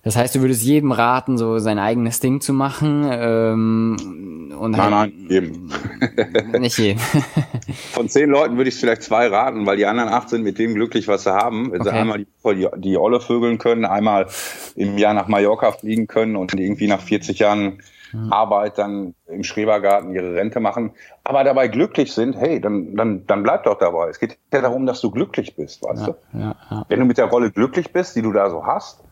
Das 0.01 0.15
heißt, 0.15 0.35
du 0.35 0.41
würdest 0.41 0.63
jedem 0.63 0.91
raten, 0.91 1.37
so 1.37 1.59
sein 1.59 1.77
eigenes 1.77 2.21
Ding 2.21 2.39
zu 2.39 2.53
machen. 2.53 3.05
Ähm, 3.11 4.55
und 4.57 4.71
nein, 4.71 4.95
halt, 4.95 5.13
nein, 5.13 5.25
jedem. 5.29 5.71
Nicht 6.59 6.77
jedem. 6.77 6.99
Von 7.91 8.07
zehn 8.07 8.29
Leuten 8.29 8.55
würde 8.55 8.69
ich 8.69 8.75
es 8.75 8.79
vielleicht 8.79 9.03
zwei 9.03 9.27
raten, 9.27 9.65
weil 9.65 9.77
die 9.77 9.85
anderen 9.85 10.09
acht 10.09 10.29
sind 10.29 10.43
mit 10.43 10.57
dem 10.57 10.73
glücklich, 10.73 11.07
was 11.07 11.23
sie 11.23 11.33
haben. 11.33 11.71
Wenn 11.71 11.81
okay. 11.81 11.89
sie 11.89 11.95
einmal 11.95 12.19
die, 12.19 12.67
die, 12.77 12.97
Olle 12.97 13.19
vögeln 13.19 13.57
können, 13.57 13.85
einmal 13.85 14.27
im 14.75 14.97
Jahr 14.97 15.13
nach 15.13 15.27
Mallorca 15.27 15.73
fliegen 15.73 16.07
können 16.07 16.37
und 16.37 16.53
irgendwie 16.53 16.87
nach 16.87 17.01
40 17.01 17.39
Jahren 17.39 17.81
mhm. 18.13 18.31
Arbeit 18.31 18.77
dann 18.77 19.15
im 19.27 19.43
Schrebergarten 19.43 20.13
ihre 20.13 20.33
Rente 20.33 20.61
machen, 20.61 20.91
aber 21.23 21.43
dabei 21.43 21.67
glücklich 21.67 22.13
sind, 22.13 22.37
hey, 22.37 22.59
dann, 22.61 22.95
dann, 22.95 23.27
dann 23.27 23.43
bleib 23.43 23.63
doch 23.65 23.77
dabei. 23.77 24.09
Es 24.09 24.19
geht 24.19 24.37
ja 24.53 24.61
darum, 24.61 24.85
dass 24.85 25.01
du 25.01 25.11
glücklich 25.11 25.55
bist, 25.55 25.83
weißt 25.83 26.07
ja, 26.07 26.07
du? 26.07 26.39
Ja, 26.39 26.55
ja. 26.71 26.85
Wenn 26.87 26.99
du 26.99 27.05
mit 27.05 27.17
der 27.17 27.25
Rolle 27.25 27.51
glücklich 27.51 27.91
bist, 27.91 28.15
die 28.15 28.21
du 28.21 28.31
da 28.31 28.49
so 28.49 28.65
hast, 28.65 29.03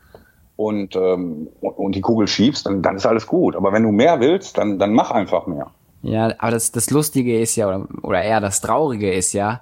und, 0.57 0.95
ähm, 0.95 1.47
und 1.61 1.95
die 1.95 2.01
Kugel 2.01 2.27
schiebst, 2.27 2.65
dann, 2.65 2.81
dann 2.81 2.97
ist 2.97 3.05
alles 3.05 3.27
gut. 3.27 3.55
Aber 3.55 3.71
wenn 3.71 3.83
du 3.83 3.91
mehr 3.91 4.19
willst, 4.19 4.57
dann, 4.57 4.77
dann 4.79 4.91
mach 4.91 5.11
einfach 5.11 5.47
mehr. 5.47 5.67
Ja, 6.01 6.33
aber 6.39 6.51
das, 6.51 6.71
das 6.71 6.89
Lustige 6.89 7.39
ist 7.39 7.55
ja, 7.55 7.67
oder, 7.67 7.87
oder 8.01 8.21
eher 8.21 8.41
das 8.41 8.59
Traurige 8.59 9.13
ist 9.13 9.33
ja, 9.33 9.61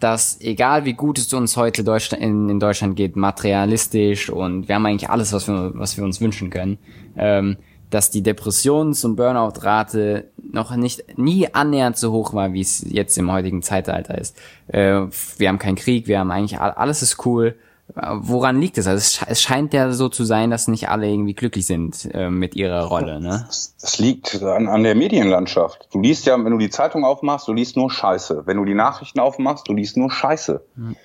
dass 0.00 0.40
egal 0.40 0.84
wie 0.84 0.94
gut 0.94 1.18
es 1.18 1.32
uns 1.32 1.56
heute 1.56 1.84
Deutschland, 1.84 2.22
in, 2.22 2.48
in 2.48 2.58
Deutschland 2.58 2.96
geht, 2.96 3.16
materialistisch 3.16 4.30
und 4.30 4.68
wir 4.68 4.74
haben 4.74 4.86
eigentlich 4.86 5.10
alles, 5.10 5.32
was 5.32 5.46
wir, 5.46 5.72
was 5.74 5.96
wir 5.96 6.04
uns 6.04 6.20
wünschen 6.20 6.50
können, 6.50 6.78
ähm, 7.16 7.56
dass 7.90 8.10
die 8.10 8.22
Depressions- 8.22 9.04
und 9.04 9.16
Burnout-Rate 9.16 10.24
noch 10.52 10.74
nicht 10.74 11.18
nie 11.18 11.52
annähernd 11.52 11.96
so 11.96 12.12
hoch 12.12 12.32
war, 12.34 12.52
wie 12.52 12.60
es 12.60 12.84
jetzt 12.88 13.16
im 13.18 13.30
heutigen 13.30 13.62
Zeitalter 13.62 14.18
ist. 14.18 14.36
Äh, 14.68 15.02
wir 15.38 15.48
haben 15.48 15.58
keinen 15.58 15.76
Krieg, 15.76 16.08
wir 16.08 16.18
haben 16.18 16.30
eigentlich 16.30 16.58
alles 16.60 17.02
ist 17.02 17.24
cool 17.26 17.54
Woran 17.96 18.60
liegt 18.60 18.76
es? 18.76 18.88
Also 18.88 19.22
es, 19.26 19.40
scheint 19.40 19.72
ja 19.72 19.92
so 19.92 20.08
zu 20.08 20.24
sein, 20.24 20.50
dass 20.50 20.66
nicht 20.66 20.88
alle 20.88 21.08
irgendwie 21.08 21.34
glücklich 21.34 21.64
sind 21.64 22.08
äh, 22.12 22.28
mit 22.28 22.56
ihrer 22.56 22.86
Rolle. 22.86 23.20
Ne? 23.20 23.46
Es 23.48 23.98
liegt 24.00 24.42
an, 24.42 24.66
an 24.66 24.82
der 24.82 24.96
Medienlandschaft. 24.96 25.88
Du 25.92 26.00
liest 26.00 26.26
ja, 26.26 26.36
wenn 26.36 26.50
du 26.50 26.58
die 26.58 26.70
Zeitung 26.70 27.04
aufmachst, 27.04 27.46
du 27.46 27.52
liest 27.52 27.76
nur 27.76 27.92
Scheiße. 27.92 28.42
Wenn 28.46 28.56
du 28.56 28.64
die 28.64 28.74
Nachrichten 28.74 29.20
aufmachst, 29.20 29.68
du 29.68 29.74
liest 29.74 29.96
nur 29.96 30.10
Scheiße. 30.10 30.64
Hm. 30.74 30.96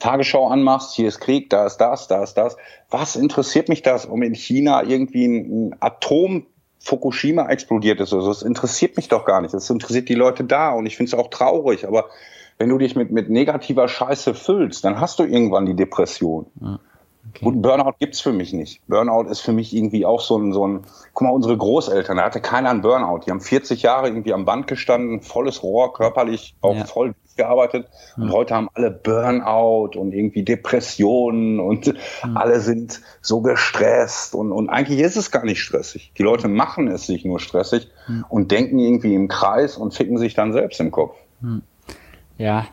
Tagesschau 0.00 0.48
anmachst, 0.48 0.94
hier 0.94 1.06
ist 1.06 1.20
Krieg, 1.20 1.48
da 1.48 1.64
ist 1.64 1.76
das, 1.76 2.08
da 2.08 2.24
ist 2.24 2.34
das. 2.34 2.56
Was 2.90 3.14
interessiert 3.14 3.68
mich 3.68 3.82
das, 3.82 4.04
um 4.04 4.22
in 4.22 4.34
China 4.34 4.82
irgendwie 4.82 5.26
ein, 5.26 5.76
Atom 5.78 6.46
Fukushima 6.80 7.48
explodiert 7.48 8.00
ist? 8.00 8.12
Also 8.12 8.26
das 8.26 8.42
interessiert 8.42 8.96
mich 8.96 9.06
doch 9.06 9.24
gar 9.24 9.40
nicht. 9.42 9.54
Das 9.54 9.70
interessiert 9.70 10.08
die 10.08 10.16
Leute 10.16 10.42
da 10.42 10.72
und 10.72 10.86
ich 10.86 10.96
finde 10.96 11.10
es 11.10 11.14
auch 11.14 11.30
traurig, 11.30 11.86
aber 11.86 12.06
wenn 12.62 12.68
du 12.68 12.78
dich 12.78 12.94
mit, 12.94 13.10
mit 13.10 13.28
negativer 13.28 13.88
Scheiße 13.88 14.34
füllst, 14.34 14.84
dann 14.84 15.00
hast 15.00 15.18
du 15.18 15.24
irgendwann 15.24 15.66
die 15.66 15.74
Depression. 15.74 16.46
Ja. 16.60 16.78
Okay. 17.28 17.44
Gut, 17.44 17.60
Burnout 17.60 17.94
gibt's 17.98 18.20
für 18.20 18.32
mich 18.32 18.52
nicht. 18.52 18.80
Burnout 18.86 19.28
ist 19.28 19.40
für 19.40 19.52
mich 19.52 19.74
irgendwie 19.74 20.06
auch 20.06 20.20
so 20.20 20.38
ein, 20.38 20.52
so 20.52 20.64
ein, 20.68 20.82
guck 21.12 21.26
mal, 21.26 21.34
unsere 21.34 21.56
Großeltern, 21.56 22.18
da 22.18 22.24
hatte 22.24 22.40
keiner 22.40 22.70
einen 22.70 22.80
Burnout. 22.80 23.22
Die 23.26 23.32
haben 23.32 23.40
40 23.40 23.82
Jahre 23.82 24.06
irgendwie 24.06 24.32
am 24.32 24.44
Band 24.44 24.68
gestanden, 24.68 25.22
volles 25.22 25.64
Rohr, 25.64 25.92
körperlich 25.92 26.54
auch 26.60 26.76
ja. 26.76 26.84
voll 26.84 27.16
gearbeitet. 27.36 27.88
Und 28.16 28.28
ja. 28.28 28.32
heute 28.32 28.54
haben 28.54 28.68
alle 28.74 28.92
Burnout 28.92 29.98
und 29.98 30.12
irgendwie 30.12 30.44
Depressionen 30.44 31.58
und 31.58 31.86
ja. 31.86 31.94
alle 32.36 32.60
sind 32.60 33.00
so 33.22 33.40
gestresst. 33.40 34.36
Und, 34.36 34.52
und 34.52 34.68
eigentlich 34.68 35.00
ist 35.00 35.16
es 35.16 35.32
gar 35.32 35.44
nicht 35.44 35.62
stressig. 35.62 36.12
Die 36.16 36.22
Leute 36.22 36.46
machen 36.46 36.86
es 36.86 37.06
sich 37.06 37.24
nur 37.24 37.40
stressig 37.40 37.90
und 38.28 38.52
denken 38.52 38.78
irgendwie 38.78 39.16
im 39.16 39.26
Kreis 39.26 39.76
und 39.76 39.94
ficken 39.94 40.18
sich 40.18 40.34
dann 40.34 40.52
selbst 40.52 40.78
im 40.78 40.92
Kopf. 40.92 41.16
Ja, 42.42 42.66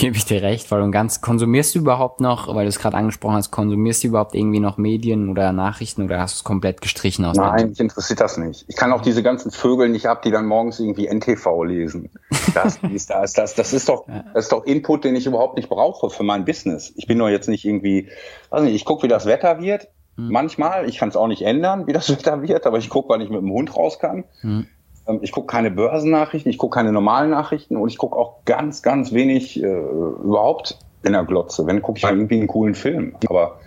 gebe 0.00 0.16
ich 0.16 0.24
dir 0.24 0.42
recht, 0.42 0.72
weil 0.72 0.80
du 0.80 0.90
ganz 0.90 1.20
konsumierst 1.20 1.76
du 1.76 1.78
überhaupt 1.78 2.20
noch, 2.20 2.52
weil 2.52 2.64
du 2.64 2.68
es 2.68 2.80
gerade 2.80 2.96
angesprochen 2.96 3.36
hast, 3.36 3.52
konsumierst 3.52 4.02
du 4.02 4.08
überhaupt 4.08 4.34
irgendwie 4.34 4.58
noch 4.58 4.76
Medien 4.76 5.28
oder 5.28 5.52
Nachrichten 5.52 6.02
oder 6.02 6.18
hast 6.18 6.34
du 6.34 6.38
es 6.38 6.44
komplett 6.44 6.80
gestrichen 6.80 7.24
aus? 7.24 7.36
Nein, 7.36 7.68
mich 7.68 7.78
interessiert 7.78 8.20
das 8.20 8.38
nicht. 8.38 8.64
Ich 8.66 8.74
kann 8.74 8.92
auch 8.92 9.02
diese 9.02 9.22
ganzen 9.22 9.52
Vögel 9.52 9.88
nicht 9.88 10.06
ab, 10.06 10.22
die 10.22 10.32
dann 10.32 10.46
morgens 10.46 10.80
irgendwie 10.80 11.06
NTV 11.06 11.62
lesen. 11.62 12.10
Das, 12.54 12.80
dies, 12.82 13.06
das, 13.06 13.34
das, 13.34 13.54
das 13.54 13.72
ist 13.72 13.88
doch, 13.88 14.04
das 14.08 14.46
ist 14.46 14.52
doch 14.52 14.64
Input, 14.64 15.04
den 15.04 15.14
ich 15.14 15.26
überhaupt 15.26 15.58
nicht 15.58 15.68
brauche 15.68 16.10
für 16.10 16.24
mein 16.24 16.44
Business. 16.44 16.92
Ich 16.96 17.06
bin 17.06 17.20
doch 17.20 17.28
jetzt 17.28 17.48
nicht 17.48 17.64
irgendwie, 17.64 18.08
weiß 18.50 18.64
nicht, 18.64 18.74
ich 18.74 18.84
gucke, 18.84 19.04
wie 19.04 19.08
das 19.08 19.26
Wetter 19.26 19.60
wird. 19.60 19.86
Hm. 20.16 20.28
Manchmal, 20.30 20.88
ich 20.88 20.98
kann 20.98 21.10
es 21.10 21.16
auch 21.16 21.28
nicht 21.28 21.42
ändern, 21.42 21.86
wie 21.86 21.92
das 21.92 22.10
Wetter 22.18 22.42
wird, 22.42 22.66
aber 22.66 22.78
ich 22.78 22.88
gucke, 22.88 23.10
wann 23.10 23.20
ich 23.20 23.30
mit 23.30 23.40
dem 23.40 23.52
Hund 23.52 23.76
raus 23.76 24.00
kann. 24.00 24.24
Hm. 24.40 24.66
Ähm, 25.06 25.20
ich 25.22 25.32
gucke 25.32 25.46
keine 25.46 25.70
Börsennachrichten, 25.70 26.50
ich 26.50 26.58
gucke 26.58 26.74
keine 26.74 26.92
normalen 26.92 27.30
Nachrichten 27.30 27.76
und 27.76 27.88
ich 27.88 27.98
gucke 27.98 28.16
auch 28.16 28.44
ganz, 28.44 28.82
ganz 28.82 29.12
wenig 29.12 29.62
äh, 29.62 29.66
überhaupt 29.66 30.78
in 31.02 31.12
der 31.12 31.24
Glotze. 31.24 31.66
Wenn 31.66 31.82
gucke 31.82 31.98
ich 31.98 32.04
halt 32.04 32.16
irgendwie 32.16 32.38
einen 32.38 32.46
coolen 32.46 32.74
Film. 32.74 33.14
Aber 33.28 33.58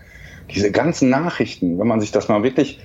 diese 0.49 0.71
ganzen 0.71 1.09
Nachrichten, 1.09 1.77
wenn 1.79 1.87
man 1.87 2.01
sich 2.01 2.11
das 2.11 2.29
mal 2.29 2.43
wirklich, 2.43 2.79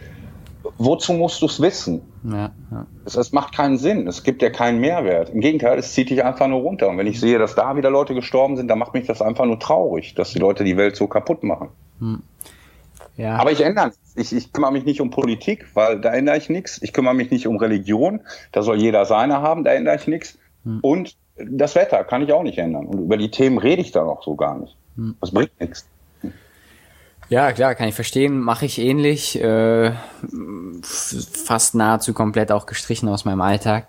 wozu 0.78 1.12
musst 1.12 1.42
du 1.42 1.46
es 1.46 1.60
wissen? 1.60 2.02
Ja, 2.24 2.50
ja. 2.70 2.86
Es, 3.04 3.16
es, 3.16 3.32
macht 3.32 3.54
keinen 3.54 3.78
Sinn. 3.78 4.06
Es 4.06 4.22
gibt 4.22 4.42
ja 4.42 4.50
keinen 4.50 4.80
Mehrwert. 4.80 5.30
Im 5.30 5.40
Gegenteil, 5.40 5.78
es 5.78 5.92
zieht 5.92 6.10
dich 6.10 6.24
einfach 6.24 6.48
nur 6.48 6.60
runter. 6.60 6.88
Und 6.88 6.98
wenn 6.98 7.06
ich 7.06 7.20
sehe, 7.20 7.38
dass 7.38 7.54
da 7.54 7.76
wieder 7.76 7.90
Leute 7.90 8.14
gestorben 8.14 8.56
sind, 8.56 8.68
dann 8.68 8.78
macht 8.78 8.94
mich 8.94 9.06
das 9.06 9.22
einfach 9.22 9.44
nur 9.44 9.58
traurig, 9.58 10.14
dass 10.14 10.32
die 10.32 10.38
Leute 10.38 10.64
die 10.64 10.76
Welt 10.76 10.96
so 10.96 11.06
kaputt 11.06 11.42
machen. 11.42 11.68
Hm. 11.98 12.22
Ja. 13.16 13.36
Aber 13.36 13.52
ich 13.52 13.60
ändere 13.60 13.86
nichts. 13.86 14.01
Ich, 14.14 14.32
ich 14.32 14.52
kümmere 14.52 14.72
mich 14.72 14.84
nicht 14.84 15.00
um 15.00 15.10
Politik, 15.10 15.66
weil 15.74 16.00
da 16.00 16.12
ändere 16.12 16.36
ich 16.36 16.48
nichts. 16.48 16.80
Ich 16.82 16.92
kümmere 16.92 17.14
mich 17.14 17.30
nicht 17.30 17.46
um 17.46 17.56
Religion, 17.56 18.20
da 18.52 18.62
soll 18.62 18.80
jeder 18.80 19.04
seine 19.06 19.40
haben, 19.40 19.64
da 19.64 19.72
ändere 19.72 19.96
ich 19.96 20.06
nichts. 20.06 20.38
Hm. 20.64 20.80
Und 20.82 21.16
das 21.36 21.74
Wetter 21.74 22.04
kann 22.04 22.22
ich 22.22 22.32
auch 22.32 22.42
nicht 22.42 22.58
ändern. 22.58 22.86
Und 22.86 23.00
über 23.00 23.16
die 23.16 23.30
Themen 23.30 23.58
rede 23.58 23.80
ich 23.80 23.92
da 23.92 24.04
noch 24.04 24.22
so 24.22 24.36
gar 24.36 24.58
nicht. 24.58 24.76
Hm. 24.96 25.16
Das 25.20 25.30
bringt 25.30 25.58
nichts. 25.60 25.86
Ja, 27.28 27.52
klar, 27.52 27.74
kann 27.74 27.88
ich 27.88 27.94
verstehen. 27.94 28.40
Mache 28.40 28.66
ich 28.66 28.78
ähnlich. 28.78 29.40
Äh, 29.40 29.92
fast 30.82 31.74
nahezu 31.74 32.12
komplett 32.12 32.52
auch 32.52 32.66
gestrichen 32.66 33.08
aus 33.08 33.24
meinem 33.24 33.40
Alltag. 33.40 33.88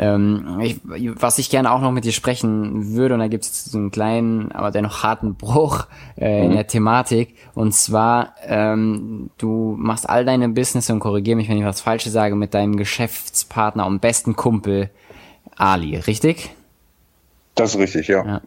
Ähm, 0.00 0.60
ich, 0.60 0.80
was 0.84 1.40
ich 1.40 1.50
gerne 1.50 1.72
auch 1.72 1.80
noch 1.80 1.90
mit 1.90 2.04
dir 2.04 2.12
sprechen 2.12 2.94
würde, 2.94 3.14
und 3.14 3.20
da 3.20 3.26
gibt 3.26 3.44
es 3.44 3.64
so 3.64 3.78
einen 3.78 3.90
kleinen, 3.90 4.52
aber 4.52 4.70
dennoch 4.70 5.02
harten 5.02 5.34
Bruch 5.34 5.86
äh, 6.16 6.38
mhm. 6.38 6.50
in 6.50 6.52
der 6.56 6.68
Thematik. 6.68 7.34
Und 7.54 7.74
zwar, 7.74 8.34
ähm, 8.46 9.30
du 9.38 9.74
machst 9.76 10.08
all 10.08 10.24
deine 10.24 10.48
Business 10.48 10.88
und 10.88 11.00
korrigiere 11.00 11.36
mich, 11.36 11.48
wenn 11.48 11.58
ich 11.58 11.64
was 11.64 11.80
Falsches 11.80 12.12
sage, 12.12 12.36
mit 12.36 12.54
deinem 12.54 12.76
Geschäftspartner 12.76 13.86
und 13.86 14.00
besten 14.00 14.36
Kumpel 14.36 14.90
Ali, 15.56 15.96
richtig? 15.96 16.50
Das 17.56 17.74
ist 17.74 17.80
richtig, 17.80 18.06
ja. 18.06 18.24
ja. 18.24 18.40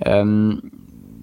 Ähm, 0.00 0.62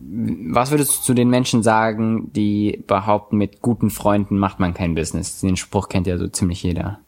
was 0.08 0.70
würdest 0.70 1.00
du 1.00 1.02
zu 1.02 1.14
den 1.16 1.30
Menschen 1.30 1.64
sagen, 1.64 2.32
die 2.34 2.84
behaupten, 2.86 3.38
mit 3.38 3.62
guten 3.62 3.90
Freunden 3.90 4.38
macht 4.38 4.60
man 4.60 4.76
kein 4.76 4.94
Business? 4.94 5.42
Den 5.42 5.58
Spruch 5.58 5.90
kennt 5.90 6.06
ja 6.06 6.20
so 6.20 6.28
ziemlich 6.28 6.62
jeder. 6.62 7.00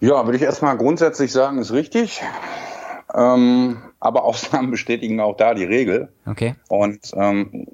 Ja, 0.00 0.24
würde 0.24 0.36
ich 0.36 0.42
erstmal 0.42 0.76
grundsätzlich 0.76 1.32
sagen, 1.32 1.58
ist 1.58 1.72
richtig. 1.72 2.22
Ähm, 3.14 3.78
aber 4.00 4.24
Ausnahmen 4.24 4.70
bestätigen 4.72 5.20
auch 5.20 5.36
da 5.36 5.54
die 5.54 5.64
Regel. 5.64 6.08
Okay. 6.26 6.54
Und 6.68 7.12
ähm, 7.14 7.66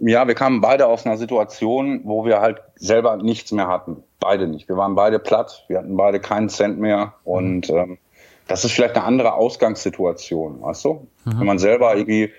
ja, 0.00 0.26
wir 0.26 0.34
kamen 0.34 0.60
beide 0.60 0.86
aus 0.86 1.06
einer 1.06 1.16
Situation, 1.16 2.02
wo 2.04 2.24
wir 2.24 2.40
halt 2.40 2.60
selber 2.76 3.16
nichts 3.16 3.50
mehr 3.52 3.66
hatten. 3.66 4.02
Beide 4.20 4.46
nicht. 4.46 4.68
Wir 4.68 4.76
waren 4.76 4.94
beide 4.94 5.18
platt, 5.18 5.64
wir 5.68 5.78
hatten 5.78 5.96
beide 5.96 6.20
keinen 6.20 6.48
Cent 6.48 6.78
mehr. 6.78 7.14
Und 7.24 7.70
ähm, 7.70 7.98
das 8.46 8.64
ist 8.64 8.72
vielleicht 8.72 8.96
eine 8.96 9.04
andere 9.04 9.34
Ausgangssituation, 9.34 10.62
weißt 10.62 10.84
du? 10.84 11.06
Mhm. 11.24 11.40
Wenn 11.40 11.46
man 11.46 11.58
selber 11.58 11.96
irgendwie 11.96 12.32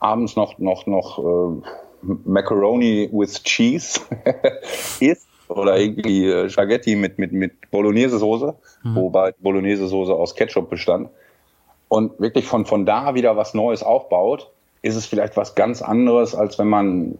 abends 0.00 0.36
noch, 0.36 0.58
noch, 0.58 0.86
noch 0.86 1.18
äh, 1.18 1.62
Macaroni 2.24 3.08
with 3.12 3.42
Cheese 3.44 4.00
isst 5.00 5.28
oder 5.56 5.78
irgendwie 5.78 6.26
äh, 6.26 6.48
Spaghetti 6.48 6.96
mit, 6.96 7.18
mit, 7.18 7.32
mit 7.32 7.70
Bolognese-Soße, 7.70 8.54
mhm. 8.82 8.94
wobei 8.94 9.32
Bolognese-Soße 9.38 10.12
aus 10.12 10.34
Ketchup 10.34 10.70
bestand. 10.70 11.08
Und 11.88 12.18
wirklich 12.18 12.46
von, 12.46 12.64
von 12.64 12.86
da 12.86 13.14
wieder 13.14 13.36
was 13.36 13.54
Neues 13.54 13.82
aufbaut, 13.82 14.50
ist 14.82 14.96
es 14.96 15.06
vielleicht 15.06 15.36
was 15.36 15.54
ganz 15.54 15.82
anderes, 15.82 16.34
als 16.34 16.58
wenn 16.58 16.68
man, 16.68 17.14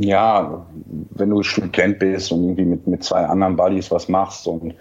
ja, 0.00 0.64
wenn 1.10 1.30
du 1.30 1.42
Student 1.42 1.98
bist 1.98 2.30
und 2.30 2.44
irgendwie 2.44 2.64
mit, 2.64 2.86
mit 2.86 3.02
zwei 3.02 3.24
anderen 3.24 3.56
Buddies 3.56 3.90
was 3.90 4.08
machst. 4.08 4.46
Und 4.46 4.74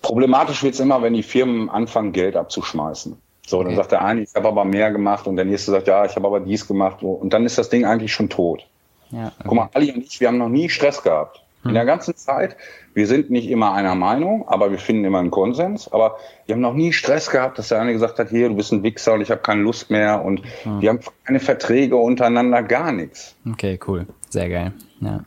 problematisch 0.00 0.62
wird 0.62 0.74
es 0.74 0.80
immer, 0.80 1.02
wenn 1.02 1.14
die 1.14 1.22
Firmen 1.22 1.68
anfangen, 1.68 2.12
Geld 2.12 2.36
abzuschmeißen. 2.36 3.16
So, 3.46 3.58
dann 3.58 3.68
Okay. 3.68 3.76
sagt 3.76 3.92
der 3.92 4.04
eine, 4.04 4.22
ich 4.22 4.34
habe 4.34 4.48
aber 4.48 4.64
mehr 4.64 4.92
gemacht 4.92 5.26
und 5.26 5.36
der 5.36 5.44
nächste 5.44 5.72
sagt, 5.72 5.88
ja, 5.88 6.04
ich 6.04 6.14
habe 6.14 6.26
aber 6.26 6.40
dies 6.40 6.66
gemacht. 6.66 7.02
Und 7.02 7.32
dann 7.32 7.44
ist 7.44 7.58
das 7.58 7.68
Ding 7.68 7.84
eigentlich 7.84 8.12
schon 8.12 8.28
tot. 8.28 8.66
Ja, 9.10 9.32
Guck 9.42 9.54
mal, 9.54 9.68
Ali 9.74 9.92
und 9.92 10.04
ich, 10.04 10.20
wir 10.20 10.28
haben 10.28 10.38
noch 10.38 10.48
nie 10.48 10.68
Stress 10.70 11.02
gehabt. 11.02 11.41
In 11.64 11.74
der 11.74 11.84
ganzen 11.84 12.16
Zeit, 12.16 12.56
wir 12.92 13.06
sind 13.06 13.30
nicht 13.30 13.48
immer 13.48 13.72
einer 13.72 13.94
Meinung, 13.94 14.48
aber 14.48 14.70
wir 14.72 14.78
finden 14.78 15.04
immer 15.04 15.20
einen 15.20 15.30
Konsens. 15.30 15.92
Aber 15.92 16.16
wir 16.46 16.54
haben 16.54 16.60
noch 16.60 16.74
nie 16.74 16.92
Stress 16.92 17.30
gehabt, 17.30 17.58
dass 17.58 17.68
der 17.68 17.80
eine 17.80 17.92
gesagt 17.92 18.18
hat, 18.18 18.30
hier, 18.30 18.48
du 18.48 18.56
bist 18.56 18.72
ein 18.72 18.82
Wichser 18.82 19.14
und 19.14 19.20
ich 19.20 19.30
habe 19.30 19.42
keine 19.42 19.62
Lust 19.62 19.90
mehr. 19.90 20.24
Und 20.24 20.42
wir 20.64 20.88
haben 20.88 21.00
keine 21.24 21.40
Verträge 21.40 21.96
untereinander, 21.96 22.62
gar 22.62 22.90
nichts. 22.90 23.36
Okay, 23.48 23.78
cool. 23.86 24.06
Sehr 24.28 24.48
geil. 24.48 24.72
Ja. 25.00 25.20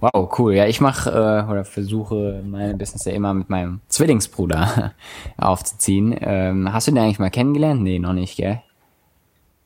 Wow, 0.00 0.38
cool. 0.38 0.54
Ja, 0.54 0.66
ich 0.66 0.80
mache 0.80 1.10
äh, 1.10 1.50
oder 1.50 1.64
versuche 1.64 2.42
meine 2.46 2.74
Business 2.74 3.04
ja 3.04 3.12
immer 3.12 3.34
mit 3.34 3.50
meinem 3.50 3.80
Zwillingsbruder 3.88 4.94
aufzuziehen. 5.36 6.16
Ähm, 6.20 6.72
hast 6.72 6.86
du 6.86 6.92
den 6.92 7.02
eigentlich 7.02 7.18
mal 7.18 7.30
kennengelernt? 7.30 7.82
Nee, 7.82 7.98
noch 7.98 8.12
nicht, 8.12 8.36
gell? 8.36 8.62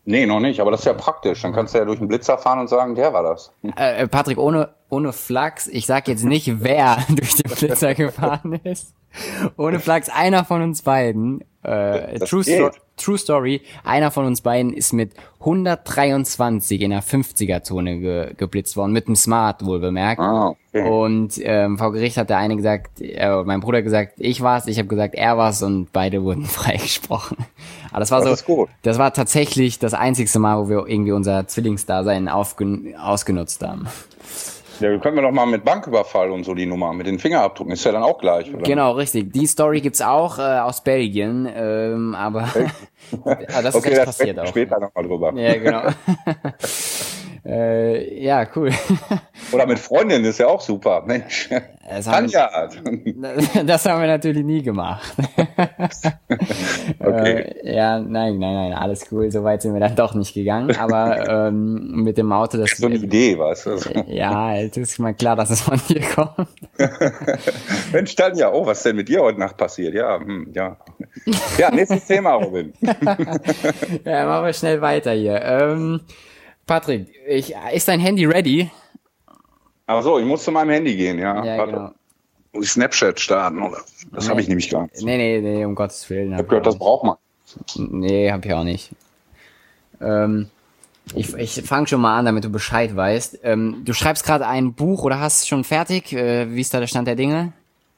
Nee, 0.04 0.26
noch 0.26 0.40
nicht, 0.40 0.60
aber 0.60 0.72
das 0.72 0.80
ist 0.80 0.86
ja 0.86 0.94
praktisch. 0.94 1.42
Dann 1.42 1.52
kannst 1.52 1.74
du 1.74 1.78
ja 1.78 1.84
durch 1.84 1.98
den 1.98 2.08
Blitzer 2.08 2.36
fahren 2.36 2.58
und 2.58 2.68
sagen, 2.68 2.94
der 2.94 3.12
war 3.12 3.22
das. 3.22 3.52
Äh, 3.76 4.02
äh, 4.02 4.08
Patrick, 4.08 4.38
ohne, 4.38 4.70
ohne 4.88 5.12
Flachs, 5.12 5.68
ich 5.68 5.86
sag 5.86 6.08
jetzt 6.08 6.24
nicht, 6.24 6.60
wer 6.62 6.98
durch 7.08 7.34
den 7.34 7.50
Blitzer 7.50 7.94
gefahren 7.94 8.60
ist. 8.64 8.94
Ohne 9.56 9.78
Flachs, 9.78 10.08
einer 10.08 10.44
von 10.44 10.62
uns 10.62 10.82
beiden, 10.82 11.42
äh, 11.62 12.18
Das 12.18 12.30
True, 12.30 12.42
geht. 12.42 12.72
True 13.02 13.18
Story, 13.18 13.62
einer 13.84 14.10
von 14.10 14.26
uns 14.26 14.40
beiden 14.40 14.72
ist 14.72 14.92
mit 14.92 15.12
123 15.40 16.80
in 16.82 16.90
der 16.90 17.02
50er-Zone 17.02 17.98
ge 17.98 18.34
geblitzt 18.36 18.76
worden, 18.76 18.92
mit 18.92 19.08
dem 19.08 19.16
Smart 19.16 19.64
wohl 19.64 19.80
bemerkt. 19.80 20.20
Ah, 20.20 20.54
okay. 20.72 20.88
Und 20.88 21.40
ähm, 21.42 21.78
vor 21.78 21.92
Gericht 21.92 22.16
hat 22.16 22.30
der 22.30 22.38
eine 22.38 22.56
gesagt, 22.56 23.00
äh, 23.00 23.42
mein 23.44 23.60
Bruder 23.60 23.82
gesagt, 23.82 24.14
ich 24.18 24.40
war's, 24.40 24.66
ich 24.66 24.78
habe 24.78 24.88
gesagt, 24.88 25.14
er 25.14 25.36
war's 25.36 25.62
und 25.62 25.92
beide 25.92 26.22
wurden 26.22 26.44
freigesprochen. 26.46 27.38
Aber 27.90 28.00
das 28.00 28.10
war 28.10 28.20
Das 28.20 28.28
so, 28.28 28.34
ist 28.34 28.44
gut. 28.44 28.68
das 28.82 28.98
war 28.98 29.12
tatsächlich 29.12 29.78
das 29.78 29.94
einzigste 29.94 30.38
Mal, 30.38 30.58
wo 30.58 30.68
wir 30.68 30.86
irgendwie 30.86 31.12
unser 31.12 31.46
Zwillingsdasein 31.48 32.28
ausgenutzt 32.28 33.62
haben. 33.62 33.88
Ja, 34.82 34.98
können 34.98 35.16
wir 35.16 35.22
doch 35.22 35.30
mal 35.30 35.46
mit 35.46 35.64
Banküberfall 35.64 36.30
und 36.30 36.44
so 36.44 36.54
die 36.54 36.66
Nummer, 36.66 36.92
mit 36.92 37.06
den 37.06 37.18
Fingerabdrücken, 37.18 37.72
ist 37.72 37.84
ja 37.84 37.92
dann 37.92 38.02
auch 38.02 38.18
gleich, 38.18 38.52
oder? 38.52 38.62
Genau, 38.62 38.92
richtig. 38.92 39.32
Die 39.32 39.46
Story 39.46 39.80
gibt's 39.80 40.02
auch 40.02 40.38
äh, 40.38 40.42
aus 40.42 40.82
Belgien, 40.82 41.48
ähm, 41.54 42.14
aber 42.14 42.48
aber 43.22 43.36
das 43.46 43.66
ist 43.66 43.74
okay, 43.76 43.92
echt 43.92 44.04
passiert 44.04 44.38
auch. 44.40 44.46
später 44.46 44.80
nochmal 44.80 45.04
drüber. 45.04 45.32
Ja, 45.36 45.54
genau. 45.54 45.82
äh, 47.44 48.22
ja, 48.22 48.46
cool. 48.54 48.70
Oder 49.52 49.66
mit 49.66 49.78
Freundinnen 49.78 50.24
ist 50.24 50.38
ja 50.38 50.46
auch 50.46 50.60
super. 50.60 51.02
Mensch, 51.04 51.48
Das 51.88 52.06
haben, 52.06 52.28
Tanja. 52.30 52.68
das 53.66 53.84
haben 53.86 54.00
wir 54.00 54.06
natürlich 54.06 54.44
nie 54.44 54.62
gemacht. 54.62 55.12
Okay. 56.98 57.54
Äh, 57.62 57.74
ja, 57.74 57.98
nein, 57.98 58.38
nein, 58.38 58.54
nein, 58.54 58.72
alles 58.72 59.06
cool. 59.10 59.30
So 59.30 59.42
weit 59.44 59.62
sind 59.62 59.74
wir 59.74 59.80
dann 59.80 59.96
doch 59.96 60.14
nicht 60.14 60.34
gegangen. 60.34 60.74
Aber 60.76 61.48
ähm, 61.48 62.02
mit 62.02 62.16
dem 62.16 62.32
Auto, 62.32 62.58
das 62.58 62.70
So 62.76 62.86
eine 62.86 62.96
Idee, 62.96 63.38
weißt 63.38 63.66
du. 63.66 63.76
ja, 64.06 64.56
es 64.56 64.76
ist 64.76 64.98
mal 64.98 65.14
klar, 65.14 65.36
dass 65.36 65.50
es 65.50 65.60
von 65.62 65.80
dir 65.88 66.00
kommt. 66.00 66.48
Mensch, 67.92 68.14
Tanja, 68.14 68.52
oh, 68.52 68.66
was 68.66 68.78
ist 68.78 68.86
denn 68.86 68.96
mit 68.96 69.08
dir 69.08 69.20
heute 69.20 69.40
Nacht 69.40 69.56
passiert? 69.56 69.94
Ja, 69.94 70.18
hm, 70.20 70.50
ja. 70.54 70.76
Ja, 71.58 71.70
nächstes 71.70 72.06
Thema, 72.06 72.34
Robin. 72.34 72.72
Ja, 74.04 74.26
machen 74.26 74.46
wir 74.46 74.52
schnell 74.52 74.80
weiter 74.80 75.12
hier. 75.12 75.40
Ähm, 75.42 76.00
Patrick, 76.66 77.08
ich, 77.26 77.54
ist 77.72 77.88
dein 77.88 78.00
Handy 78.00 78.24
ready? 78.24 78.70
Ach 79.86 80.02
so, 80.02 80.18
ich 80.18 80.24
muss 80.24 80.44
zu 80.44 80.52
meinem 80.52 80.70
Handy 80.70 80.96
gehen, 80.96 81.18
ja. 81.18 81.44
Ja, 81.44 81.58
Warte. 81.58 81.72
genau. 81.72 81.90
Muss 82.52 82.66
ich 82.66 82.70
Snapchat 82.72 83.18
starten, 83.18 83.62
oder? 83.62 83.78
Das 84.12 84.28
habe 84.28 84.40
ich 84.40 84.48
nämlich 84.48 84.68
gar 84.70 84.82
nicht. 84.82 84.96
Ich 84.98 85.04
Nee, 85.04 85.16
nee, 85.16 85.40
nee, 85.40 85.64
um 85.64 85.74
Gottes 85.74 86.08
Willen. 86.10 86.34
habe 86.34 86.44
gehört, 86.44 86.66
das 86.66 86.78
braucht 86.78 87.04
man. 87.04 87.16
Nee, 87.76 88.30
hab 88.30 88.44
ich 88.44 88.52
auch 88.52 88.64
nicht. 88.64 88.90
Ähm, 90.00 90.48
ich 91.14 91.34
ich 91.34 91.62
fange 91.62 91.86
schon 91.86 92.00
mal 92.00 92.18
an, 92.18 92.26
damit 92.26 92.44
du 92.44 92.50
Bescheid 92.50 92.94
weißt. 92.94 93.40
Ähm, 93.42 93.82
du 93.84 93.92
schreibst 93.92 94.24
gerade 94.24 94.46
ein 94.46 94.74
Buch 94.74 95.02
oder 95.04 95.18
hast 95.20 95.42
es 95.42 95.48
schon 95.48 95.64
fertig? 95.64 96.12
Äh, 96.12 96.54
wie 96.54 96.60
ist 96.60 96.72
da 96.74 96.80
der 96.80 96.86
Stand 96.86 97.08
der 97.08 97.16
Dinge? 97.16 97.52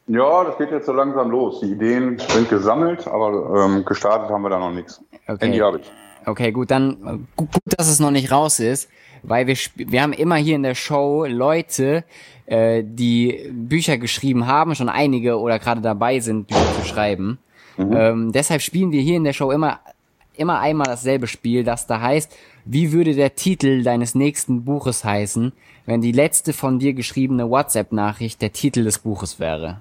Ja, 0.07 0.45
das 0.45 0.59
geht 0.59 0.71
jetzt 0.71 0.87
so 0.87 0.93
langsam 0.93 1.31
los. 1.31 1.61
Die 1.61 1.73
Ideen 1.73 2.19
sind 2.19 2.49
gesammelt, 2.51 3.07
aber 3.07 3.65
ähm, 3.65 3.85
gestartet 3.85 4.31
haben 4.31 4.43
wir 4.43 4.51
da 4.51 4.59
noch 4.59 4.73
nichts. 4.73 5.01
Okay. 5.27 5.47
Handy 5.47 5.59
habe 5.59 5.79
ich. 5.81 5.91
Okay, 6.27 6.53
gut, 6.53 6.71
dann 6.71 7.27
gut, 7.37 7.49
dass 7.65 7.89
es 7.89 8.01
noch 8.01 8.11
nicht 8.11 8.31
raus 8.31 8.61
ist, 8.61 8.89
weil 9.23 9.47
wir 9.47 9.57
wir 9.75 10.03
haben 10.03 10.13
immer 10.13 10.37
hier 10.37 10.57
in 10.57 10.63
der 10.63 10.75
Show 10.75 11.27
Leute, 11.27 12.05
äh, 12.47 12.83
die 12.85 13.51
Bücher 13.53 13.99
geschrieben 13.99 14.47
haben, 14.47 14.75
schon 14.75 14.89
einige 14.89 15.39
oder 15.39 15.59
gerade 15.59 15.81
dabei 15.81 16.21
sind, 16.21 16.49
Bücher 16.49 16.73
zu 16.81 16.87
schreiben. 16.87 17.39
Ähm, 17.77 18.33
deshalb 18.33 18.63
spielen 18.63 18.93
wir 18.93 19.03
hier 19.03 19.17
in 19.17 19.25
der 19.25 19.33
Show 19.33 19.51
immer 19.51 19.81
immer 20.37 20.61
einmal 20.61 20.87
dasselbe 20.87 21.27
Spiel, 21.27 21.65
das 21.65 21.87
da 21.87 22.01
heißt, 22.01 22.37
wie 22.65 22.93
würde 22.93 23.15
der 23.15 23.35
Titel 23.35 23.83
deines 23.83 24.15
nächsten 24.15 24.65
Buches 24.65 25.05
heißen, 25.05 25.53
wenn 25.87 26.01
die 26.01 26.13
letzte 26.13 26.53
von 26.53 26.79
dir 26.79 26.93
geschriebene 26.95 27.49
WhatsApp-Nachricht 27.49 28.43
der 28.43 28.53
Titel 28.53 28.85
des 28.85 28.99
Buches 28.99 29.39
wäre? 29.39 29.81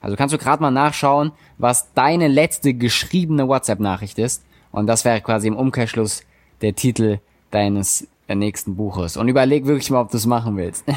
Also 0.00 0.16
kannst 0.16 0.34
du 0.34 0.38
gerade 0.38 0.62
mal 0.62 0.70
nachschauen, 0.70 1.32
was 1.58 1.92
deine 1.94 2.28
letzte 2.28 2.74
geschriebene 2.74 3.48
WhatsApp-Nachricht 3.48 4.18
ist. 4.18 4.44
Und 4.76 4.88
das 4.88 5.06
wäre 5.06 5.22
quasi 5.22 5.48
im 5.48 5.56
Umkehrschluss 5.56 6.22
der 6.60 6.74
Titel 6.74 7.18
deines 7.50 8.06
nächsten 8.28 8.76
Buches. 8.76 9.16
Und 9.16 9.26
überleg 9.26 9.64
wirklich 9.64 9.90
mal, 9.90 10.02
ob 10.02 10.10
du 10.10 10.18
es 10.18 10.26
machen 10.26 10.56
willst. 10.56 10.84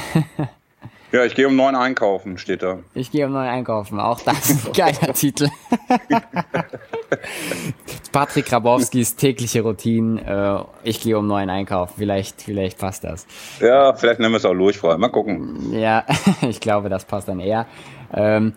Ja, 1.12 1.26
ich 1.26 1.34
gehe 1.34 1.48
um 1.48 1.56
neun 1.56 1.76
einkaufen, 1.76 2.38
steht 2.38 2.62
da. 2.62 2.82
Ich 2.94 3.10
gehe 3.10 3.26
um 3.26 3.32
neu 3.32 3.50
einkaufen. 3.50 4.00
Auch 4.00 4.20
das 4.20 4.52
ist 4.52 4.68
ein 4.68 4.74
geiler 4.74 5.12
Titel. 5.16 5.50
Patrick 8.12 8.46
Grabowskis 8.46 9.16
tägliche 9.16 9.64
Routine. 9.64 10.68
Äh, 10.84 10.88
ich 10.88 11.02
gehe 11.02 11.18
um 11.18 11.26
neun 11.26 11.50
einkaufen. 11.50 11.96
Vielleicht, 11.98 12.44
vielleicht 12.44 12.78
passt 12.78 13.06
das. 13.06 13.26
Ja, 13.60 13.96
vielleicht 13.96 14.20
nennen 14.20 14.34
wir 14.34 14.38
es 14.38 14.46
auch 14.46 14.54
lurchfrei. 14.54 14.98
Mal 14.98 15.10
gucken. 15.10 15.74
Ja, 15.74 16.06
ich 16.48 16.60
glaube, 16.60 16.90
das 16.90 17.06
passt 17.06 17.28
dann 17.28 17.40
eher. 17.40 17.66
Ähm, 18.14 18.54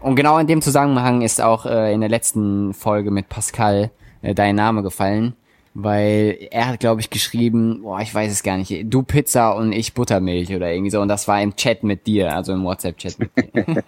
und 0.00 0.16
genau 0.16 0.38
in 0.38 0.48
dem 0.48 0.62
Zusammenhang 0.62 1.22
ist 1.22 1.40
auch 1.40 1.64
äh, 1.64 1.94
in 1.94 2.00
der 2.00 2.10
letzten 2.10 2.74
Folge 2.74 3.12
mit 3.12 3.28
Pascal 3.28 3.92
äh, 4.24 4.34
dein 4.34 4.56
Name 4.56 4.82
gefallen, 4.82 5.34
weil 5.74 6.38
er 6.50 6.68
hat, 6.68 6.80
glaube 6.80 7.00
ich, 7.00 7.10
geschrieben, 7.10 7.82
boah, 7.82 8.00
ich 8.00 8.14
weiß 8.14 8.32
es 8.32 8.42
gar 8.42 8.56
nicht, 8.56 8.72
du 8.84 9.02
Pizza 9.02 9.56
und 9.56 9.72
ich 9.72 9.92
Buttermilch 9.92 10.54
oder 10.54 10.72
irgendwie 10.72 10.90
so. 10.90 11.00
Und 11.00 11.08
das 11.08 11.28
war 11.28 11.42
im 11.42 11.54
Chat 11.56 11.82
mit 11.82 12.06
dir, 12.06 12.34
also 12.34 12.52
im 12.52 12.64
WhatsApp-Chat 12.64 13.18
mit 13.18 13.30
dir. 13.36 13.64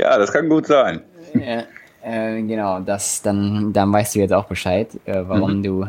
Ja, 0.00 0.16
das 0.16 0.32
kann 0.32 0.48
gut 0.48 0.66
sein. 0.66 1.02
ja, 1.34 1.64
äh, 2.02 2.40
genau, 2.40 2.78
das, 2.78 3.20
dann, 3.20 3.72
dann 3.72 3.92
weißt 3.92 4.14
du 4.14 4.20
jetzt 4.20 4.32
auch 4.32 4.44
Bescheid, 4.44 4.88
äh, 5.04 5.24
warum 5.26 5.62
du 5.62 5.86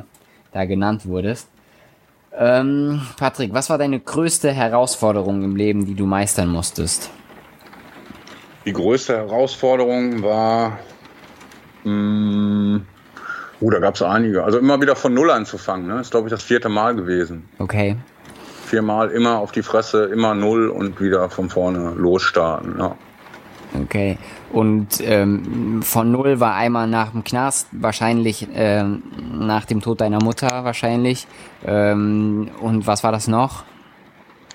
da 0.52 0.66
genannt 0.66 1.06
wurdest. 1.06 1.48
Ähm, 2.36 3.02
Patrick, 3.18 3.54
was 3.54 3.70
war 3.70 3.78
deine 3.78 4.00
größte 4.00 4.52
Herausforderung 4.52 5.44
im 5.44 5.56
Leben, 5.56 5.86
die 5.86 5.94
du 5.94 6.08
meistern 6.08 6.50
musstest? 6.50 7.12
Die 8.66 8.74
größte 8.74 9.16
Herausforderung 9.16 10.24
war, 10.24 10.80
mh, 11.84 12.82
uh, 13.62 13.70
da 13.72 13.80
gab 13.80 13.96
es 13.96 14.02
einige. 14.02 14.44
Also 14.44 14.60
immer 14.60 14.82
wieder 14.82 14.96
von 14.96 15.14
Null 15.14 15.32
anzufangen. 15.32 15.88
Ne? 15.88 16.02
Ist, 16.02 16.12
glaube 16.12 16.28
ich, 16.28 16.32
das 16.32 16.44
vierte 16.44 16.70
Mal 16.70 16.96
gewesen. 16.96 17.48
Okay. 17.60 17.98
Viermal 18.66 19.10
immer 19.10 19.40
auf 19.40 19.52
die 19.52 19.64
Fresse, 19.64 20.06
immer 20.06 20.36
Null 20.36 20.70
und 20.70 21.02
wieder 21.02 21.30
von 21.30 21.50
vorne 21.50 21.94
losstarten. 21.96 22.76
Ja. 22.78 22.96
Okay. 23.84 24.18
Und 24.52 25.00
ähm, 25.02 25.82
von 25.84 26.12
null 26.12 26.40
war 26.40 26.56
einmal 26.56 26.88
nach 26.88 27.12
dem 27.12 27.24
Knast, 27.24 27.68
wahrscheinlich 27.72 28.48
ähm, 28.54 29.04
nach 29.32 29.66
dem 29.66 29.82
Tod 29.82 30.02
deiner 30.02 30.24
Mutter 30.24 30.64
wahrscheinlich. 30.64 31.28
Ähm, 31.66 32.50
und 32.62 32.88
was 32.88 33.04
war 33.04 33.12
das 33.12 33.28
noch? 33.28 33.64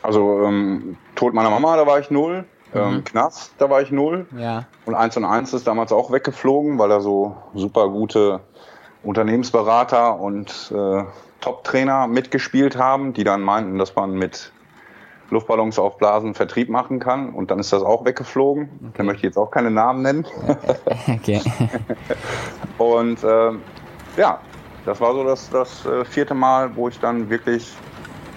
Also 0.02 0.42
ähm, 0.44 0.96
Tod 1.14 1.32
meiner 1.32 1.50
Mama, 1.50 1.76
da 1.76 1.86
war 1.86 2.00
ich 2.00 2.10
Null. 2.10 2.44
Ähm, 2.74 3.04
Knast, 3.04 3.52
da 3.58 3.70
war 3.70 3.82
ich 3.82 3.90
Null. 3.90 4.26
Ja. 4.36 4.64
Und 4.84 4.94
1 4.94 5.16
und 5.16 5.24
1 5.24 5.52
ist 5.54 5.66
damals 5.66 5.92
auch 5.92 6.10
weggeflogen, 6.10 6.78
weil 6.78 6.88
da 6.88 7.00
so 7.00 7.36
super 7.54 7.88
gute 7.88 8.40
Unternehmensberater 9.02 10.18
und 10.18 10.72
äh, 10.74 11.04
Top-Trainer 11.40 12.06
mitgespielt 12.06 12.76
haben, 12.76 13.12
die 13.12 13.22
dann 13.22 13.42
meinten, 13.42 13.78
dass 13.78 13.94
man 13.94 14.12
mit 14.14 14.50
Luftballons 15.30 15.78
aufblasen 15.78 16.34
Vertrieb 16.34 16.68
machen 16.68 17.00
kann. 17.00 17.30
Und 17.34 17.50
dann 17.50 17.58
ist 17.58 17.72
das 17.72 17.82
auch 17.82 18.04
weggeflogen. 18.04 18.92
Da 18.96 19.02
möchte 19.02 19.18
ich 19.18 19.24
jetzt 19.24 19.36
auch 19.36 19.50
keine 19.50 19.70
Namen 19.70 20.02
nennen. 20.02 20.26
Okay. 21.08 21.40
Und 22.78 23.18
ähm, 23.24 23.62
ja, 24.16 24.40
das 24.84 25.00
war 25.00 25.12
so 25.14 25.24
das, 25.24 25.50
das 25.50 25.84
äh, 25.86 26.04
vierte 26.04 26.34
Mal, 26.34 26.74
wo 26.76 26.88
ich 26.88 26.98
dann 26.98 27.30
wirklich, 27.30 27.74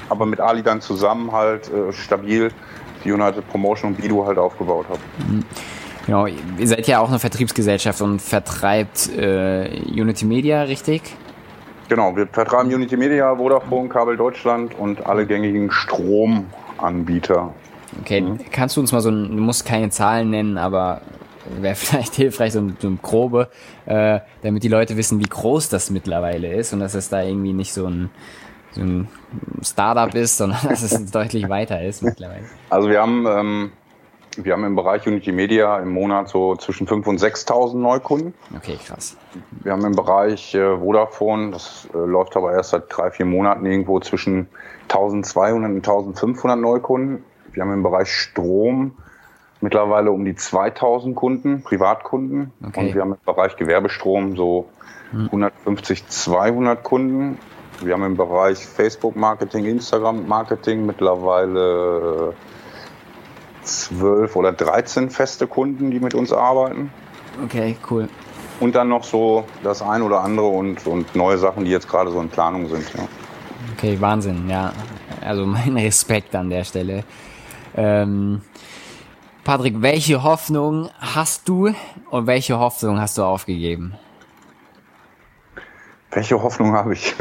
aber 0.10 0.26
mit 0.26 0.40
Ali 0.40 0.64
dann 0.64 0.82
zusammen 0.82 1.32
halt 1.32 1.72
äh, 1.72 1.92
stabil 1.92 2.52
United 3.12 3.48
Promotion 3.50 3.92
und 3.92 4.02
Bido 4.02 4.26
halt 4.26 4.38
aufgebaut 4.38 4.86
habe. 4.90 5.00
genau. 6.06 6.26
Ihr 6.26 6.68
seid 6.68 6.88
ja 6.88 7.00
auch 7.00 7.10
eine 7.10 7.20
Vertriebsgesellschaft 7.20 8.02
und 8.02 8.22
vertreibt 8.22 9.10
äh, 9.18 9.82
Unity 9.92 10.26
Media, 10.26 10.64
richtig? 10.64 11.02
Genau, 11.90 12.16
wir 12.16 12.28
vertreiben 12.28 12.74
Unity 12.74 12.98
Media, 12.98 13.34
Vodafone, 13.36 13.88
Kabel 13.90 14.18
Deutschland 14.18 14.78
und 14.78 15.06
alle 15.06 15.26
gängigen 15.26 15.72
Stromanbieter. 15.72 17.54
Okay. 18.02 18.24
Kannst 18.52 18.76
du 18.76 18.82
uns 18.82 18.92
mal 18.92 19.02
so, 19.02 19.10
ein- 19.10 19.36
du 19.36 19.42
musst 19.42 19.66
keine 19.66 19.90
Zahlen 19.90 20.30
nennen, 20.30 20.58
aber 20.58 21.02
wäre 21.62 21.76
vielleicht 21.76 22.16
hilfreich, 22.16 22.54
so, 22.54 22.70
so 22.80 22.88
ein 22.90 23.00
grobe, 23.02 23.50
äh, 23.86 24.20
damit 24.44 24.64
die 24.64 24.68
Leute 24.68 24.98
wissen, 24.98 25.20
wie 25.20 25.30
groß 25.30 25.70
das 25.70 25.90
mittlerweile 25.90 26.54
ist 26.54 26.74
und 26.74 26.80
dass 26.82 26.94
es 26.94 27.10
da 27.10 27.22
irgendwie 27.24 27.54
nicht 27.54 27.74
so 27.74 27.88
ein, 27.88 28.10
so 28.72 28.82
ein 28.82 29.08
Startup 29.62 30.14
ist, 30.14 30.38
sondern 30.38 30.60
dass 30.68 30.82
es 30.82 31.12
deutlich 31.12 31.50
weiter 31.50 31.82
ist 31.82 32.04
mittlerweile. 32.04 32.46
Also 32.70 32.90
wir 32.90 33.02
haben, 33.02 33.26
ähm, 33.28 33.72
wir 34.38 34.54
haben 34.54 34.64
im 34.64 34.76
Bereich 34.76 35.08
Unity 35.08 35.32
Media 35.32 35.80
im 35.80 35.90
Monat 35.90 36.30
so 36.30 36.56
zwischen 36.56 36.88
5.000 36.88 37.08
und 37.08 37.20
6.000 37.20 37.78
Neukunden. 37.78 38.34
Okay, 38.56 38.78
krass. 38.86 39.18
Wir 39.64 39.72
haben 39.72 39.86
im 39.86 39.96
Bereich 39.96 40.54
äh, 40.54 40.78
Vodafone, 40.78 41.52
das 41.52 41.88
äh, 41.94 41.98
läuft 41.98 42.36
aber 42.38 42.54
erst 42.54 42.72
seit 42.72 42.84
drei, 42.90 43.12
vier 43.12 43.26
Monaten 43.26 43.66
irgendwo 43.66 44.00
zwischen 44.00 44.48
1.200 44.90 45.66
und 45.66 45.88
1.500 45.88 46.56
Neukunden. 46.56 47.24
Wir 47.52 47.64
haben 47.64 47.74
im 47.74 47.84
Bereich 47.84 48.12
Strom 48.12 48.98
mittlerweile 49.62 50.12
um 50.12 50.24
die 50.26 50.36
2000 50.36 51.16
Kunden, 51.16 51.64
Privatkunden. 51.64 52.52
Okay. 52.66 52.88
Und 52.88 52.94
wir 52.94 53.02
haben 53.02 53.14
im 53.14 53.18
Bereich 53.26 53.56
Gewerbestrom 53.58 54.36
so 54.36 54.70
150, 55.14 56.08
200 56.08 56.84
Kunden. 56.84 57.40
Wir 57.82 57.94
haben 57.94 58.04
im 58.04 58.18
Bereich 58.18 58.66
Facebook-Marketing, 58.66 59.66
Instagram-Marketing 59.66 60.86
mittlerweile 60.86 62.34
zwölf 63.62 64.36
oder 64.36 64.54
13 64.54 65.10
feste 65.10 65.48
Kunden, 65.48 65.92
die 65.92 66.00
mit 66.00 66.14
uns 66.14 66.34
arbeiten. 66.34 66.92
Okay, 67.44 67.78
cool. 67.90 68.10
Und 68.60 68.74
dann 68.76 68.90
noch 68.90 69.04
so 69.04 69.44
das 69.64 69.82
ein 69.82 70.02
oder 70.02 70.22
andere 70.22 70.48
und, 70.48 70.88
und 70.88 71.16
neue 71.16 71.38
Sachen, 71.38 71.66
die 71.66 71.72
jetzt 71.72 71.88
gerade 71.88 72.10
so 72.10 72.20
in 72.20 72.30
Planung 72.30 72.68
sind. 72.68 72.86
Ja. 72.96 73.08
Okay, 73.76 74.00
Wahnsinn, 74.02 74.50
ja. 74.50 74.74
Also 75.22 75.46
mein 75.46 75.78
Respekt 75.78 76.36
an 76.36 76.50
der 76.50 76.64
Stelle. 76.64 77.04
Ähm, 77.76 78.42
Patrick, 79.44 79.82
welche 79.82 80.24
Hoffnung 80.24 80.90
hast 81.00 81.48
du 81.48 81.74
und 82.10 82.28
welche 82.28 82.58
Hoffnung 82.58 83.00
hast 83.00 83.18
du 83.18 83.24
aufgegeben? 83.24 83.94
Welche 86.12 86.42
Hoffnung 86.42 86.74
habe 86.74 86.94
ich? 86.94 87.16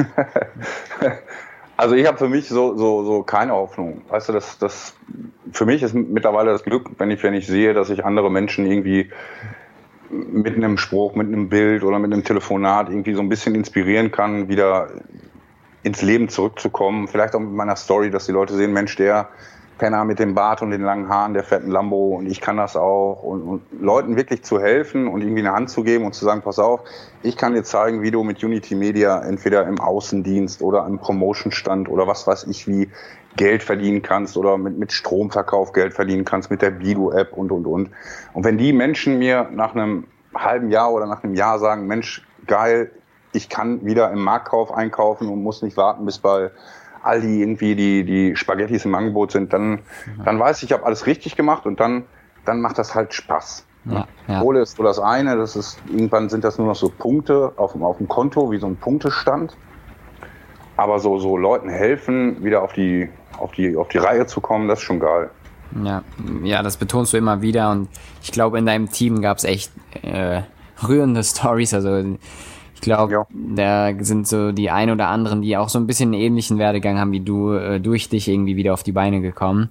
also 1.77 1.95
ich 1.95 2.07
habe 2.07 2.19
für 2.19 2.29
mich 2.29 2.49
so, 2.49 2.77
so, 2.77 3.05
so 3.05 3.23
keine 3.23 3.53
Hoffnung. 3.53 4.03
Weißt 4.09 4.29
du, 4.29 4.33
das, 4.33 4.59
das 4.59 4.95
für 5.53 5.67
mich 5.67 5.83
ist 5.83 5.95
mittlerweile 5.95 6.53
das 6.53 6.63
Glück, 6.63 6.91
wenn 6.99 7.11
ich, 7.11 7.23
wenn 7.23 7.35
ich 7.35 7.47
sehe, 7.47 7.75
dass 7.75 7.91
ich 7.91 8.05
andere 8.05 8.31
Menschen 8.31 8.67
irgendwie 8.67 9.11
mit 10.11 10.55
einem 10.55 10.79
Spruch, 10.79 11.15
mit 11.15 11.27
einem 11.27 11.49
Bild 11.49 11.83
oder 11.83 11.99
mit 11.99 12.13
einem 12.13 12.23
Telefonat 12.23 12.89
irgendwie 12.89 13.15
so 13.15 13.21
ein 13.21 13.29
bisschen 13.29 13.55
inspirieren 13.55 14.13
kann, 14.13 14.49
wieder 14.49 14.89
ins 15.83 16.03
Leben 16.03 16.29
zurückzukommen. 16.29 17.09
Vielleicht 17.09 17.35
auch 17.35 17.41
mit 17.41 17.53
meiner 17.53 17.77
Story, 17.77 18.11
dass 18.11 18.27
die 18.27 18.33
Leute 18.33 18.55
sehen, 18.55 18.73
Mensch, 18.73 18.97
der 18.97 19.29
Penner 19.79 20.05
mit 20.05 20.19
dem 20.19 20.35
Bart 20.35 20.63
und 20.63 20.71
den 20.71 20.83
langen 20.83 21.09
Haaren, 21.09 21.35
der 21.35 21.45
fährt 21.45 21.65
ein 21.65 21.71
Lambo 21.71 22.17
und 22.17 22.27
ich 22.27 22.41
kann 22.41 22.57
das 22.57 22.77
auch. 22.77 23.23
Und, 23.23 23.43
und, 23.43 23.63
Leuten 23.81 24.17
wirklich 24.17 24.43
zu 24.43 24.61
helfen 24.61 25.07
und 25.07 25.21
irgendwie 25.21 25.41
eine 25.41 25.53
Hand 25.53 25.71
zu 25.71 25.83
geben 25.83 26.05
und 26.05 26.15
zu 26.15 26.25
sagen, 26.25 26.43
pass 26.43 26.59
auf, 26.59 26.81
ich 27.23 27.37
kann 27.37 27.55
dir 27.55 27.63
zeigen, 27.63 28.03
wie 28.03 28.11
du 28.11 28.25
mit 28.25 28.43
Unity 28.43 28.75
Media 28.75 29.21
entweder 29.21 29.67
im 29.67 29.79
Außendienst 29.79 30.63
oder 30.63 30.85
am 30.85 30.99
Promotion-Stand 30.99 31.89
oder 31.89 32.07
was 32.07 32.27
weiß 32.27 32.45
ich 32.45 32.67
wie 32.67 32.89
Geld 33.37 33.63
verdienen 33.63 34.03
kannst 34.03 34.37
oder 34.37 34.57
mit, 34.57 34.79
mit 34.79 34.93
Stromverkauf 34.93 35.73
Geld 35.73 35.93
verdienen 35.93 36.25
kannst, 36.25 36.51
mit 36.51 36.63
der 36.63 36.71
Bido-App 36.71 37.35
und, 37.35 37.53
und, 37.53 37.67
und. 37.67 37.91
Und 38.33 38.45
wenn 38.45 38.57
die 38.57 38.73
Menschen 38.73 39.19
mir 39.19 39.49
nach 39.53 39.75
einem 39.75 40.07
halben 40.35 40.71
Jahr 40.71 40.93
oder 40.93 41.07
nach 41.07 41.23
einem 41.23 41.35
Jahr 41.35 41.59
sagen, 41.59 41.87
Mensch, 41.87 42.27
geil, 42.47 42.91
ich 43.33 43.49
kann 43.51 43.85
wieder 43.85 44.11
im 44.11 44.23
Marktkauf 44.23 44.73
einkaufen 44.73 45.29
und 45.29 45.43
muss 45.43 45.61
nicht 45.63 45.77
warten, 45.77 46.07
bis 46.07 46.19
bei 46.19 46.51
Aldi 47.07 47.41
irgendwie 47.41 47.75
die, 47.75 48.05
die 48.05 48.37
Spaghettis 48.37 48.85
im 48.85 48.95
Angebot 48.95 49.33
sind, 49.33 49.53
dann, 49.53 49.81
dann 50.25 50.39
weiß 50.39 50.59
ich, 50.59 50.65
ich 50.65 50.73
habe 50.73 50.85
alles 50.85 51.07
richtig 51.07 51.37
gemacht 51.37 51.67
und 51.67 51.81
dann, 51.81 52.05
dann 52.45 52.61
macht 52.61 52.79
das 52.79 52.95
halt 52.95 53.15
Spaß. 53.15 53.65
Ja, 53.85 54.07
ja. 54.27 54.41
Kohle 54.41 54.61
ist 54.61 54.77
so 54.77 54.83
das 54.83 54.99
eine, 54.99 55.37
das 55.37 55.55
ist, 55.55 55.79
irgendwann 55.89 56.29
sind 56.29 56.43
das 56.45 56.59
nur 56.59 56.67
noch 56.67 56.75
so 56.75 56.89
Punkte 56.89 57.53
auf 57.57 57.73
dem, 57.73 57.85
auf 57.85 57.99
dem 57.99 58.09
Konto, 58.09 58.51
wie 58.51 58.59
so 58.59 58.67
ein 58.67 58.77
Punktestand. 58.77 59.57
Aber 60.77 60.99
so, 60.99 61.19
so 61.19 61.37
Leuten 61.37 61.69
helfen, 61.69 62.45
wieder 62.45 62.63
auf 62.63 62.73
die, 62.73 63.09
auf 63.39 63.53
die, 63.53 63.77
auf 63.77 63.89
die 63.89 63.99
Reihe 63.99 64.27
zu 64.27 64.41
kommen, 64.41 64.69
das 64.69 64.81
ist 64.81 64.85
schon 64.85 65.01
geil. 65.01 65.31
Ja, 65.83 66.03
ja, 66.43 66.63
das 66.63 66.77
betonst 66.77 67.13
du 67.13 67.17
immer 67.17 67.43
wieder 67.43 67.71
und 67.71 67.89
ich 68.23 68.33
glaube, 68.33 68.59
in 68.59 68.67
deinem 68.67 68.91
Team 68.91 69.21
gab 69.21 69.39
es 69.39 69.45
echt 69.45 69.73
äh, 70.03 70.43
rührende 70.87 71.23
Stories. 71.23 71.75
Also 71.75 72.17
ich 72.77 72.83
glaube, 72.83 73.13
ja. 73.13 73.27
da 73.33 74.05
sind 74.05 74.29
so 74.29 74.53
die 74.53 74.71
ein 74.71 74.91
oder 74.91 75.09
anderen, 75.09 75.41
die 75.41 75.57
auch 75.57 75.71
so 75.71 75.79
ein 75.79 75.87
bisschen 75.87 76.13
einen 76.13 76.21
ähnlichen 76.21 76.59
Werdegang 76.59 76.99
haben 76.99 77.11
wie 77.11 77.21
du, 77.21 77.55
äh, 77.55 77.81
durch 77.81 78.11
dich 78.11 78.29
irgendwie 78.29 78.57
wieder 78.57 78.75
auf 78.75 78.83
die 78.83 78.93
Beine 78.93 79.23
gekommen. 79.23 79.71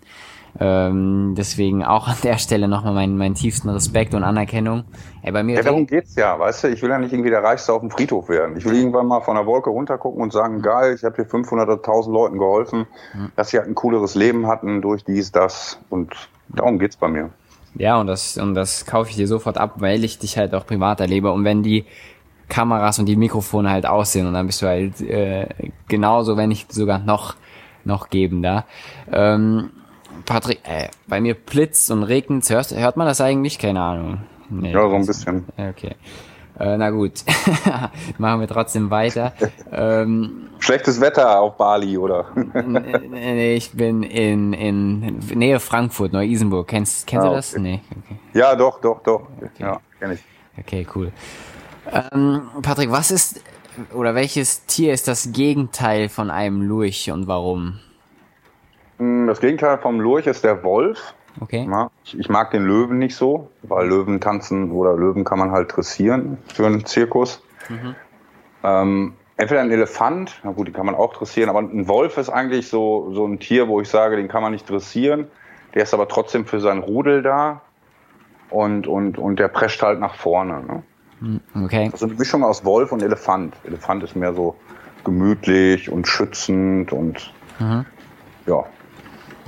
Ähm, 0.60 1.36
deswegen 1.38 1.84
auch 1.84 2.08
an 2.08 2.16
der 2.24 2.40
Stelle 2.40 2.68
nochmal 2.68 2.94
meinen, 2.94 3.18
meinen 3.18 3.36
tiefsten 3.36 3.70
Respekt 3.70 4.16
und 4.16 4.24
Anerkennung. 4.24 4.86
Ey, 5.22 5.32
bei 5.32 5.44
mir 5.44 5.58
ja, 5.58 5.62
darum 5.62 5.86
geht's 5.86 6.16
ja, 6.16 6.40
weißt 6.40 6.64
du, 6.64 6.68
ich 6.70 6.82
will 6.82 6.90
ja 6.90 6.98
nicht 6.98 7.14
irgendwie 7.14 7.30
der 7.30 7.44
Reichste 7.44 7.74
auf 7.74 7.82
dem 7.82 7.92
Friedhof 7.92 8.28
werden. 8.28 8.58
Ich 8.58 8.66
will 8.66 8.76
irgendwann 8.76 9.06
mal 9.06 9.22
von 9.22 9.36
der 9.36 9.46
Wolke 9.46 9.70
runtergucken 9.70 10.24
und 10.24 10.34
sagen, 10.34 10.64
geil, 10.64 10.96
ich 10.96 11.04
habe 11.04 11.16
hier 11.16 11.26
500 11.26 11.68
oder 11.68 11.78
1000 11.78 12.12
Leuten 12.12 12.40
geholfen, 12.40 12.88
mhm. 13.14 13.32
dass 13.36 13.50
sie 13.50 13.60
halt 13.60 13.68
ein 13.68 13.76
cooleres 13.76 14.16
Leben 14.16 14.48
hatten 14.48 14.82
durch 14.82 15.04
dies, 15.04 15.32
das 15.32 15.78
und 15.92 16.16
darum 16.50 16.80
geht's 16.80 16.98
bei 16.98 17.10
mir. 17.10 17.30
Ja, 17.76 18.00
und 18.00 18.08
das, 18.08 18.38
und 18.38 18.56
das 18.56 18.86
kaufe 18.86 19.12
ich 19.12 19.16
dir 19.18 19.28
sofort 19.28 19.58
ab, 19.58 19.74
weil 19.78 20.04
ich 20.04 20.18
dich 20.18 20.38
halt 20.38 20.56
auch 20.56 20.66
privat 20.66 21.02
erlebe. 21.02 21.32
Und 21.32 21.44
wenn 21.44 21.62
die 21.62 21.86
Kameras 22.50 23.00
und 23.00 23.06
die 23.06 23.16
Mikrofone 23.16 23.70
halt 23.70 23.86
aussehen 23.86 24.28
und 24.28 24.34
dann 24.34 24.48
bist 24.48 24.62
du 24.62 24.68
halt 24.68 25.02
äh, 25.02 25.48
genauso, 25.88 26.38
wenn 26.38 26.50
nicht 26.50 26.72
sogar 26.72 27.00
noch 27.00 27.36
noch 27.86 28.10
gebender. 28.10 28.66
Ähm, 29.12 29.70
Patrick, 30.26 30.60
äh, 30.64 30.90
bei 31.08 31.22
mir 31.22 31.36
blitzt 31.36 31.92
und 31.92 32.04
regnet, 32.04 32.50
hört, 32.50 32.72
hört 32.72 32.98
man 32.98 33.08
das 33.08 33.22
eigentlich? 33.22 33.60
Keine 33.60 33.82
Ahnung. 33.82 34.22
Nee, 34.50 34.72
ja, 34.72 34.90
so 34.90 34.96
ein 34.96 35.06
bisschen. 35.06 35.46
Okay. 35.58 35.96
Äh, 36.58 36.78
na 36.78 36.90
gut, 36.90 37.24
machen 38.18 38.40
wir 38.40 38.48
trotzdem 38.48 38.90
weiter. 38.90 39.34
ähm, 39.72 40.50
Schlechtes 40.60 41.02
Wetter 41.02 41.40
auf 41.40 41.58
Bali, 41.58 41.98
oder? 41.98 42.28
nee, 42.66 43.56
ich 43.56 43.72
bin 43.74 44.04
in, 44.04 44.54
in 44.54 45.20
Nähe 45.34 45.60
Frankfurt, 45.60 46.14
Neu-Isenburg. 46.14 46.68
Kennst, 46.68 47.08
kennst 47.08 47.26
ah, 47.26 47.30
du 47.30 47.36
das? 47.36 47.54
Okay. 47.54 47.62
Nee. 47.62 47.82
Okay. 47.92 48.20
Ja, 48.34 48.56
doch, 48.56 48.80
doch, 48.80 49.04
doch. 49.04 49.28
Okay. 49.38 49.50
Ja, 49.60 49.82
kenn 50.00 50.12
ich. 50.14 50.24
Okay, 50.58 50.88
cool. 50.96 51.12
Ähm, 51.92 52.42
Patrick, 52.62 52.92
was 52.92 53.12
ist 53.12 53.42
oder 53.94 54.16
welches 54.16 54.66
Tier 54.66 54.94
ist 54.94 55.08
das 55.08 55.32
Gegenteil 55.32 56.10
von 56.10 56.32
einem 56.32 56.62
Lurch 56.62 57.12
und 57.12 57.28
warum? 57.28 57.80
Hm, 58.98 59.28
das 59.28 59.40
Gegenteil 59.40 59.78
vom 59.78 60.00
Lurch 60.00 60.28
ist 60.28 60.44
der 60.44 60.64
Wolf. 60.64 61.14
Okay. 61.42 61.68
Ich 62.18 62.30
mag 62.30 62.52
den 62.52 62.64
Löwen 62.64 62.98
nicht 62.98 63.16
so, 63.16 63.50
weil 63.64 63.90
Löwen 63.90 64.22
tanzen 64.22 64.72
oder 64.72 64.96
Löwen 64.96 65.26
kann 65.26 65.38
man 65.38 65.52
halt 65.52 65.76
dressieren 65.76 66.38
für 66.54 66.66
einen 66.66 66.86
Zirkus. 66.86 67.44
Mhm. 67.68 67.96
Ähm, 68.64 69.14
entweder 69.36 69.60
ein 69.62 69.72
Elefant, 69.72 70.40
na 70.44 70.52
gut, 70.52 70.68
den 70.68 70.74
kann 70.74 70.86
man 70.86 70.96
auch 70.96 71.14
dressieren, 71.14 71.50
aber 71.50 71.60
ein 71.60 71.90
Wolf 71.90 72.18
ist 72.18 72.30
eigentlich 72.30 72.70
so, 72.70 73.12
so 73.14 73.26
ein 73.26 73.40
Tier, 73.40 73.68
wo 73.68 73.82
ich 73.82 73.90
sage, 73.90 74.16
den 74.16 74.30
kann 74.30 74.44
man 74.44 74.54
nicht 74.54 74.70
dressieren. 74.70 75.28
Der 75.74 75.84
ist 75.84 75.94
aber 75.94 76.08
trotzdem 76.08 76.46
für 76.46 76.62
sein 76.62 76.80
Rudel 76.80 77.22
da 77.22 77.62
und, 78.50 78.88
und, 78.88 79.18
und 79.18 79.38
der 79.38 79.50
prescht 79.50 79.82
halt 79.82 80.00
nach 80.00 80.16
vorne. 80.16 80.64
Ne? 80.64 80.84
Hm, 81.20 81.40
okay. 81.64 81.90
Also 81.92 82.06
eine 82.06 82.16
Mischung 82.16 82.44
aus 82.44 82.66
Wolf 82.66 82.92
und 82.92 83.02
Elefant. 83.02 83.56
Elefant 83.64 84.04
ist 84.04 84.16
mehr 84.16 84.34
so 84.34 84.56
gemütlich 85.04 85.90
und 85.90 86.08
schützend 86.08 86.92
und 86.92 87.32
mhm. 87.60 87.86
ja. 88.46 88.66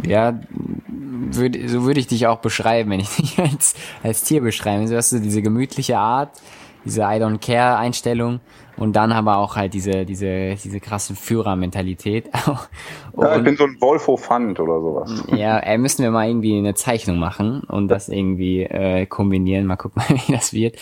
Ja, 0.06 0.40
würd, 0.88 1.58
so 1.66 1.84
würde 1.84 2.00
ich 2.00 2.08
dich 2.08 2.28
auch 2.28 2.38
beschreiben, 2.38 2.92
wenn 2.92 3.00
ich 3.00 3.10
dich 3.16 3.40
als, 3.40 3.74
als 4.04 4.24
Tier 4.24 4.42
beschreibe. 4.42 4.88
So 4.88 4.96
hast 4.96 5.12
du 5.12 5.20
diese 5.20 5.42
gemütliche 5.42 5.98
Art, 5.98 6.40
diese 6.86 7.02
I 7.02 7.20
don't 7.20 7.40
care 7.40 7.78
Einstellung 7.78 8.40
und 8.78 8.96
dann 8.96 9.12
aber 9.12 9.38
auch 9.38 9.56
halt 9.56 9.74
diese, 9.74 10.06
diese, 10.06 10.56
diese 10.56 10.80
krasse 10.80 11.16
Führermentalität. 11.16 12.30
ja, 13.18 13.36
ich 13.36 13.44
bin 13.44 13.58
so 13.58 13.64
ein 13.64 13.78
Wolfo-Fand 13.82 14.60
oder 14.60 14.80
sowas. 14.80 15.24
Ja, 15.36 15.60
äh, 15.60 15.78
müssen 15.78 16.04
wir 16.04 16.12
mal 16.12 16.28
irgendwie 16.28 16.58
eine 16.58 16.76
Zeichnung 16.76 17.18
machen 17.18 17.62
und 17.62 17.88
das 17.88 18.08
irgendwie 18.08 18.64
äh, 18.64 19.08
kombinieren. 19.08 19.66
Mal 19.66 19.78
gucken, 19.78 20.04
wie 20.28 20.32
das 20.32 20.54
wird. 20.54 20.78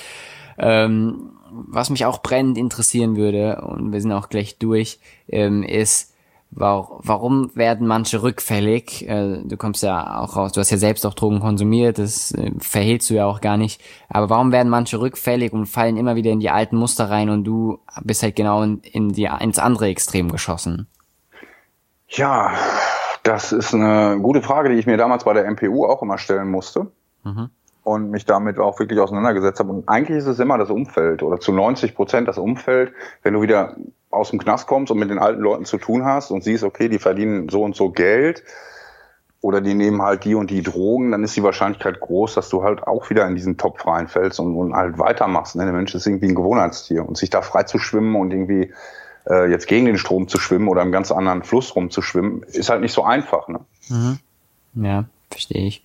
Ähm, 0.57 1.31
was 1.51 1.89
mich 1.89 2.05
auch 2.05 2.21
brennend 2.21 2.57
interessieren 2.57 3.15
würde, 3.15 3.61
und 3.61 3.91
wir 3.91 4.01
sind 4.01 4.11
auch 4.11 4.29
gleich 4.29 4.57
durch, 4.57 4.99
ähm, 5.27 5.63
ist, 5.63 6.13
warum 6.51 7.51
werden 7.55 7.87
manche 7.87 8.23
rückfällig? 8.23 9.07
Äh, 9.07 9.41
du 9.43 9.57
kommst 9.57 9.83
ja 9.83 10.19
auch 10.19 10.35
raus, 10.35 10.53
du 10.53 10.59
hast 10.59 10.71
ja 10.71 10.77
selbst 10.77 11.05
auch 11.05 11.13
Drogen 11.13 11.39
konsumiert, 11.39 11.97
das 11.97 12.31
äh, 12.31 12.51
verhältst 12.59 13.09
du 13.09 13.15
ja 13.15 13.25
auch 13.25 13.41
gar 13.41 13.57
nicht. 13.57 13.81
Aber 14.09 14.29
warum 14.29 14.51
werden 14.51 14.69
manche 14.69 14.99
rückfällig 14.99 15.53
und 15.53 15.65
fallen 15.65 15.97
immer 15.97 16.15
wieder 16.15 16.31
in 16.31 16.39
die 16.39 16.49
alten 16.49 16.77
Muster 16.77 17.09
rein 17.09 17.29
und 17.29 17.43
du 17.43 17.79
bist 18.03 18.23
halt 18.23 18.35
genau 18.35 18.63
in, 18.63 18.79
in 18.79 19.09
die, 19.09 19.29
ins 19.39 19.59
andere 19.59 19.87
Extrem 19.87 20.31
geschossen? 20.31 20.87
Ja, 22.07 22.53
das 23.23 23.51
ist 23.51 23.73
eine 23.73 24.19
gute 24.21 24.41
Frage, 24.41 24.69
die 24.69 24.75
ich 24.75 24.85
mir 24.85 24.97
damals 24.97 25.23
bei 25.23 25.33
der 25.33 25.49
MPU 25.49 25.85
auch 25.85 26.01
immer 26.01 26.17
stellen 26.17 26.49
musste. 26.49 26.91
Mhm 27.23 27.49
und 27.85 28.09
mich 28.09 28.25
damit 28.25 28.57
auch 28.57 28.79
wirklich 28.79 28.99
auseinandergesetzt 28.99 29.59
habe. 29.59 29.71
Und 29.71 29.87
eigentlich 29.87 30.17
ist 30.17 30.25
es 30.25 30.39
immer 30.39 30.57
das 30.57 30.71
Umfeld 30.71 31.21
oder 31.21 31.39
zu 31.39 31.53
90 31.53 31.93
Prozent 31.93 32.27
das 32.27 32.39
Umfeld, 32.39 32.91
wenn 33.21 33.35
du 33.35 33.43
wieder 33.43 33.75
aus 34.09 34.31
dem 34.31 34.39
Knast 34.39 34.65
kommst 34.65 34.91
und 34.91 34.97
mit 34.97 35.11
den 35.11 35.19
alten 35.19 35.39
Leuten 35.39 35.65
zu 35.65 35.77
tun 35.77 36.03
hast 36.03 36.31
und 36.31 36.43
siehst, 36.43 36.63
okay, 36.63 36.89
die 36.89 36.97
verdienen 36.97 37.47
so 37.47 37.61
und 37.61 37.75
so 37.75 37.91
Geld 37.91 38.43
oder 39.39 39.61
die 39.61 39.75
nehmen 39.75 40.01
halt 40.01 40.25
die 40.25 40.33
und 40.33 40.49
die 40.49 40.63
Drogen, 40.63 41.11
dann 41.11 41.23
ist 41.23 41.35
die 41.35 41.43
Wahrscheinlichkeit 41.43 41.99
groß, 41.99 42.33
dass 42.33 42.49
du 42.49 42.63
halt 42.63 42.81
auch 42.87 43.11
wieder 43.11 43.27
in 43.27 43.35
diesen 43.35 43.57
Topf 43.57 43.85
reinfällst 43.85 44.39
und, 44.39 44.55
und 44.55 44.73
halt 44.73 44.97
weitermachst. 44.97 45.55
Ne? 45.55 45.65
Der 45.65 45.73
Mensch 45.73 45.93
ist 45.93 46.07
irgendwie 46.07 46.29
ein 46.29 46.35
Gewohnheitstier 46.35 47.07
und 47.07 47.17
sich 47.17 47.29
da 47.29 47.43
frei 47.43 47.63
zu 47.63 47.77
schwimmen 47.77 48.15
und 48.15 48.31
irgendwie 48.31 48.73
äh, 49.29 49.47
jetzt 49.51 49.67
gegen 49.67 49.85
den 49.85 49.99
Strom 49.99 50.27
zu 50.27 50.39
schwimmen 50.39 50.69
oder 50.69 50.81
im 50.81 50.91
ganz 50.91 51.11
anderen 51.11 51.43
Fluss 51.43 51.75
rumzuschwimmen, 51.75 52.41
ist 52.41 52.71
halt 52.71 52.81
nicht 52.81 52.93
so 52.93 53.03
einfach. 53.03 53.47
Ne? 53.47 53.59
Mhm. 53.89 54.17
Ja, 54.73 55.05
verstehe 55.29 55.67
ich. 55.67 55.83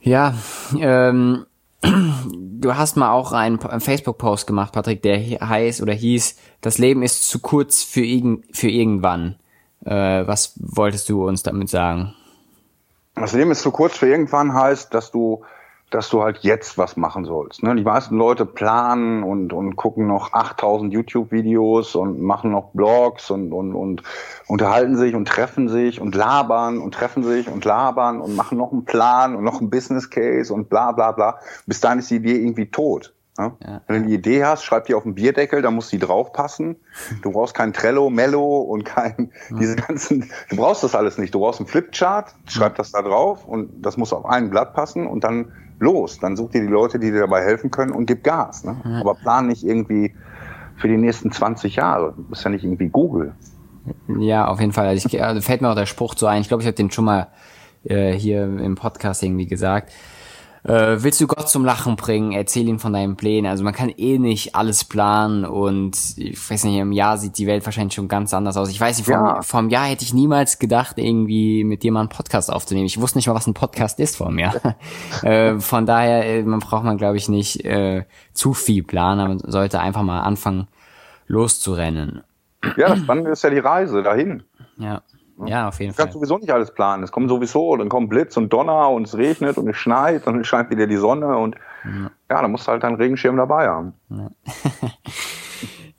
Ja, 0.00 0.34
ähm, 0.78 1.46
du 1.82 2.74
hast 2.74 2.96
mal 2.96 3.10
auch 3.10 3.32
einen, 3.32 3.58
Facebook-Post 3.58 4.46
gemacht, 4.46 4.72
Patrick, 4.72 5.02
der 5.02 5.18
heißt 5.18 5.82
oder 5.82 5.92
hieß, 5.92 6.36
das 6.60 6.78
Leben 6.78 7.02
ist 7.02 7.28
zu 7.28 7.38
kurz 7.38 7.82
für, 7.82 8.04
irgend, 8.04 8.44
für 8.56 8.68
irgendwann. 8.68 9.36
Äh, 9.84 10.26
was 10.26 10.54
wolltest 10.56 11.08
du 11.08 11.26
uns 11.26 11.42
damit 11.42 11.68
sagen? 11.68 12.14
Das 13.14 13.32
Leben 13.32 13.50
ist 13.50 13.62
zu 13.62 13.70
kurz 13.70 13.96
für 13.96 14.08
irgendwann 14.08 14.54
heißt, 14.54 14.94
dass 14.94 15.10
du 15.10 15.42
dass 15.90 16.08
du 16.08 16.22
halt 16.22 16.38
jetzt 16.38 16.78
was 16.78 16.96
machen 16.96 17.24
sollst. 17.24 17.62
Ne? 17.62 17.74
Die 17.74 17.82
meisten 17.82 18.16
Leute 18.16 18.46
planen 18.46 19.24
und, 19.24 19.52
und 19.52 19.74
gucken 19.74 20.06
noch 20.06 20.32
8000 20.32 20.92
YouTube-Videos 20.92 21.96
und 21.96 22.20
machen 22.20 22.52
noch 22.52 22.70
Blogs 22.72 23.30
und, 23.30 23.52
und, 23.52 23.74
und 23.74 24.02
unterhalten 24.46 24.96
sich 24.96 25.14
und 25.14 25.26
treffen 25.26 25.68
sich 25.68 26.00
und 26.00 26.14
labern 26.14 26.78
und 26.78 26.94
treffen 26.94 27.24
sich 27.24 27.48
und 27.50 27.64
labern 27.64 28.20
und 28.20 28.36
machen 28.36 28.56
noch 28.56 28.72
einen 28.72 28.84
Plan 28.84 29.34
und 29.34 29.42
noch 29.42 29.60
einen 29.60 29.70
Business 29.70 30.10
Case 30.10 30.54
und 30.54 30.70
bla 30.70 30.92
bla 30.92 31.10
bla. 31.10 31.40
Bis 31.66 31.80
dahin 31.80 31.98
ist 31.98 32.10
die 32.10 32.16
Idee 32.16 32.36
irgendwie 32.36 32.70
tot. 32.70 33.12
Ne? 33.36 33.52
Ja. 33.64 33.80
Wenn 33.86 34.02
du 34.02 34.06
eine 34.06 34.14
Idee 34.14 34.44
hast, 34.44 34.64
schreib 34.64 34.84
die 34.86 34.94
auf 34.94 35.02
den 35.02 35.14
Bierdeckel, 35.14 35.62
da 35.62 35.70
muss 35.70 35.88
die 35.88 35.98
draufpassen. 35.98 36.76
Du 37.22 37.32
brauchst 37.32 37.54
kein 37.54 37.72
Trello, 37.72 38.10
Mello 38.10 38.60
und 38.60 38.84
kein, 38.84 39.32
diese 39.58 39.76
ganzen, 39.76 40.30
du 40.50 40.56
brauchst 40.56 40.84
das 40.84 40.94
alles 40.94 41.18
nicht. 41.18 41.34
Du 41.34 41.40
brauchst 41.40 41.58
einen 41.58 41.66
Flipchart, 41.66 42.34
schreib 42.46 42.76
das 42.76 42.92
da 42.92 43.02
drauf 43.02 43.44
und 43.44 43.82
das 43.82 43.96
muss 43.96 44.12
auf 44.12 44.24
ein 44.26 44.50
Blatt 44.50 44.74
passen 44.74 45.06
und 45.06 45.24
dann 45.24 45.52
los. 45.80 46.18
Dann 46.18 46.36
such 46.36 46.50
dir 46.50 46.60
die 46.60 46.68
Leute, 46.68 46.98
die 46.98 47.10
dir 47.10 47.20
dabei 47.20 47.42
helfen 47.42 47.70
können 47.70 47.92
und 47.92 48.06
gib 48.06 48.22
Gas. 48.22 48.64
Ne? 48.64 48.76
Ja. 48.84 49.00
Aber 49.00 49.14
plan 49.14 49.48
nicht 49.48 49.64
irgendwie 49.64 50.14
für 50.76 50.88
die 50.88 50.96
nächsten 50.96 51.32
20 51.32 51.76
Jahre. 51.76 52.14
Du 52.16 52.22
bist 52.24 52.44
ja 52.44 52.50
nicht 52.50 52.64
irgendwie 52.64 52.88
Google. 52.88 53.34
Ja, 54.18 54.46
auf 54.46 54.60
jeden 54.60 54.72
Fall. 54.72 54.86
Also 54.86 55.06
ich, 55.06 55.22
also 55.22 55.40
fällt 55.40 55.62
mir 55.62 55.70
auch 55.70 55.74
der 55.74 55.86
Spruch 55.86 56.14
so 56.16 56.26
ein. 56.26 56.42
Ich 56.42 56.48
glaube, 56.48 56.62
ich 56.62 56.66
habe 56.66 56.76
den 56.76 56.90
schon 56.90 57.04
mal 57.04 57.28
äh, 57.84 58.12
hier 58.12 58.44
im 58.44 58.74
Podcast 58.74 59.22
irgendwie 59.22 59.46
gesagt 59.46 59.90
äh, 60.64 60.96
willst 61.02 61.20
du 61.20 61.26
Gott 61.26 61.48
zum 61.48 61.64
Lachen 61.64 61.96
bringen, 61.96 62.32
erzähl 62.32 62.68
ihm 62.68 62.78
von 62.78 62.92
deinen 62.92 63.16
Plänen. 63.16 63.50
Also 63.50 63.64
man 63.64 63.72
kann 63.72 63.88
eh 63.88 64.18
nicht 64.18 64.54
alles 64.54 64.84
planen 64.84 65.44
und 65.44 65.96
ich 66.16 66.50
weiß 66.50 66.64
nicht, 66.64 66.76
im 66.76 66.92
Jahr 66.92 67.18
sieht 67.18 67.38
die 67.38 67.46
Welt 67.46 67.64
wahrscheinlich 67.64 67.94
schon 67.94 68.08
ganz 68.08 68.34
anders 68.34 68.56
aus. 68.56 68.68
Ich 68.70 68.80
weiß 68.80 68.98
nicht, 68.98 69.06
vom, 69.06 69.14
ja. 69.14 69.42
vom 69.42 69.68
Jahr 69.70 69.86
hätte 69.86 70.04
ich 70.04 70.12
niemals 70.12 70.58
gedacht, 70.58 70.98
irgendwie 70.98 71.64
mit 71.64 71.82
dir 71.82 71.92
mal 71.92 72.00
einen 72.00 72.08
Podcast 72.08 72.52
aufzunehmen. 72.52 72.86
Ich 72.86 73.00
wusste 73.00 73.18
nicht 73.18 73.26
mal, 73.26 73.34
was 73.34 73.46
ein 73.46 73.54
Podcast 73.54 73.98
ist 74.00 74.16
vor 74.16 74.30
mir. 74.30 74.52
äh, 75.22 75.58
von 75.58 75.86
daher, 75.86 76.26
äh, 76.26 76.42
man 76.42 76.60
braucht 76.60 76.84
man, 76.84 76.98
glaube 76.98 77.16
ich, 77.16 77.28
nicht 77.28 77.64
äh, 77.64 78.04
zu 78.32 78.52
viel 78.54 78.82
planen, 78.82 79.28
man 79.28 79.38
sollte 79.50 79.80
einfach 79.80 80.02
mal 80.02 80.20
anfangen, 80.20 80.68
loszurennen. 81.26 82.22
Ja, 82.76 82.90
das 82.90 82.98
Spannende 82.98 83.30
ist 83.30 83.42
ja 83.42 83.50
die 83.50 83.58
Reise 83.58 84.02
dahin. 84.02 84.42
Ja. 84.76 85.02
Ja, 85.46 85.68
auf 85.68 85.80
jeden 85.80 85.92
Fall. 85.92 85.96
Du 85.96 86.02
kannst 86.06 86.14
sowieso 86.14 86.38
nicht 86.38 86.50
alles 86.50 86.72
planen. 86.72 87.02
Es 87.02 87.12
kommt 87.12 87.28
sowieso, 87.28 87.76
dann 87.76 87.88
kommt 87.88 88.10
Blitz 88.10 88.36
und 88.36 88.52
Donner 88.52 88.90
und 88.90 89.06
es 89.06 89.16
regnet 89.16 89.56
und 89.58 89.68
es 89.68 89.76
schneit 89.76 90.26
und 90.26 90.40
es 90.40 90.46
scheint 90.46 90.70
wieder 90.70 90.86
die 90.86 90.96
Sonne 90.96 91.36
und 91.36 91.56
ja, 91.84 92.10
ja 92.30 92.42
dann 92.42 92.50
musst 92.50 92.66
du 92.66 92.72
halt 92.72 92.82
deinen 92.82 92.96
Regenschirm 92.96 93.36
dabei 93.36 93.68
haben. 93.68 93.94
Ja. 94.10 94.30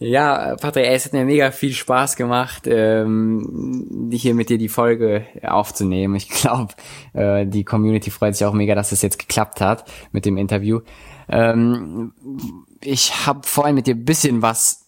Ja, 0.03 0.55
Patrick, 0.59 0.87
es 0.87 1.05
hat 1.05 1.13
mir 1.13 1.25
mega 1.25 1.51
viel 1.51 1.73
Spaß 1.73 2.15
gemacht, 2.15 2.63
ähm, 2.65 4.09
hier 4.11 4.33
mit 4.33 4.49
dir 4.49 4.57
die 4.57 4.67
Folge 4.67 5.27
aufzunehmen. 5.43 6.15
Ich 6.15 6.27
glaube, 6.27 6.73
äh, 7.13 7.45
die 7.45 7.63
Community 7.63 8.09
freut 8.09 8.35
sich 8.35 8.47
auch 8.47 8.53
mega, 8.53 8.73
dass 8.73 8.91
es 8.91 9.03
jetzt 9.03 9.19
geklappt 9.19 9.61
hat 9.61 9.85
mit 10.11 10.25
dem 10.25 10.37
Interview. 10.37 10.79
Ähm, 11.29 12.13
ich 12.81 13.27
habe 13.27 13.41
vorhin 13.43 13.75
mit 13.75 13.85
dir 13.85 13.93
bisschen 13.93 14.41
was 14.41 14.87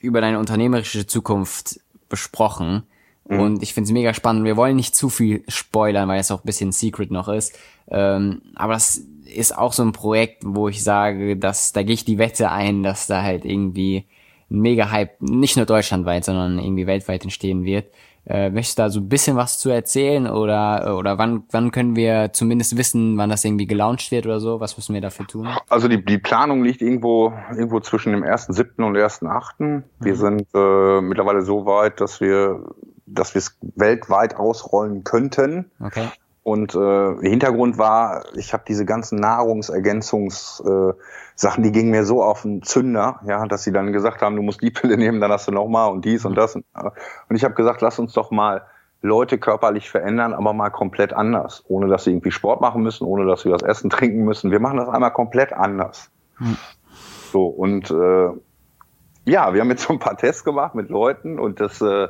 über 0.00 0.20
deine 0.20 0.40
unternehmerische 0.40 1.06
Zukunft 1.06 1.78
besprochen. 2.08 2.82
Mhm. 3.28 3.40
Und 3.40 3.62
ich 3.62 3.74
finde 3.74 3.88
es 3.88 3.92
mega 3.92 4.14
spannend. 4.14 4.44
Wir 4.44 4.56
wollen 4.56 4.76
nicht 4.76 4.94
zu 4.94 5.08
viel 5.08 5.44
spoilern, 5.48 6.08
weil 6.08 6.20
es 6.20 6.30
auch 6.30 6.42
ein 6.42 6.46
bisschen 6.46 6.72
Secret 6.72 7.10
noch 7.10 7.28
ist. 7.28 7.58
Ähm, 7.90 8.42
aber 8.54 8.74
das 8.74 9.02
ist 9.34 9.56
auch 9.56 9.72
so 9.72 9.82
ein 9.82 9.92
Projekt, 9.92 10.42
wo 10.44 10.68
ich 10.68 10.82
sage, 10.82 11.36
dass 11.36 11.72
da 11.72 11.82
gehe 11.82 11.94
ich 11.94 12.04
die 12.04 12.18
Wette 12.18 12.50
ein, 12.50 12.82
dass 12.82 13.06
da 13.06 13.22
halt 13.22 13.44
irgendwie 13.44 14.06
ein 14.50 14.60
Mega-Hype, 14.60 15.20
nicht 15.20 15.56
nur 15.56 15.66
deutschlandweit, 15.66 16.24
sondern 16.24 16.58
irgendwie 16.58 16.86
weltweit 16.86 17.24
entstehen 17.24 17.64
wird. 17.64 17.86
Äh, 18.26 18.50
möchtest 18.50 18.78
du 18.78 18.82
da 18.82 18.90
so 18.90 19.00
ein 19.00 19.08
bisschen 19.08 19.36
was 19.36 19.58
zu 19.58 19.70
erzählen 19.70 20.26
oder 20.26 20.98
oder 20.98 21.16
wann 21.16 21.44
wann 21.50 21.70
können 21.70 21.96
wir 21.96 22.30
zumindest 22.34 22.76
wissen, 22.76 23.16
wann 23.16 23.30
das 23.30 23.42
irgendwie 23.42 23.66
gelauncht 23.66 24.10
wird 24.10 24.26
oder 24.26 24.38
so? 24.38 24.60
Was 24.60 24.76
müssen 24.76 24.92
wir 24.92 25.00
dafür 25.00 25.26
tun? 25.26 25.48
Also 25.70 25.88
die, 25.88 26.04
die 26.04 26.18
Planung 26.18 26.62
liegt 26.62 26.82
irgendwo 26.82 27.32
irgendwo 27.50 27.80
zwischen 27.80 28.12
dem 28.12 28.22
1.7. 28.22 28.84
und 28.84 28.98
1.8. 28.98 29.82
Wir 30.00 30.12
mhm. 30.12 30.16
sind 30.16 30.46
äh, 30.54 31.00
mittlerweile 31.00 31.40
so 31.40 31.64
weit, 31.64 32.02
dass 32.02 32.20
wir 32.20 32.66
dass 33.14 33.34
wir 33.34 33.40
es 33.40 33.56
weltweit 33.74 34.36
ausrollen 34.36 35.04
könnten. 35.04 35.70
Okay. 35.80 36.08
Und 36.42 36.74
äh, 36.74 37.28
Hintergrund 37.28 37.76
war, 37.76 38.24
ich 38.34 38.54
habe 38.54 38.64
diese 38.66 38.86
ganzen 38.86 39.18
Nahrungsergänzungssachen, 39.20 40.94
äh, 41.64 41.66
die 41.66 41.72
gingen 41.72 41.90
mir 41.90 42.04
so 42.04 42.22
auf 42.22 42.40
den 42.42 42.62
Zünder, 42.62 43.20
ja, 43.26 43.44
dass 43.46 43.64
sie 43.64 43.72
dann 43.72 43.92
gesagt 43.92 44.22
haben, 44.22 44.34
du 44.34 44.42
musst 44.42 44.62
die 44.62 44.70
Pille 44.70 44.96
nehmen, 44.98 45.20
dann 45.20 45.30
hast 45.30 45.46
du 45.46 45.52
noch 45.52 45.68
mal 45.68 45.86
und 45.88 46.06
dies 46.06 46.24
und 46.24 46.36
das. 46.36 46.54
Und, 46.56 46.64
und 46.74 47.36
ich 47.36 47.44
habe 47.44 47.52
gesagt, 47.54 47.82
lass 47.82 47.98
uns 47.98 48.14
doch 48.14 48.30
mal 48.30 48.62
Leute 49.02 49.36
körperlich 49.38 49.90
verändern, 49.90 50.32
aber 50.32 50.54
mal 50.54 50.70
komplett 50.70 51.12
anders, 51.12 51.64
ohne 51.68 51.86
dass 51.86 52.04
sie 52.04 52.12
irgendwie 52.12 52.30
Sport 52.30 52.60
machen 52.60 52.82
müssen, 52.82 53.04
ohne 53.04 53.26
dass 53.26 53.42
sie 53.42 53.50
was 53.50 53.62
essen, 53.62 53.90
trinken 53.90 54.24
müssen. 54.24 54.50
Wir 54.50 54.60
machen 54.60 54.78
das 54.78 54.88
einmal 54.88 55.12
komplett 55.12 55.52
anders. 55.52 56.10
Hm. 56.38 56.56
So 57.30 57.44
und 57.46 57.90
äh, 57.90 58.30
ja, 59.28 59.52
wir 59.52 59.60
haben 59.60 59.68
jetzt 59.68 59.82
so 59.82 59.92
ein 59.92 59.98
paar 59.98 60.16
Tests 60.16 60.42
gemacht 60.42 60.74
mit 60.74 60.88
Leuten 60.88 61.38
und 61.38 61.60
das, 61.60 61.82
äh, 61.82 62.08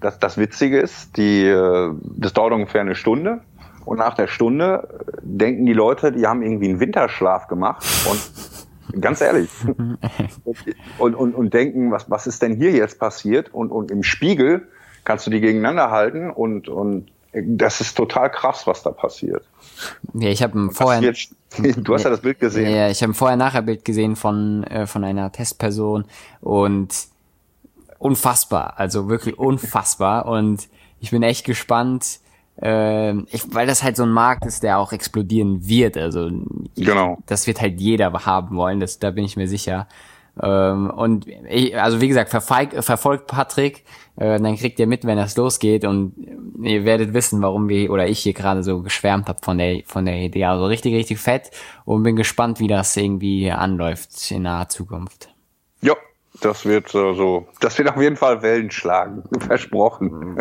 das, 0.00 0.18
das 0.18 0.36
Witzige 0.38 0.78
ist, 0.78 1.16
die, 1.16 1.46
äh, 1.46 1.92
das 2.02 2.32
dauert 2.32 2.52
ungefähr 2.52 2.80
eine 2.80 2.94
Stunde 2.94 3.40
und 3.84 3.98
nach 3.98 4.14
der 4.14 4.26
Stunde 4.26 4.88
denken 5.22 5.66
die 5.66 5.72
Leute, 5.72 6.12
die 6.12 6.26
haben 6.26 6.42
irgendwie 6.42 6.68
einen 6.68 6.80
Winterschlaf 6.80 7.48
gemacht 7.48 7.84
und 8.10 9.00
ganz 9.00 9.20
ehrlich 9.20 9.50
und, 10.98 11.14
und, 11.14 11.34
und 11.34 11.54
denken, 11.54 11.90
was, 11.90 12.10
was 12.10 12.26
ist 12.26 12.42
denn 12.42 12.56
hier 12.56 12.72
jetzt 12.72 12.98
passiert 12.98 13.52
und, 13.52 13.70
und 13.70 13.90
im 13.90 14.02
Spiegel 14.02 14.68
kannst 15.04 15.26
du 15.26 15.30
die 15.30 15.40
gegeneinander 15.40 15.90
halten 15.90 16.30
und, 16.30 16.68
und 16.68 17.08
das 17.32 17.80
ist 17.80 17.96
total 17.96 18.30
krass, 18.30 18.66
was 18.66 18.82
da 18.82 18.90
passiert. 18.90 19.44
Ja, 20.14 20.30
ich 20.30 20.42
habe 20.42 20.70
vorher. 20.72 21.02
Jetzt, 21.02 21.34
du 21.76 21.94
hast 21.94 22.04
ja, 22.04 22.10
das 22.10 22.20
Bild 22.20 22.40
gesehen. 22.40 22.74
Ja, 22.74 22.88
ich 22.88 23.02
habe 23.02 23.12
ein 23.12 23.14
Vorher-Nachher-Bild 23.14 23.84
gesehen 23.84 24.16
von 24.16 24.64
äh, 24.64 24.86
von 24.86 25.04
einer 25.04 25.30
Testperson 25.32 26.06
und 26.40 26.94
unfassbar, 27.98 28.74
also 28.78 29.08
wirklich 29.08 29.38
unfassbar 29.38 30.26
und 30.26 30.68
ich 31.00 31.10
bin 31.10 31.22
echt 31.22 31.44
gespannt, 31.44 32.20
äh, 32.60 33.14
ich, 33.26 33.54
weil 33.54 33.66
das 33.66 33.82
halt 33.82 33.96
so 33.96 34.04
ein 34.04 34.10
Markt 34.10 34.46
ist, 34.46 34.62
der 34.62 34.78
auch 34.78 34.92
explodieren 34.92 35.66
wird. 35.68 35.96
Also 35.96 36.30
ich, 36.74 36.86
genau. 36.86 37.18
das 37.26 37.46
wird 37.46 37.60
halt 37.60 37.80
jeder 37.80 38.12
haben 38.24 38.56
wollen, 38.56 38.80
das, 38.80 38.98
da 38.98 39.10
bin 39.10 39.24
ich 39.24 39.36
mir 39.36 39.48
sicher. 39.48 39.86
Ähm, 40.42 40.90
und 40.90 41.26
ich, 41.48 41.78
also 41.80 42.00
wie 42.00 42.08
gesagt, 42.08 42.30
verfolgt, 42.30 42.74
verfolgt 42.84 43.26
Patrick, 43.26 43.84
äh, 44.16 44.38
dann 44.38 44.56
kriegt 44.56 44.78
ihr 44.78 44.86
mit, 44.86 45.04
wenn 45.04 45.16
das 45.16 45.36
losgeht 45.36 45.84
und 45.84 46.14
ihr 46.62 46.84
werdet 46.84 47.14
wissen, 47.14 47.40
warum 47.40 47.68
wir 47.68 47.90
oder 47.90 48.06
ich 48.06 48.20
hier 48.20 48.34
gerade 48.34 48.62
so 48.62 48.82
geschwärmt 48.82 49.28
habe 49.28 49.38
von 49.42 49.56
der 49.56 49.82
von 49.86 50.04
der 50.04 50.16
Idee. 50.16 50.44
Also 50.44 50.66
richtig, 50.66 50.94
richtig 50.94 51.18
fett 51.18 51.50
und 51.86 52.02
bin 52.02 52.16
gespannt, 52.16 52.60
wie 52.60 52.68
das 52.68 52.96
irgendwie 52.96 53.50
anläuft 53.50 54.30
in 54.30 54.42
naher 54.42 54.68
Zukunft. 54.68 55.30
Ja, 55.80 55.94
das 56.40 56.64
wird 56.64 56.88
äh, 56.88 57.14
so, 57.14 57.48
das 57.60 57.78
wird 57.78 57.90
auf 57.90 58.00
jeden 58.00 58.16
Fall 58.16 58.42
Wellen 58.42 58.70
schlagen, 58.70 59.22
versprochen. 59.40 60.36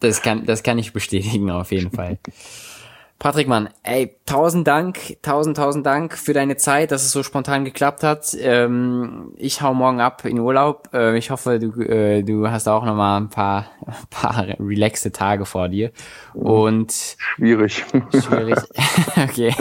Das 0.00 0.22
kann, 0.22 0.44
das 0.46 0.62
kann 0.62 0.78
ich 0.78 0.92
bestätigen 0.92 1.50
auf 1.50 1.72
jeden 1.72 1.90
Fall. 1.90 2.18
Patrick 3.18 3.48
Mann, 3.48 3.70
ey, 3.82 4.14
tausend 4.26 4.68
Dank, 4.68 5.16
tausend, 5.22 5.56
tausend 5.56 5.86
Dank 5.86 6.18
für 6.18 6.34
deine 6.34 6.56
Zeit, 6.58 6.90
dass 6.90 7.02
es 7.02 7.12
so 7.12 7.22
spontan 7.22 7.64
geklappt 7.64 8.02
hat. 8.02 8.36
Ähm, 8.38 9.32
ich 9.36 9.62
hau 9.62 9.72
morgen 9.72 10.00
ab 10.00 10.26
in 10.26 10.38
Urlaub. 10.38 10.90
Äh, 10.92 11.16
ich 11.16 11.30
hoffe, 11.30 11.58
du, 11.58 11.80
äh, 11.80 12.22
du 12.22 12.50
hast 12.50 12.68
auch 12.68 12.84
noch 12.84 12.94
mal 12.94 13.16
ein 13.16 13.30
paar, 13.30 13.70
ein 13.86 13.94
paar 14.10 14.46
relaxte 14.60 15.12
Tage 15.12 15.46
vor 15.46 15.70
dir. 15.70 15.92
Und 16.34 16.92
schwierig. 16.92 17.86
Schwierig. 18.12 18.58
okay. 19.16 19.54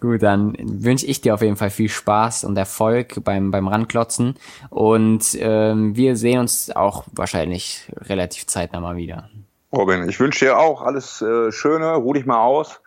Gut, 0.00 0.22
dann 0.24 0.56
wünsche 0.58 1.06
ich 1.06 1.20
dir 1.20 1.34
auf 1.34 1.42
jeden 1.42 1.56
Fall 1.56 1.70
viel 1.70 1.88
Spaß 1.88 2.42
und 2.42 2.58
Erfolg 2.58 3.22
beim 3.22 3.52
beim 3.52 3.68
Ranklotzen. 3.68 4.34
Und 4.70 5.38
ähm, 5.38 5.94
wir 5.94 6.16
sehen 6.16 6.40
uns 6.40 6.74
auch 6.74 7.04
wahrscheinlich 7.12 7.88
relativ 7.96 8.46
zeitnah 8.48 8.80
mal 8.80 8.96
wieder. 8.96 9.30
Robin, 9.70 10.08
ich 10.08 10.18
wünsche 10.18 10.46
dir 10.46 10.58
auch 10.58 10.80
alles 10.80 11.20
äh, 11.20 11.52
Schöne, 11.52 11.94
ruh 11.96 12.14
dich 12.14 12.24
mal 12.24 12.40
aus. 12.40 12.80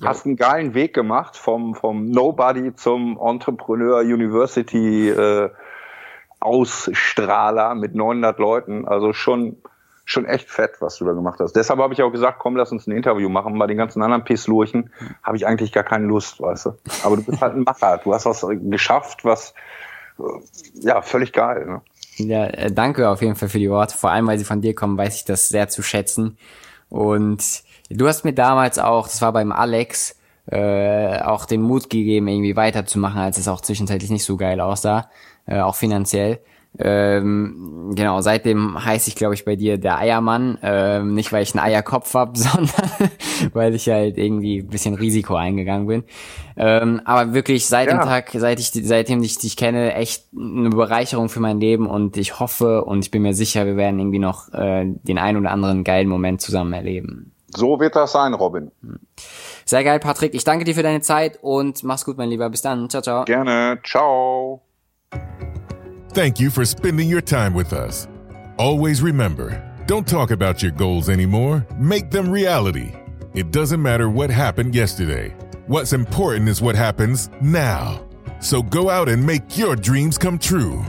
Ja. 0.00 0.08
Hast 0.08 0.26
einen 0.26 0.36
geilen 0.36 0.74
Weg 0.74 0.92
gemacht 0.92 1.36
vom, 1.36 1.74
vom 1.74 2.04
Nobody 2.04 2.74
zum 2.74 3.18
Entrepreneur 3.18 4.00
University 4.00 5.08
äh, 5.08 5.50
Ausstrahler 6.38 7.74
mit 7.74 7.94
900 7.94 8.38
Leuten. 8.38 8.86
Also 8.86 9.14
schon, 9.14 9.56
schon 10.04 10.26
echt 10.26 10.50
fett, 10.50 10.72
was 10.80 10.98
du 10.98 11.06
da 11.06 11.12
gemacht 11.12 11.40
hast. 11.40 11.56
Deshalb 11.56 11.80
habe 11.80 11.94
ich 11.94 12.02
auch 12.02 12.10
gesagt, 12.10 12.38
komm, 12.38 12.56
lass 12.56 12.70
uns 12.70 12.86
ein 12.86 12.92
Interview 12.92 13.30
machen. 13.30 13.58
Bei 13.58 13.66
den 13.66 13.78
ganzen 13.78 14.02
anderen 14.02 14.24
Pisslurchen 14.24 14.92
habe 15.22 15.38
ich 15.38 15.46
eigentlich 15.46 15.72
gar 15.72 15.84
keine 15.84 16.04
Lust, 16.04 16.42
weißt 16.42 16.66
du. 16.66 16.72
Aber 17.02 17.16
du 17.16 17.24
bist 17.24 17.40
halt 17.40 17.54
ein 17.54 17.62
Macher. 17.62 17.98
Du 18.04 18.12
hast 18.12 18.26
was 18.26 18.46
geschafft, 18.50 19.24
was 19.24 19.54
äh, 20.18 20.22
ja 20.74 21.00
völlig 21.00 21.32
geil. 21.32 21.64
Ne? 21.64 21.80
Ja, 22.18 22.46
äh, 22.46 22.72
danke 22.72 23.08
auf 23.08 23.22
jeden 23.22 23.36
Fall 23.36 23.48
für 23.48 23.58
die 23.58 23.70
Worte. 23.70 23.96
Vor 23.96 24.10
allem, 24.10 24.26
weil 24.26 24.38
sie 24.38 24.44
von 24.44 24.60
dir 24.60 24.74
kommen, 24.74 24.96
weiß 24.96 25.16
ich 25.16 25.24
das 25.24 25.48
sehr 25.48 25.68
zu 25.68 25.82
schätzen. 25.82 26.38
Und 26.88 27.62
du 27.90 28.08
hast 28.08 28.24
mir 28.24 28.32
damals 28.32 28.78
auch, 28.78 29.06
das 29.06 29.20
war 29.22 29.32
beim 29.32 29.52
Alex, 29.52 30.16
äh, 30.50 31.20
auch 31.20 31.44
den 31.44 31.62
Mut 31.62 31.90
gegeben, 31.90 32.28
irgendwie 32.28 32.56
weiterzumachen, 32.56 33.20
als 33.20 33.38
es 33.38 33.48
auch 33.48 33.60
zwischenzeitlich 33.60 34.10
nicht 34.10 34.24
so 34.24 34.36
geil 34.36 34.60
aussah, 34.60 35.10
äh, 35.46 35.60
auch 35.60 35.74
finanziell. 35.74 36.40
Ähm, 36.78 37.92
genau, 37.94 38.20
seitdem 38.20 38.84
heiße 38.84 39.08
ich, 39.08 39.16
glaube 39.16 39.34
ich, 39.34 39.44
bei 39.44 39.56
dir 39.56 39.78
der 39.78 39.98
Eiermann. 39.98 40.58
Ähm, 40.62 41.14
nicht, 41.14 41.32
weil 41.32 41.42
ich 41.42 41.54
einen 41.54 41.64
Eierkopf 41.64 42.14
hab, 42.14 42.36
sondern 42.36 42.70
weil 43.52 43.74
ich 43.74 43.88
halt 43.88 44.18
irgendwie 44.18 44.58
ein 44.58 44.68
bisschen 44.68 44.94
Risiko 44.94 45.36
eingegangen 45.36 45.86
bin. 45.86 46.04
Ähm, 46.56 47.00
aber 47.04 47.34
wirklich 47.34 47.66
seit 47.66 47.88
ja. 47.88 47.98
dem 47.98 48.02
Tag, 48.02 48.30
seit 48.32 48.60
ich, 48.60 48.70
seitdem 48.72 49.22
ich 49.22 49.38
dich 49.38 49.56
kenne, 49.56 49.94
echt 49.94 50.26
eine 50.36 50.70
Bereicherung 50.70 51.28
für 51.28 51.40
mein 51.40 51.60
Leben 51.60 51.86
und 51.86 52.16
ich 52.16 52.40
hoffe 52.40 52.84
und 52.84 53.04
ich 53.04 53.10
bin 53.10 53.22
mir 53.22 53.34
sicher, 53.34 53.66
wir 53.66 53.76
werden 53.76 53.98
irgendwie 53.98 54.18
noch 54.18 54.52
äh, 54.52 54.84
den 54.86 55.18
ein 55.18 55.36
oder 55.36 55.50
anderen 55.50 55.84
geilen 55.84 56.08
Moment 56.08 56.40
zusammen 56.40 56.72
erleben. 56.72 57.32
So 57.48 57.80
wird 57.80 57.96
das 57.96 58.12
sein, 58.12 58.34
Robin. 58.34 58.70
Sehr 59.64 59.82
geil, 59.82 59.98
Patrick. 59.98 60.34
Ich 60.34 60.44
danke 60.44 60.64
dir 60.64 60.74
für 60.74 60.82
deine 60.82 61.00
Zeit 61.00 61.38
und 61.42 61.82
mach's 61.84 62.04
gut, 62.04 62.18
mein 62.18 62.28
Lieber. 62.28 62.48
Bis 62.50 62.62
dann. 62.62 62.90
Ciao, 62.90 63.02
ciao. 63.02 63.24
Gerne. 63.24 63.78
Ciao. 63.82 64.62
Thank 66.16 66.40
you 66.40 66.48
for 66.48 66.64
spending 66.64 67.10
your 67.10 67.20
time 67.20 67.52
with 67.52 67.74
us. 67.74 68.08
Always 68.56 69.02
remember, 69.02 69.62
don't 69.84 70.08
talk 70.08 70.30
about 70.30 70.62
your 70.62 70.70
goals 70.72 71.10
anymore. 71.10 71.66
Make 71.76 72.10
them 72.10 72.30
reality. 72.30 72.90
It 73.34 73.50
doesn't 73.50 73.82
matter 73.82 74.08
what 74.08 74.30
happened 74.30 74.74
yesterday. 74.74 75.36
What's 75.66 75.92
important 75.92 76.48
is 76.48 76.62
what 76.62 76.74
happens 76.74 77.28
now. 77.42 78.08
So 78.40 78.62
go 78.62 78.88
out 78.88 79.10
and 79.10 79.26
make 79.26 79.58
your 79.58 79.76
dreams 79.76 80.16
come 80.16 80.38
true. 80.38 80.82